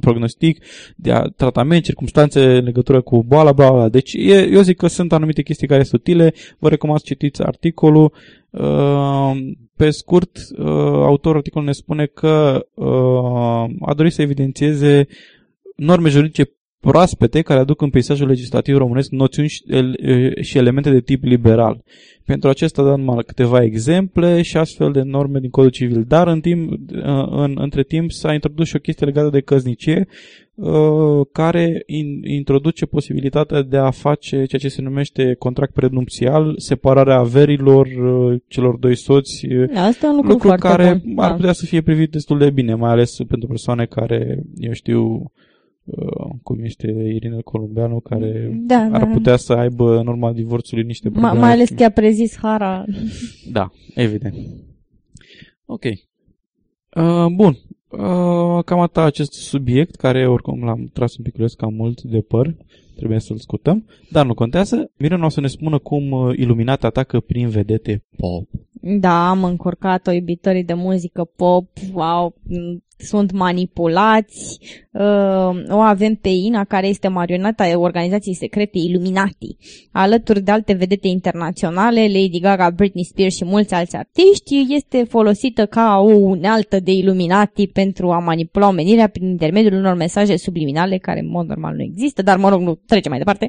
[0.00, 0.64] prognostic,
[0.96, 3.88] de tratament, circunstanțe în legătură cu boala, bla, bla.
[3.88, 6.34] Deci e, eu zic că sunt anumite chestii care sunt utile.
[6.58, 8.12] Vă recomand să citiți articolul.
[8.50, 9.32] Uh,
[9.76, 10.66] pe scurt, uh,
[11.04, 15.06] autorul articolului ne spune că uh, a dorit să evidențieze
[15.76, 19.48] norme juridice proaspete care aduc în peisajul legislativ românesc noțiuni
[20.40, 21.82] și elemente de tip liberal.
[22.24, 26.04] Pentru acesta dăm numai câteva exemple și astfel de norme din codul civil.
[26.08, 26.72] Dar în timp,
[27.30, 30.06] în, între timp s-a introdus și o chestie legată de căznicie
[31.32, 31.82] care
[32.22, 37.88] introduce posibilitatea de a face ceea ce se numește contract prenupțial, separarea averilor
[38.48, 41.18] celor doi soți, Asta e un lucru, lucru care bun.
[41.24, 41.34] ar Da.
[41.36, 45.30] putea să fie privit destul de bine, mai ales pentru persoane care, eu știu, uh,
[46.42, 49.10] cum este Irina Columbeanu, care Da, ar da.
[49.12, 51.38] putea să aibă în urma divorțului niște Ma, probleme.
[51.44, 52.84] mai ales că a prezis Hara.
[53.52, 54.34] Da, evident.
[55.64, 55.84] Ok.
[55.84, 57.56] Uh, bun.
[57.88, 62.56] Uh, cam atât acest subiect, care oricum l-am tras un pic cam mult de păr.
[62.96, 63.86] Trebuie să-l scutăm.
[64.10, 64.90] Dar nu contează.
[64.98, 68.48] Mirena o să ne spună cum uh, Iluminat atacă prin vedete pop.
[68.82, 74.58] Da, am încurcat-o iubitorii de muzică pop, wow, m, sunt manipulați.
[74.92, 79.56] Uh, o avem pe Ina, care este marioneta organizației secrete Illuminati.
[79.92, 85.66] Alături de alte vedete internaționale, Lady Gaga, Britney Spears și mulți alți artiști, este folosită
[85.66, 91.20] ca o unealtă de Illuminati pentru a manipula omenirea prin intermediul unor mesaje subliminale, care
[91.20, 93.48] în mod normal nu există, dar mă rog, nu trece mai departe.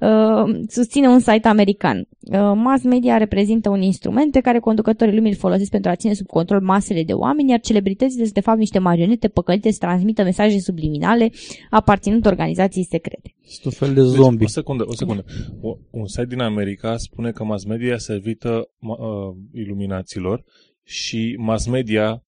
[0.00, 2.08] Uh, susține un site american.
[2.20, 6.12] Uh, mass media reprezintă un instrument pe care conducătorii lumii îl folosesc pentru a ține
[6.12, 10.22] sub control masele de oameni, iar celebritățile sunt de fapt niște marionete păcălite să transmită
[10.22, 11.30] mesaje subliminale
[11.70, 13.34] aparținând organizației secrete.
[13.44, 14.38] Sunt un fel de zombie.
[14.38, 15.24] Deci, o secundă, o secundă.
[15.60, 20.44] O, un site din America spune că mass media e servită ma, uh, iluminaților
[20.84, 22.24] și mass media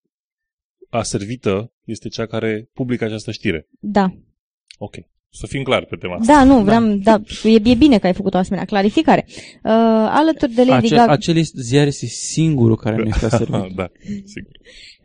[0.88, 3.68] a servită este cea care publică această știre.
[3.80, 4.14] Da.
[4.78, 4.94] Ok.
[5.34, 6.32] Să fim clar pe tema asta.
[6.32, 9.24] Da, nu, vreau, da, e, e bine că ai făcut o asemenea clarificare.
[9.28, 9.72] Uh,
[10.08, 11.12] alături de Lady Ace, Gaga...
[11.12, 13.74] acel este- ziar este singurul care nu este servit.
[13.74, 13.90] da,
[14.24, 14.50] sigur.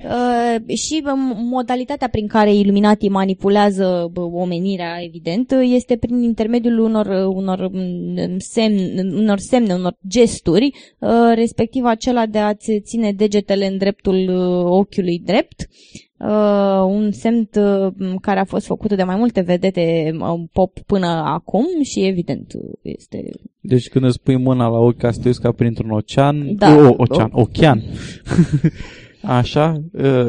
[0.04, 7.08] Uh, și bă, modalitatea prin care Illuminati manipulează bă, omenirea, evident, este prin intermediul unor,
[7.28, 13.78] unor, mm, semn, unor semne, unor gesturi, uh, respectiv acela de a-ți ține degetele în
[13.78, 16.07] dreptul uh, ochiului drept, uh,
[16.88, 21.66] un semn uh, care a fost făcut de mai multe vedete uh, pop până acum
[21.84, 23.30] și evident este
[23.62, 26.76] Deci când îți pui mâna la ochi ca să te uiți ca printr-un ocean, Da.
[26.76, 27.84] o, ocean, ochean,
[29.28, 30.28] Așa, uh,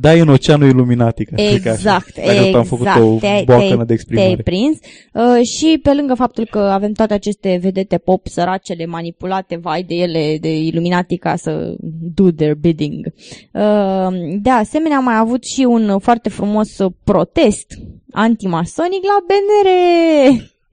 [0.00, 1.24] dai în oceanul Illuminati.
[1.24, 1.74] Ca să zic așa.
[1.74, 3.04] Exact, Dacă tot am făcut exact.
[3.04, 4.26] o Te-ai- boacănă te-ai- de exprimare.
[4.28, 4.78] Te-ai prins.
[5.12, 9.94] Uh, și pe lângă faptul că avem toate aceste vedete pop săracele manipulate, vai de
[9.94, 11.74] ele, de Illuminati ca să
[12.14, 13.06] do their bidding.
[13.52, 14.08] Uh,
[14.42, 17.66] de asemenea, am mai avut și un foarte frumos uh, protest
[18.12, 19.68] antimasonic la BNR.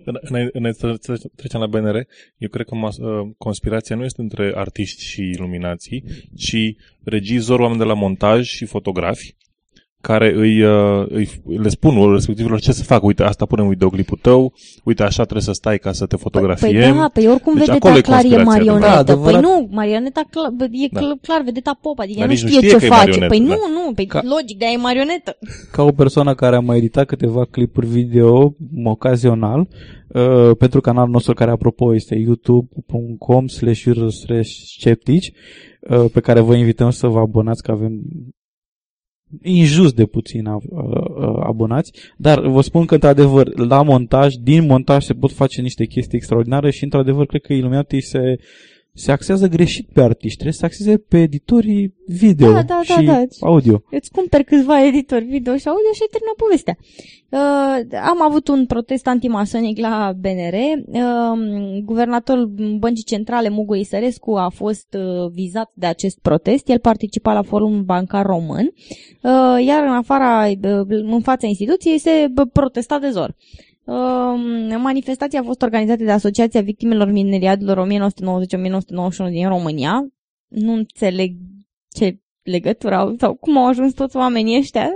[0.05, 1.95] Înainte înainte să să trecem la BNR,
[2.37, 6.03] eu cred că mas- uh, conspirația nu este între artiști și iluminații,
[6.35, 9.35] ci regizori, oameni de la montaj și fotografi
[10.07, 13.03] care îi, uh, îi, le spun respectivilor ce să fac.
[13.03, 14.53] Uite, asta punem videoclipul tău,
[14.83, 16.95] uite, așa trebuie să stai ca să te Păi fotografiem.
[16.95, 18.85] da, păi oricum Deci vedeta acolo e clar e conspirația marionetă.
[18.85, 19.11] adevărată.
[19.13, 19.59] Da, păi adevărat.
[19.61, 20.99] nu, marioneta clar, bă, e Da.
[20.99, 22.97] cl- clar vedeta pop, adică ea Dar nu nici nu știe știe ce că e
[22.97, 23.01] face.
[23.09, 23.45] marionetă, Păi da.
[23.45, 25.37] nu, nu, păi Ca- logic, de-aia e marionetă.
[25.71, 28.55] ca o persoană care a mai editat câteva clipuri video
[28.85, 29.59] ocazional
[30.07, 33.85] uh, pentru canalul nostru care apropo este youtube.com slash
[34.77, 35.31] sceptici
[35.89, 38.01] uh, pe care vă invităm să vă abonați că avem
[39.41, 45.03] injust de puțin uh, uh, abonați, dar vă spun că într-adevăr la montaj, din montaj
[45.03, 48.37] se pot face niște chestii extraordinare și într-adevăr cred că Illuminati se
[48.97, 52.95] se axează greșit pe artiști, trebuie să se axeze pe editorii video Da, da, da,
[52.99, 53.23] și da.
[53.39, 53.83] audio.
[53.91, 56.77] Îți cumperi câțiva editori video și audio și ai terminat povestea.
[57.29, 60.55] Uh, am avut un protest antimasonic la BNR.
[60.85, 62.45] Uh, guvernatorul
[62.79, 66.69] Băncii Centrale, Mugu Isărescu, a fost uh, vizat de acest protest.
[66.69, 68.73] El participa la forumul bancar român,
[69.21, 73.29] uh, iar în afara, uh, în fața instituției se uh, protesta de zor.
[73.29, 73.74] Uh,
[74.77, 80.07] manifestația a fost organizată de Asociația Victimelor Mineriadelor 1990-1991 din România.
[80.47, 81.35] Nu înțeleg
[81.91, 84.89] ce legătură au sau cum au ajuns toți oamenii ăștia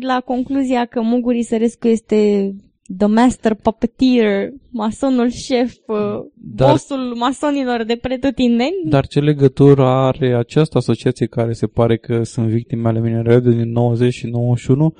[0.00, 2.50] la concluzia că Muguri Sărescu este
[2.98, 6.70] the master puppeteer, masonul șef, Dar- Dar...
[6.70, 8.74] bossul masonilor de pretutindeni.
[8.84, 13.70] Dar ce legătură are această asociație care se pare că sunt victime ale minerării din
[13.72, 14.94] 90 și 91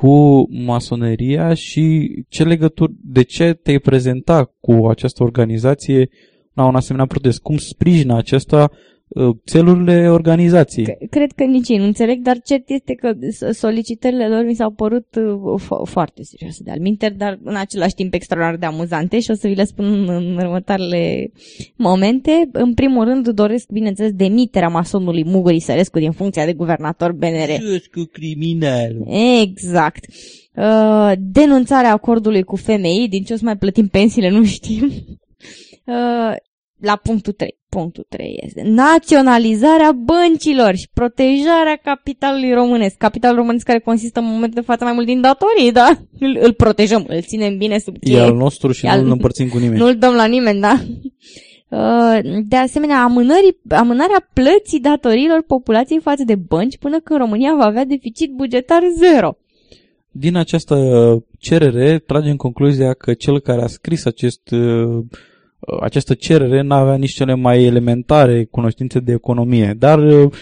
[0.00, 6.08] cu masoneria și ce legătură, de ce te-ai prezenta cu această organizație
[6.52, 7.40] la un asemenea protest?
[7.40, 8.95] Cum sprijină acesta uh,
[9.46, 10.96] țelurile organizației?
[11.10, 14.70] Cred că nici ei nu înțeleg, dar cert este că s- solicitările lor mi s-au
[14.70, 19.30] părut uh, fo- foarte serioase de alminter, dar în același timp extraordinar de amuzante și
[19.30, 21.30] o să vi le spun în, în următoarele
[21.76, 22.48] momente.
[22.52, 27.48] În primul rând doresc, bineînțeles, demiterea masonului Muguri Sărescu din funcția de guvernator BNR.
[27.94, 28.96] cu criminal.
[29.42, 30.04] Exact.
[30.56, 34.84] Uh, denunțarea acordului cu FMI, din ce o să mai plătim pensiile, nu știm.
[35.84, 36.36] Uh,
[36.80, 37.58] la punctul 3.
[37.68, 42.96] Punctul 3 este naționalizarea băncilor și protejarea capitalului românesc.
[42.96, 45.88] Capitalul românesc care consistă în momentul de față mai mult din datorii, da?
[46.20, 48.20] Îl, îl protejăm, îl ținem bine sub E cheie.
[48.20, 49.78] al nostru și E al- nu îl împărțim cu nimeni.
[49.78, 50.80] Nu-l dăm la nimeni, da?
[51.68, 57.64] Uh, De asemenea, amânării, amânarea plății datoriilor populației față de bănci până când România va
[57.64, 59.38] avea deficit bugetar zero.
[60.10, 60.76] Din această
[61.38, 65.04] cerere tragem concluzia că cel care a scris acest, uh,
[65.80, 70.32] această cerere n-avea nici cele mai elementare cunoștințe de economie, dar uh,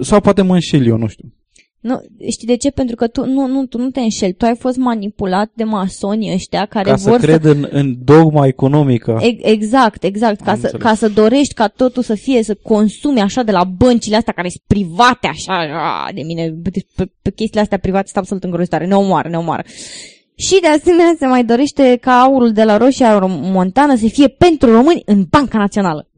[0.00, 1.32] sau poate mă înșel eu, nu știu.
[1.80, 2.00] Nu,
[2.30, 2.70] știi de ce?
[2.70, 4.32] Pentru că tu nu, nu, tu nu te înșeli.
[4.32, 8.46] Tu ai fost manipulat de masonii ăștia care Ca să vor cred în, în dogma
[8.46, 9.18] economică.
[9.22, 10.40] E- Exact, exact.
[10.40, 10.86] Ca Am să, înțeles.
[10.86, 14.48] ca să dorești ca totul să fie, să consumi așa de la băncile astea care
[14.48, 15.52] sunt private, așa,
[16.06, 18.86] a, de mine, deci pe, pe chestiile astea private sunt absolut îngrozitoare.
[18.86, 19.62] Ne omoară, ne omoară.
[20.40, 24.70] Și de asemenea se mai dorește ca aurul de la Roșia Montană să fie pentru
[24.70, 26.08] români în Banca Națională.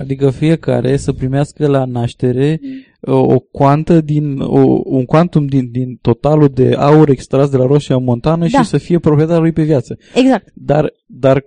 [0.00, 2.60] Adică fiecare să primească la naștere
[3.00, 7.66] o, o cuantă din, o, un quantum din, din totalul de aur extras de la
[7.66, 8.62] Roșia Montană Da.
[8.62, 9.98] și să fie proprietarul lui pe viață.
[10.14, 10.52] Exact.
[10.54, 11.44] Dar, dar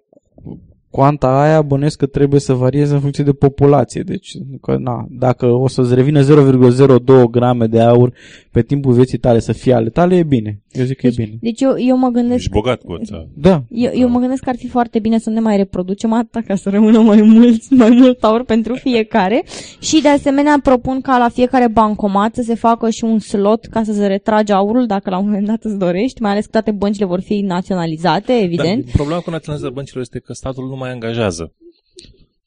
[0.89, 4.01] cuanta aia bănesc că trebuie să varieze în funcție de populație.
[4.01, 4.31] Deci,
[4.61, 8.13] că, na, dacă o să-ți revină 0,02 grame de aur
[8.51, 10.61] pe timpul vieții tale să fie ale tale, e bine.
[10.77, 11.37] Eu zic că e bine.
[11.41, 13.27] Deci eu, eu mă gândesc Ești bogat cu ăsta.
[13.33, 13.63] Da.
[13.69, 16.55] Eu, eu mă gândesc că ar fi foarte bine să ne mai reproducem atâta ca
[16.55, 19.43] să rămână mai mulți, mai mult aur pentru fiecare
[19.79, 23.83] și de asemenea propun ca la fiecare bancomat să se facă și un slot ca
[23.83, 26.71] să se retrage aurul dacă la un moment dat îți dorești, mai ales că toate
[26.71, 28.83] băncile vor fi naționalizate, evident.
[28.83, 31.53] Dar problema cu naționalizarea băncilor este că statul nu mai angajează.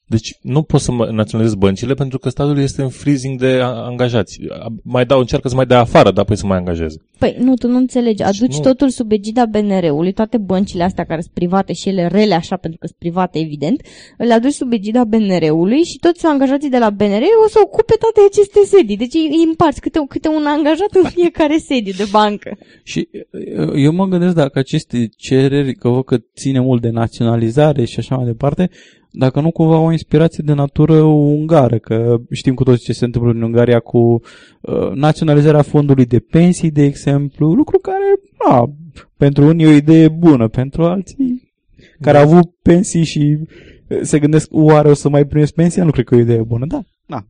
[0.08, 3.66] Deci nu poți să mă- naționalizezi băncile pentru că statul este în freezing de a-
[3.66, 4.40] angajați.
[4.82, 6.96] Mai dau, încearcă să mai dea afară, dar apoi să mai angajeze.
[7.18, 8.22] Păi nu, tu nu înțelegi.
[8.22, 8.60] Aduci nu.
[8.60, 12.78] totul sub egida BNR-ului, toate băncile astea care sunt private și ele rele așa pentru
[12.78, 13.80] că sunt private, evident,
[14.18, 18.20] le aduci sub egida BNR-ului și toți angajații de la BNR o să ocupe toate
[18.30, 18.96] aceste sedii.
[18.96, 22.56] Deci îi îi împarți câte, câte un angajat în fiecare sediu de bancă.
[22.82, 23.08] Și
[23.58, 27.98] uh, eu mă gândesc dacă aceste cereri, că văd că ține mult de naționalizare și
[27.98, 28.70] așa mai departe,
[29.18, 33.30] dacă nu cumva o inspirație de natură ungară, că știm cu toți ce se întâmplă
[33.30, 33.98] în Ungaria cu
[34.60, 38.72] uh, naționalizarea fondului de pensii, de exemplu, lucru care, a,
[39.16, 41.50] pentru unii e o idee bună, pentru alții
[42.00, 42.24] care Da.
[42.24, 43.38] au avut pensii și
[43.88, 45.84] uh, se gândesc, oare o să mai primesc pensia?
[45.84, 47.26] Nu cred că e o idee bună, da, na.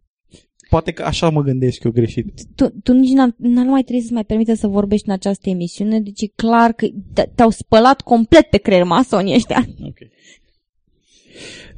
[0.68, 2.26] Poate că așa mă gândesc eu greșit.
[2.54, 6.00] Tu, tu nici n-ar, n-ar mai trebui să mai permite să vorbești în această emisiune,
[6.00, 9.66] deci e clar că te- te-au spălat complet pe creier masonii ăștia.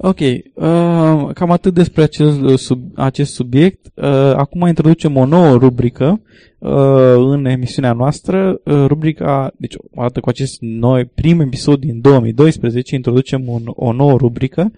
[0.02, 3.86] Ok, uh, cam atât despre acest, uh, sub, acest subiect.
[3.94, 4.04] Uh,
[4.36, 6.20] acum introducem o nouă rubrică
[6.58, 8.60] uh, în emisiunea noastră.
[8.64, 14.16] Uh, rubrica, deci odată cu acest noi prim episod din 2012, introducem un, o nouă
[14.16, 14.72] rubrică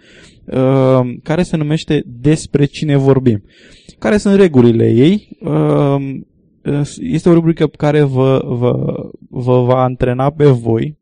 [0.44, 3.43] uh, care se numește Despre cine vorbim.
[3.99, 5.28] Care sunt regulile ei?
[5.40, 5.97] Uh,
[7.01, 8.94] este o rubrică care vă, vă,
[9.28, 11.01] vă va antrena pe voi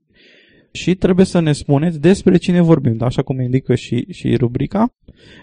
[0.72, 3.06] și trebuie să ne spuneți despre cine vorbim, da?
[3.06, 4.94] așa cum indică și, și rubrica.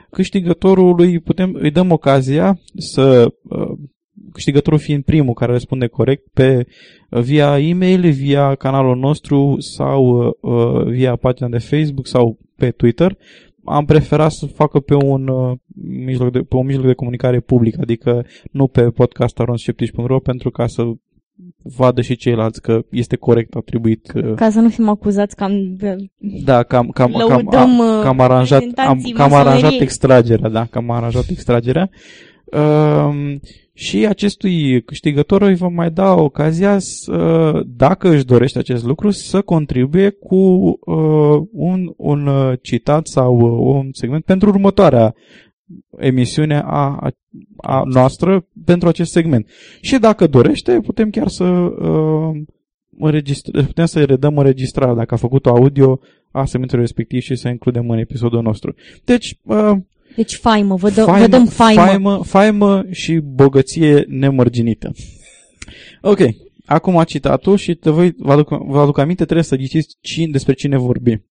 [0.09, 3.77] Câștigătorului putem, îi dăm ocazia să, uh,
[4.31, 6.65] câștigătorul fiind primul care răspunde corect pe
[7.09, 13.17] uh, via e-mail, via canalul nostru sau uh, via pagina de Facebook sau pe Twitter.
[13.63, 15.57] Am preferat să facă pe un, uh,
[16.05, 20.83] mijloc de, pe un mijloc de comunicare public, adică nu pe podcast.ro pentru ca să
[21.63, 25.77] vadă și ceilalți că este corect atribuit că Ca să nu fim acuzați că am...
[26.43, 29.81] da, cam, cam, cam, Lăudăm, a, cam aranjat, am, reprezentanții cam aranjat masoneriei.
[29.81, 31.89] extragerea, da, cam aranjat extragerea.
[32.45, 33.39] Um,
[33.73, 39.41] și acestui câștigător îi vom mai da ocazia, să, dacă își dorește acest lucru, să
[39.41, 45.15] contribuie cu uh, un, un uh, citat sau uh, un segment pentru următoarea
[45.97, 47.11] emisiune a, a,
[47.57, 49.47] a noastră pentru acest segment.
[49.81, 52.41] Și dacă dorește, putem chiar să uh,
[52.99, 55.99] înregistre, putem să redăm înregistrarea dacă a făcut audio
[56.31, 58.75] a segmentului respectiv și să includem în episodul nostru.
[59.03, 59.77] Deci, uh,
[60.15, 61.81] Deci faimă, vă, dă, vă dăm faimă.
[61.81, 64.91] faimă, faimă și bogăție nemărginită.
[66.01, 66.19] Ok,
[66.65, 70.53] acum citatul și te voi, vă, aduc, vă aduc aminte, trebuie să ghiciți cine, despre
[70.53, 71.25] cine vorbim.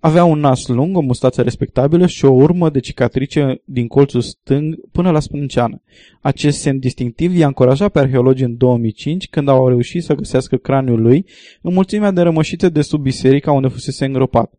[0.00, 4.80] Avea un nas lung, o mustață respectabilă și o urmă de cicatrice din colțul stâng
[4.92, 5.82] până la sprânceană.
[6.20, 11.00] Acest semn distinctiv i-a încurajat pe arheologi în 2005 când au reușit să găsească craniul
[11.02, 11.26] lui
[11.62, 14.52] în mulțimea de rămășițe de sub biserica unde fusese îngropat.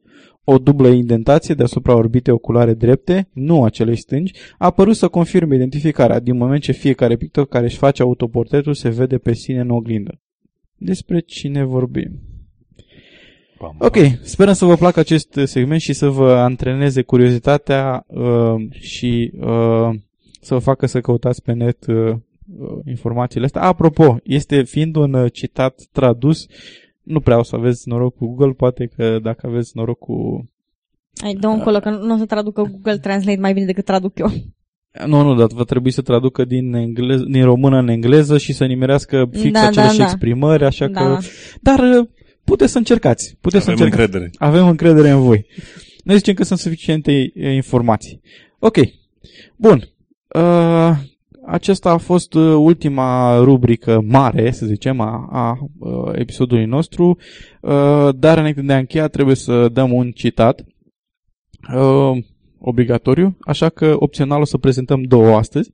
[0.43, 5.55] O dublă indentație deasupra orbitei oculare drepte, nu a celei stângi, a apărut să confirme
[5.55, 9.69] identificarea din moment ce fiecare pictor care își face autoportretul se vede pe sine în
[9.69, 10.19] oglindă.
[10.75, 12.26] Despre cine vorbim?
[13.77, 19.89] Ok, sperăm să vă placă acest segment și să vă antreneze curiozitatea uh, și uh,
[20.41, 23.61] să vă facă să căutați pe net uh, uh, informațiile astea.
[23.61, 26.45] Apropo, este fiind un uh, citat tradus,
[27.03, 30.49] nu prea o să aveți noroc cu Google, poate că dacă aveți noroc cu...
[31.21, 34.31] Hai, dă încolo, că nu o să traducă Google Translate mai bine decât traduc eu.
[35.05, 38.65] Nu, nu, dar va trebui să traducă din, englez, din română în engleză și să
[38.65, 40.09] nimerească fix Da, aceleași da, da.
[40.09, 41.01] exprimări, așa Da.
[41.01, 41.17] că...
[41.61, 42.07] Dar uh,
[42.49, 43.37] puteți să încercați.
[43.41, 44.13] Puteți Avem să încercați.
[44.13, 44.31] încredere.
[44.49, 45.45] Avem încredere în voi.
[46.03, 48.21] Noi zicem că sunt suficiente e, informații.
[48.59, 48.77] Ok.
[49.55, 49.89] Bun.
[50.35, 50.91] Uh,
[51.45, 57.17] aceasta a fost uh, ultima rubrică mare, să zicem, a, a uh, episodului nostru,
[57.61, 60.65] uh, dar înainte de a încheia trebuie să dăm un citat
[61.75, 62.17] uh,
[62.59, 65.71] obligatoriu, așa că opțional o să prezentăm două astăzi.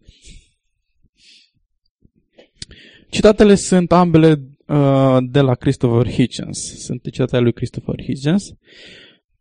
[3.09, 6.83] Citatele sunt ambele uh, de la Christopher Hitchens.
[6.83, 8.53] Sunt citatele lui Christopher Hitchens.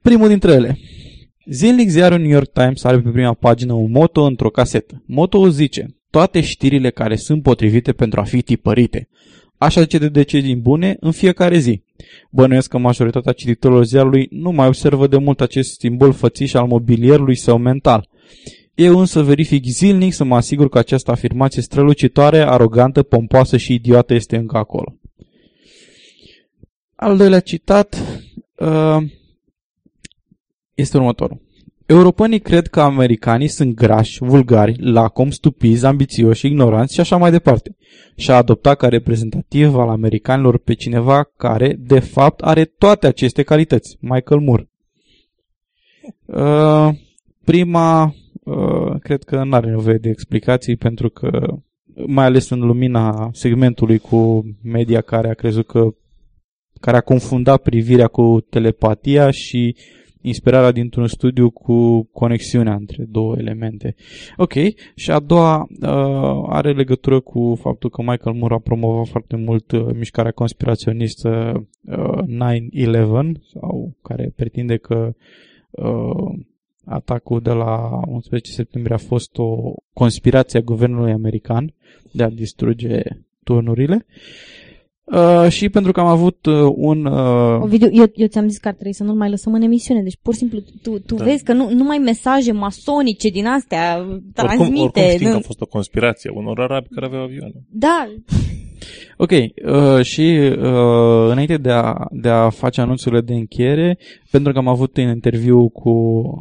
[0.02, 0.78] Primul dintre ele.
[1.46, 5.02] Zilnic ziarul New York Times are pe prima pagină un moto într-o casetă.
[5.06, 9.08] Moto zice, toate știrile care sunt potrivite pentru a fi tipărite.
[9.56, 11.82] Așa zice de decizii bune în fiecare zi.
[12.30, 17.36] Bănuiesc că majoritatea cititorilor ziarului nu mai observă de mult acest simbol fățiș al mobilierului
[17.36, 18.08] său mental.
[18.74, 24.14] Eu însă verific zilnic să mă asigur că această afirmație strălucitoare, arogantă, pompoasă și idiotă
[24.14, 24.96] este încă acolo.
[27.02, 27.96] Al doilea citat
[28.58, 28.96] uh,
[30.74, 31.40] este următorul.
[31.86, 37.76] Europenii cred că americanii sunt grași, vulgari, lacom, stupizi, ambițioși, ignoranți și așa mai departe.
[38.16, 43.42] Și a adoptat ca reprezentativ al americanilor pe cineva care, de fapt, are toate aceste
[43.42, 43.96] calități.
[44.00, 44.68] Michael Moore.
[46.24, 46.88] Uh,
[47.44, 51.54] prima, uh, cred că nu are nevoie de explicații pentru că,
[52.06, 55.94] mai ales în lumina segmentului cu media care a crezut că
[56.82, 59.76] care a confundat privirea cu telepatia și
[60.20, 63.94] inspirarea dintr-un studiu cu conexiunea între două elemente.
[64.36, 64.52] Ok,
[64.94, 69.70] și a doua uh, are legătură cu faptul că Michael Moore a promovat foarte mult
[69.70, 72.18] uh, mișcarea conspiraționistă uh,
[73.26, 75.14] 9-11 sau care pretinde că
[75.70, 76.38] uh,
[76.84, 81.74] atacul de la 11 septembrie a fost o conspirație a guvernului american
[82.12, 83.02] de a distruge
[83.44, 84.06] turnurile.
[84.08, 84.61] Uh,
[85.48, 87.04] și pentru că am avut uh, un...
[87.04, 90.02] Uh, Ovidiu, eu, eu ți-am zis că ar trebui să nu-l mai lăsăm în emisiune,
[90.02, 91.24] deci pur și simplu tu, tu Da.
[91.24, 93.94] vezi că nu, numai mesaje masonice din astea
[94.34, 94.62] transmite.
[94.62, 97.54] Oricum, oricum știm că nu- a fost o conspirație a unor arabi care aveau avioane.
[97.70, 98.06] Da,
[99.16, 103.98] Ok, uh, și uh, înainte de a, de a face anunțurile de încheiere,
[104.30, 105.90] pentru că am avut un interviu cu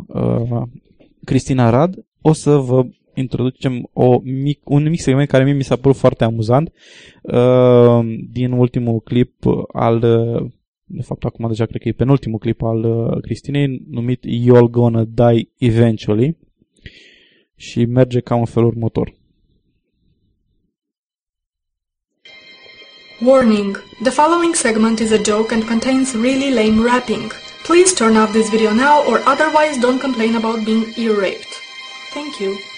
[0.07, 0.61] uh,
[1.23, 5.75] Cristina Rad, o să vă introducem o mic, un mic segment care mie mi s-a
[5.75, 6.73] părut foarte amuzant
[7.21, 7.99] uh,
[8.31, 9.33] din ultimul clip
[9.73, 10.51] al, uh,
[10.85, 15.03] de fapt acum deja cred că e penultimul clip al uh, Cristinei, numit You're Gonna
[15.03, 16.37] Die Eventually
[17.55, 19.19] și merge ca în felul următor.
[23.23, 23.83] Warning.
[24.01, 27.31] The following segment is a joke and contains really lame rapping.
[27.63, 31.53] Please turn off this video now or otherwise don't complain about being ear-raped.
[32.13, 32.70] Thank you.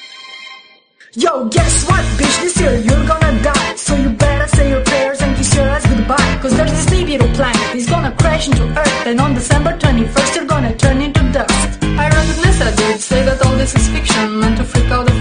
[1.16, 2.42] Yo, guess what, bitch?
[2.42, 3.76] This year you're gonna die.
[3.76, 6.40] So you better say your prayers and kiss your ass goodbye.
[6.42, 9.06] Cause there's this little planet, he's gonna crash into Earth.
[9.06, 11.84] And on December 21st, you're gonna turn into dust.
[11.84, 15.13] I recognize that dudes say that all this is fiction, meant to freak out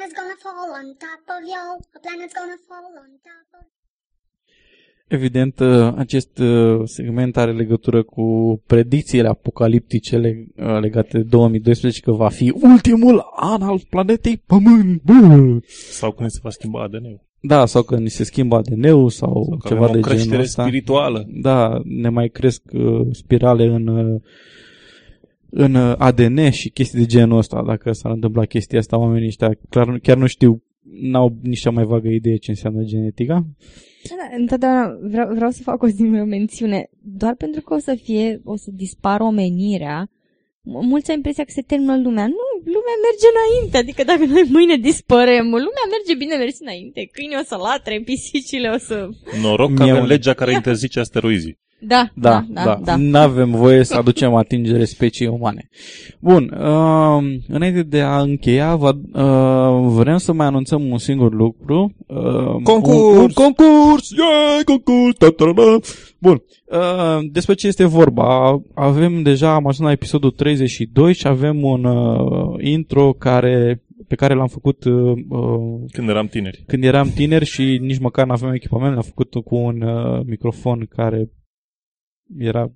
[0.00, 1.64] A planet's gonna fall on top of you.
[1.96, 3.66] A planet's gonna fall on top of
[5.08, 8.22] Evident, uh, acest uh, segment are legătură cu
[8.66, 15.02] predicțiile apocaliptice leg- uh, legate de 2012 că va fi ultimul an al planetei Pământ.
[15.02, 15.58] Bă!
[15.90, 17.20] Sau când se va schimba ADN-ul.
[17.40, 20.14] Da, sau că ni se schimbă ADN-ul sau, Sau că ceva avem o de genul
[20.16, 20.62] creștere ăsta.
[20.62, 21.26] spirituală.
[21.28, 24.20] Da, ne mai cresc uh, spirale în, uh,
[25.50, 27.62] în uh, ADN și chestii de genul ăsta.
[27.66, 30.62] Dacă s-ar întâmpla chestia asta, oamenii ăștia clar, chiar nu știu,
[31.00, 33.46] n-au nici cea mai vagă idee ce înseamnă genetica.
[34.08, 36.88] Da, întotdeauna vreau, vreau să fac o singură mențiune.
[37.02, 41.50] Doar pentru că o să fie, o să dispară omenirea, m- mulți au impresia că
[41.50, 42.26] se termină lumea.
[42.26, 43.76] Nu, lumea merge înainte.
[43.76, 47.08] Adică dacă noi mâine dispărem, lumea merge bine mersi înainte.
[47.12, 49.08] Câinii o să latre, pisicile o să...
[49.42, 51.58] Noroc că Mie avem un- legea care interzice asteroizii.
[51.80, 52.80] Da, Da, da, da.
[52.84, 52.96] da.
[52.96, 55.68] Nu avem voie să aducem atingere speciei umane.
[56.20, 61.94] Bun, uh, înainte de a încheia, vă, uh, vrem să mai anunțăm un singur lucru.
[62.06, 62.96] Uh, Concurs!
[62.96, 64.10] Un, un concurs!
[64.10, 65.16] Yeah, concurs!
[65.18, 65.78] Ta, ta, ta.
[66.18, 66.42] Bun,
[66.72, 68.60] uh, despre ce este vorba?
[68.74, 74.34] Avem deja, am ajuns la episodul 32 și avem un uh, intro care pe care
[74.34, 76.64] l-am făcut uh, uh, Când eram tineri.
[76.66, 80.86] când eram tineri și nici măcar nu aveam echipament, l-am făcut cu un uh, microfon
[80.96, 81.30] care
[82.38, 82.70] era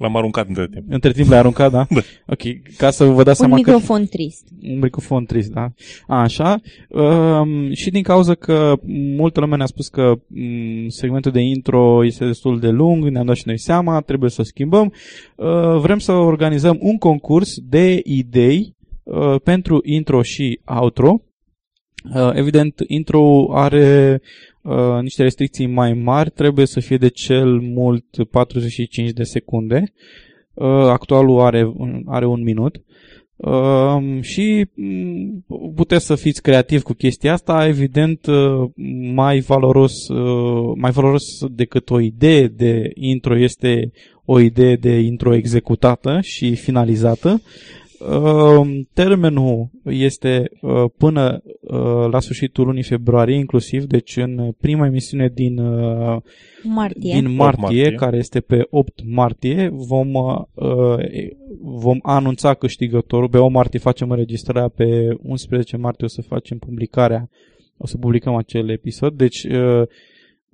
[0.00, 0.84] L-am aruncat între timp.
[0.88, 1.86] între timp l-ai aruncat, da?
[1.94, 2.00] Da.
[2.26, 2.40] Ok,
[2.76, 4.48] ca să vă dați Un seama microfon trist.
[4.60, 4.68] că...
[4.70, 5.72] Un microfon trist, da?
[6.06, 6.60] Așa.
[6.88, 8.74] Um, și din cauza că
[9.16, 13.36] multă lume ne-a spus că um, segmentul de intro este destul de lung, ne-am dat
[13.36, 14.92] și noi seama, trebuie să schimbăm.
[15.36, 21.22] Uh, vrem să organizăm un concurs de idei uh, pentru intro și outro.
[22.14, 24.20] Uh, evident, intro are
[24.62, 29.92] uh, niște restricții mai mari, trebuie să fie de cel mult 45 de secunde.
[30.54, 32.82] Uh, actualul are, un- are un minut.
[33.36, 38.70] Uh, și mm, puteți să fiți creativi cu chestia asta, evident uh,
[39.14, 43.92] mai valoros, uh, mai valoros decât o idee de intro este
[44.24, 47.30] o idee de intro executată și finalizată.
[47.30, 47.79] Uh,
[48.92, 55.58] termenul este uh, până uh, la sfârșitul lunii februarie inclusiv, deci în prima emisiune din,
[55.58, 56.16] uh,
[56.62, 57.12] Martie.
[57.20, 57.92] din martie, martie.
[57.92, 60.48] care este pe 8 martie, vom, uh,
[61.60, 63.28] vom anunța câștigătorul.
[63.28, 67.28] Pe 8 martie facem înregistrarea, pe 11 martie o să facem publicarea,
[67.76, 69.82] o să publicăm acel episod, deci uh,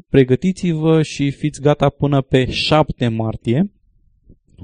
[0.08, 3.70] pregătiți-vă și fiți gata până pe 7 martie.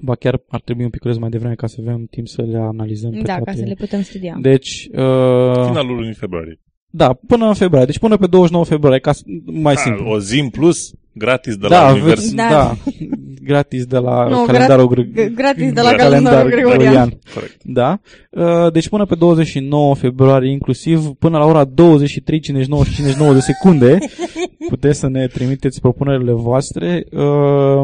[0.01, 3.11] Ba chiar ar trebui un pic mai devreme ca să avem timp să le analizăm
[3.11, 3.51] pe Da, toate.
[3.51, 4.37] ca să le putem studia.
[4.41, 6.61] Deci, uh, Finalul lunii februarie.
[6.91, 7.87] da, până în februarie.
[7.87, 10.09] Deci până pe 29 februarie, ca să, mai A, simplu.
[10.11, 12.21] o zi în plus, gratis de da, la univers.
[12.21, 12.49] veți- Da.
[12.49, 12.77] da,
[13.43, 15.97] gratis de la Nu, calendarul gra- gre- g- gratis de la Da.
[15.97, 17.19] calendarul gregorian.
[17.35, 17.61] Corect.
[17.65, 18.01] Da.
[18.31, 23.99] Uh, Deci până pe 29 februarie inclusiv, până la ora 23.59 și 59 de secunde,
[24.69, 27.05] puteți să ne trimiteți propunerile voastre.
[27.13, 27.83] Uh,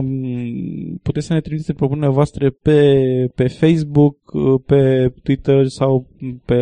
[1.03, 2.93] Puteți să ne trimiteți propunerile voastre pe,
[3.35, 6.07] pe Facebook, uh, pe Twitter sau
[6.45, 6.55] pe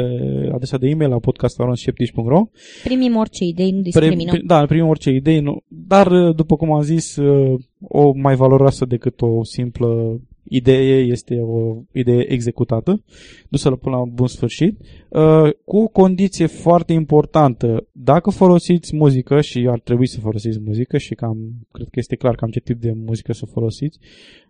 [0.54, 2.40] adresa de e-mail la podcast.sceptici.ro
[2.84, 4.26] Primim orice idei, nu discriminăm.
[4.34, 5.62] Pre- da, primim orice idei, nu.
[5.68, 11.40] dar uh, după cum am zis, uh, o mai valoroasă decât o simplă idee este
[11.40, 13.02] o idee executată,
[13.48, 17.86] dusă până la bun sfârșit, uh, cu o condiție foarte importantă.
[17.92, 21.38] Dacă folosiți muzică și ar trebui să folosiți muzică și cam,
[21.72, 23.98] cred că este clar cam ce tip de muzică să folosiți,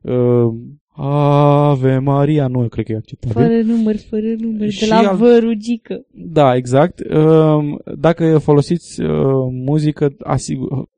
[0.03, 0.55] uh,
[0.99, 3.43] Ave Maria, nu cred că e acceptabil.
[3.43, 6.05] Fără număr, fără număr, Și de la al- vărugică.
[6.11, 7.01] Da, exact.
[7.01, 9.09] Um, Dacă folosiți uh,
[9.51, 10.89] muzică, asigur,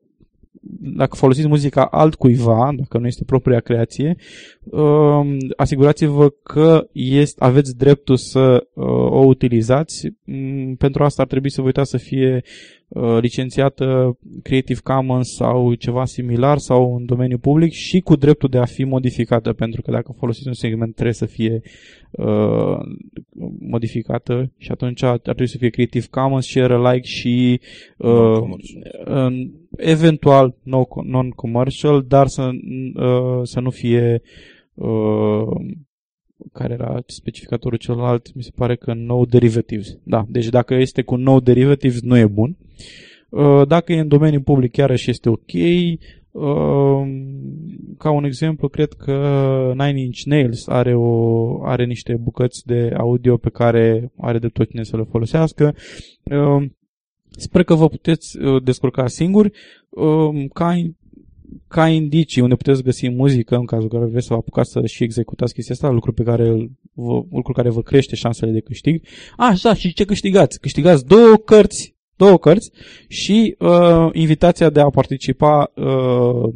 [0.81, 4.15] dacă folosiți muzica altcuiva, dacă nu este propria creație,
[4.63, 10.07] um, asigurați-vă că este, aveți dreptul să uh, o utilizați.
[10.23, 12.43] Mm, Pentru asta ar trebui să vă uitați să fie
[12.87, 18.57] uh, licențiată Creative Commons sau ceva similar sau în domeniu public și cu dreptul de
[18.57, 21.61] a fi modificată, pentru că dacă folosiți un segment trebuie să fie
[22.11, 22.77] uh,
[23.59, 27.59] modificată și atunci ar trebui să fie Creative Commons, share alike și
[27.97, 29.33] uh, Non-commercial.
[29.33, 32.49] uh, eventual no- non-commercial, dar să,
[32.95, 34.21] uh, să nu fie
[34.73, 35.47] uh,
[36.53, 39.97] care era specificatorul celălalt, mi se pare că no derivatives.
[40.03, 42.57] Da, deci dacă este cu no derivatives nu e bun.
[43.29, 45.51] Uh, Dacă e în domeniul public iarăși este ok.
[46.39, 47.07] Uh,
[47.97, 49.13] Ca un exemplu, cred că
[49.77, 54.69] Nine Inch Nails are, o, are niște bucăți de audio pe care are de tot
[54.69, 55.75] cine să le folosească.
[56.23, 56.65] Uh,
[57.29, 59.51] Sper că vă puteți uh, descurca singuri.
[59.89, 60.81] Uh, Ca,
[61.67, 64.85] ca indicii unde puteți găsi muzică în cazul în care vreți să vă apucați să
[64.85, 68.59] și executați chestia asta, lucru pe care îl- vă, lucru care vă crește șansele de
[68.59, 69.03] câștig.
[69.37, 70.59] Așa, și ce câștigați?
[70.59, 72.71] Câștigați două cărți, două cărți
[73.07, 76.53] și uh, invitația de a participa uh,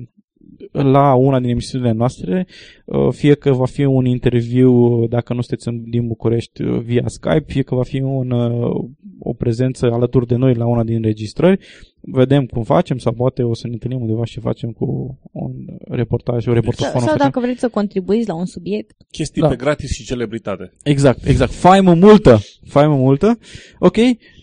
[0.72, 2.48] la una din emisiunile noastre,
[2.86, 6.80] uh, fie că va fi un interviu, uh, dacă nu sunteți în- din București, uh,
[6.80, 8.84] via Skype, fie că va fi un, uh,
[9.20, 11.60] o prezență alături de noi la una din înregistrări.
[12.06, 15.52] Vedem cum facem sau poate o să ne întâlnim undeva și facem cu un
[15.90, 18.96] reportaj, un reportaj Sau, sau dacă vreți să contribuiți la un subiect.
[19.12, 19.48] Chestii Da.
[19.48, 20.74] pe gratis și celebritate.
[20.84, 21.52] Exact, exact.
[21.52, 22.40] Faimă multă.
[22.66, 23.38] Faimă multă.
[23.80, 23.96] Ok.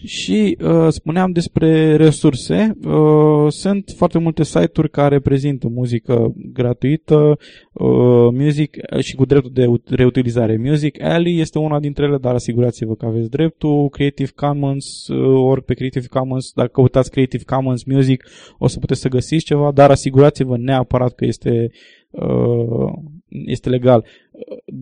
[0.04, 2.76] Și uh, spuneam despre resurse.
[2.84, 7.38] Uh, sunt foarte multe site-uri care prezintă muzică gratuită,
[7.72, 10.56] uh, music și cu dreptul de ut- reutilizare.
[10.56, 13.88] Music Alley este una dintre ele, dar asigurați-vă că aveți dreptul.
[13.88, 18.24] Creative Commons, uh, ori pe Creative Commons, dacă căutați Creative Commons Music,
[18.58, 21.70] o să puteți să găsiți ceva, dar asigurați-vă neapărat că este
[22.10, 22.92] uh,
[23.28, 24.04] este legal.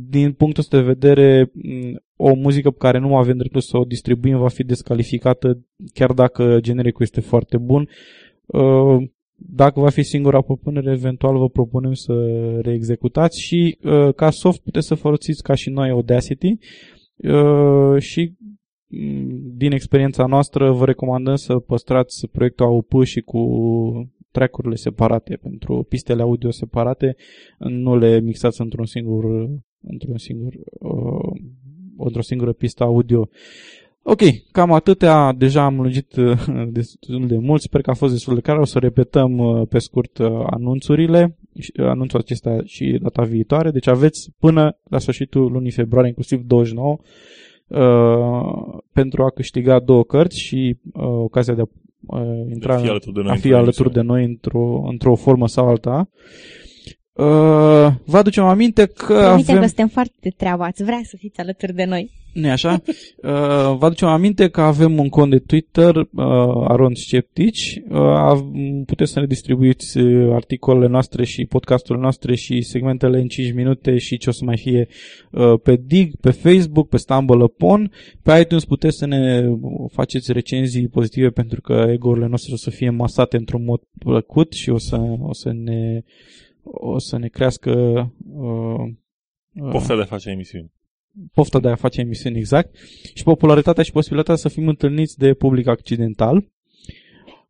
[0.09, 3.85] Din punctul ăsta de vedere, m, o muzică pe care nu avem dreptul să o
[3.85, 7.89] distribuim va fi descalificată chiar dacă genericul este foarte bun.
[8.47, 9.09] Uh,
[9.41, 12.13] Dacă va fi singura propunere, eventual vă propunem să
[12.63, 16.59] reexecutați și uh, ca soft puteți să folosiți ca și noi Audacity
[17.17, 18.58] uh, și m,
[19.57, 23.41] din experiența noastră vă recomandăm să păstrați proiectul AUP și cu
[24.31, 27.17] track-urile separate pentru pistele audio separate,
[27.59, 29.25] nu le mixați într-un singur
[29.81, 31.41] într-un singur uh,
[31.99, 33.29] într-o singură pistă audio.
[34.03, 34.21] Ok,
[34.53, 36.41] cam atâtea, deja am lungit uh,
[36.71, 39.79] destul de mult, sper că a fost destul de clar, o să repetăm uh, pe
[39.79, 45.53] scurt uh, anunțurile, și- uh, anunțul acesta și data viitoare, deci aveți până la sfârșitul
[45.53, 46.99] lunii februarie, inclusiv 29,
[47.69, 53.15] uh, pentru a câștiga două cărți și uh, ocazia de a uh, intra, fi alături
[53.15, 56.09] de noi a într-o fi alături de noi într-o, într-o formă sau alta.
[57.13, 57.25] Uh,
[58.05, 59.61] vă aducem aminte că Promitem avem...
[59.61, 62.11] că suntem foarte de treabă, ați vrea să fiți alături de noi.
[62.33, 62.81] Nu așa?
[63.23, 66.07] Uh, vă aducem aminte că avem un cont de Twitter, uh,
[66.69, 67.83] Aron Sceptici.
[67.89, 68.51] Uh, av-
[68.87, 73.99] puteți să ne distribuiți uh, articolele noastre și podcasturile noastre și segmentele în 5 minute
[73.99, 74.89] și ce o să mai fie
[75.31, 77.93] uh, pe Dig, pe Facebook, pe Stumble Upon.
[78.23, 79.49] Pe iTunes puteți să ne
[79.93, 84.71] faceți recenzii pozitive pentru că ego-urile noastre o să fie masate într-un mod plăcut și
[84.71, 86.03] o să, o să ne
[86.71, 87.71] o să ne crească
[88.35, 88.89] uh,
[89.53, 90.73] uh, Pofta de a face emisiuni.
[91.33, 92.77] Pofta de a face emisiuni exact
[93.15, 96.45] și popularitatea și posibilitatea să fim întâlniți de public accidental.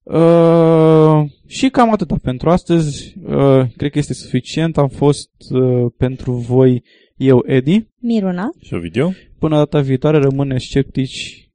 [0.02, 3.14] Uh, și cam atâta pentru astăzi.
[3.24, 4.78] Uh, cred că este suficient.
[4.78, 6.82] Am fost uh, pentru voi
[7.16, 7.86] eu, Edi.
[7.98, 8.50] Miruna?
[8.60, 9.12] Și o video?
[9.38, 11.50] Până data viitoare rămâneți sceptici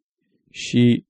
[0.50, 1.06] și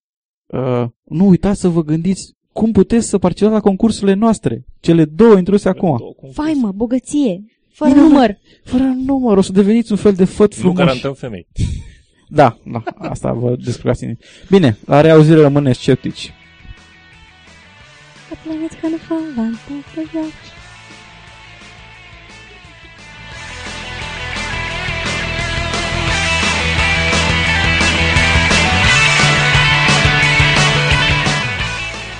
[0.45, 4.65] uh, nu uitați să vă gândiți cum puteți să participați la concursurile noastre.
[4.79, 5.99] Cele două introduse acum.
[6.31, 7.43] Faimă, bogăție,
[7.73, 8.37] fără număr.
[8.63, 9.37] Fără număr.
[9.37, 10.77] O să deveniți un fel de făt frumos.
[10.77, 11.47] Nu garantăm femei.
[12.27, 12.83] Da, da.
[12.95, 14.05] Asta vă descurcați.
[14.49, 16.23] Bine, la reauzire rămâne sceptici.
[16.23, 16.31] I.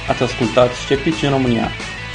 [0.10, 1.72] Ați ascultat Sceptici în România,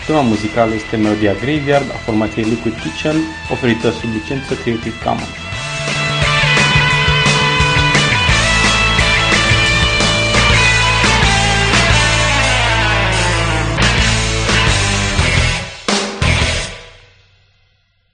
[0.09, 3.16] Tema muzicală este melodia Graveyard a formației Liquid Kitchen,
[3.51, 5.48] oferită sub licență Creative Commons.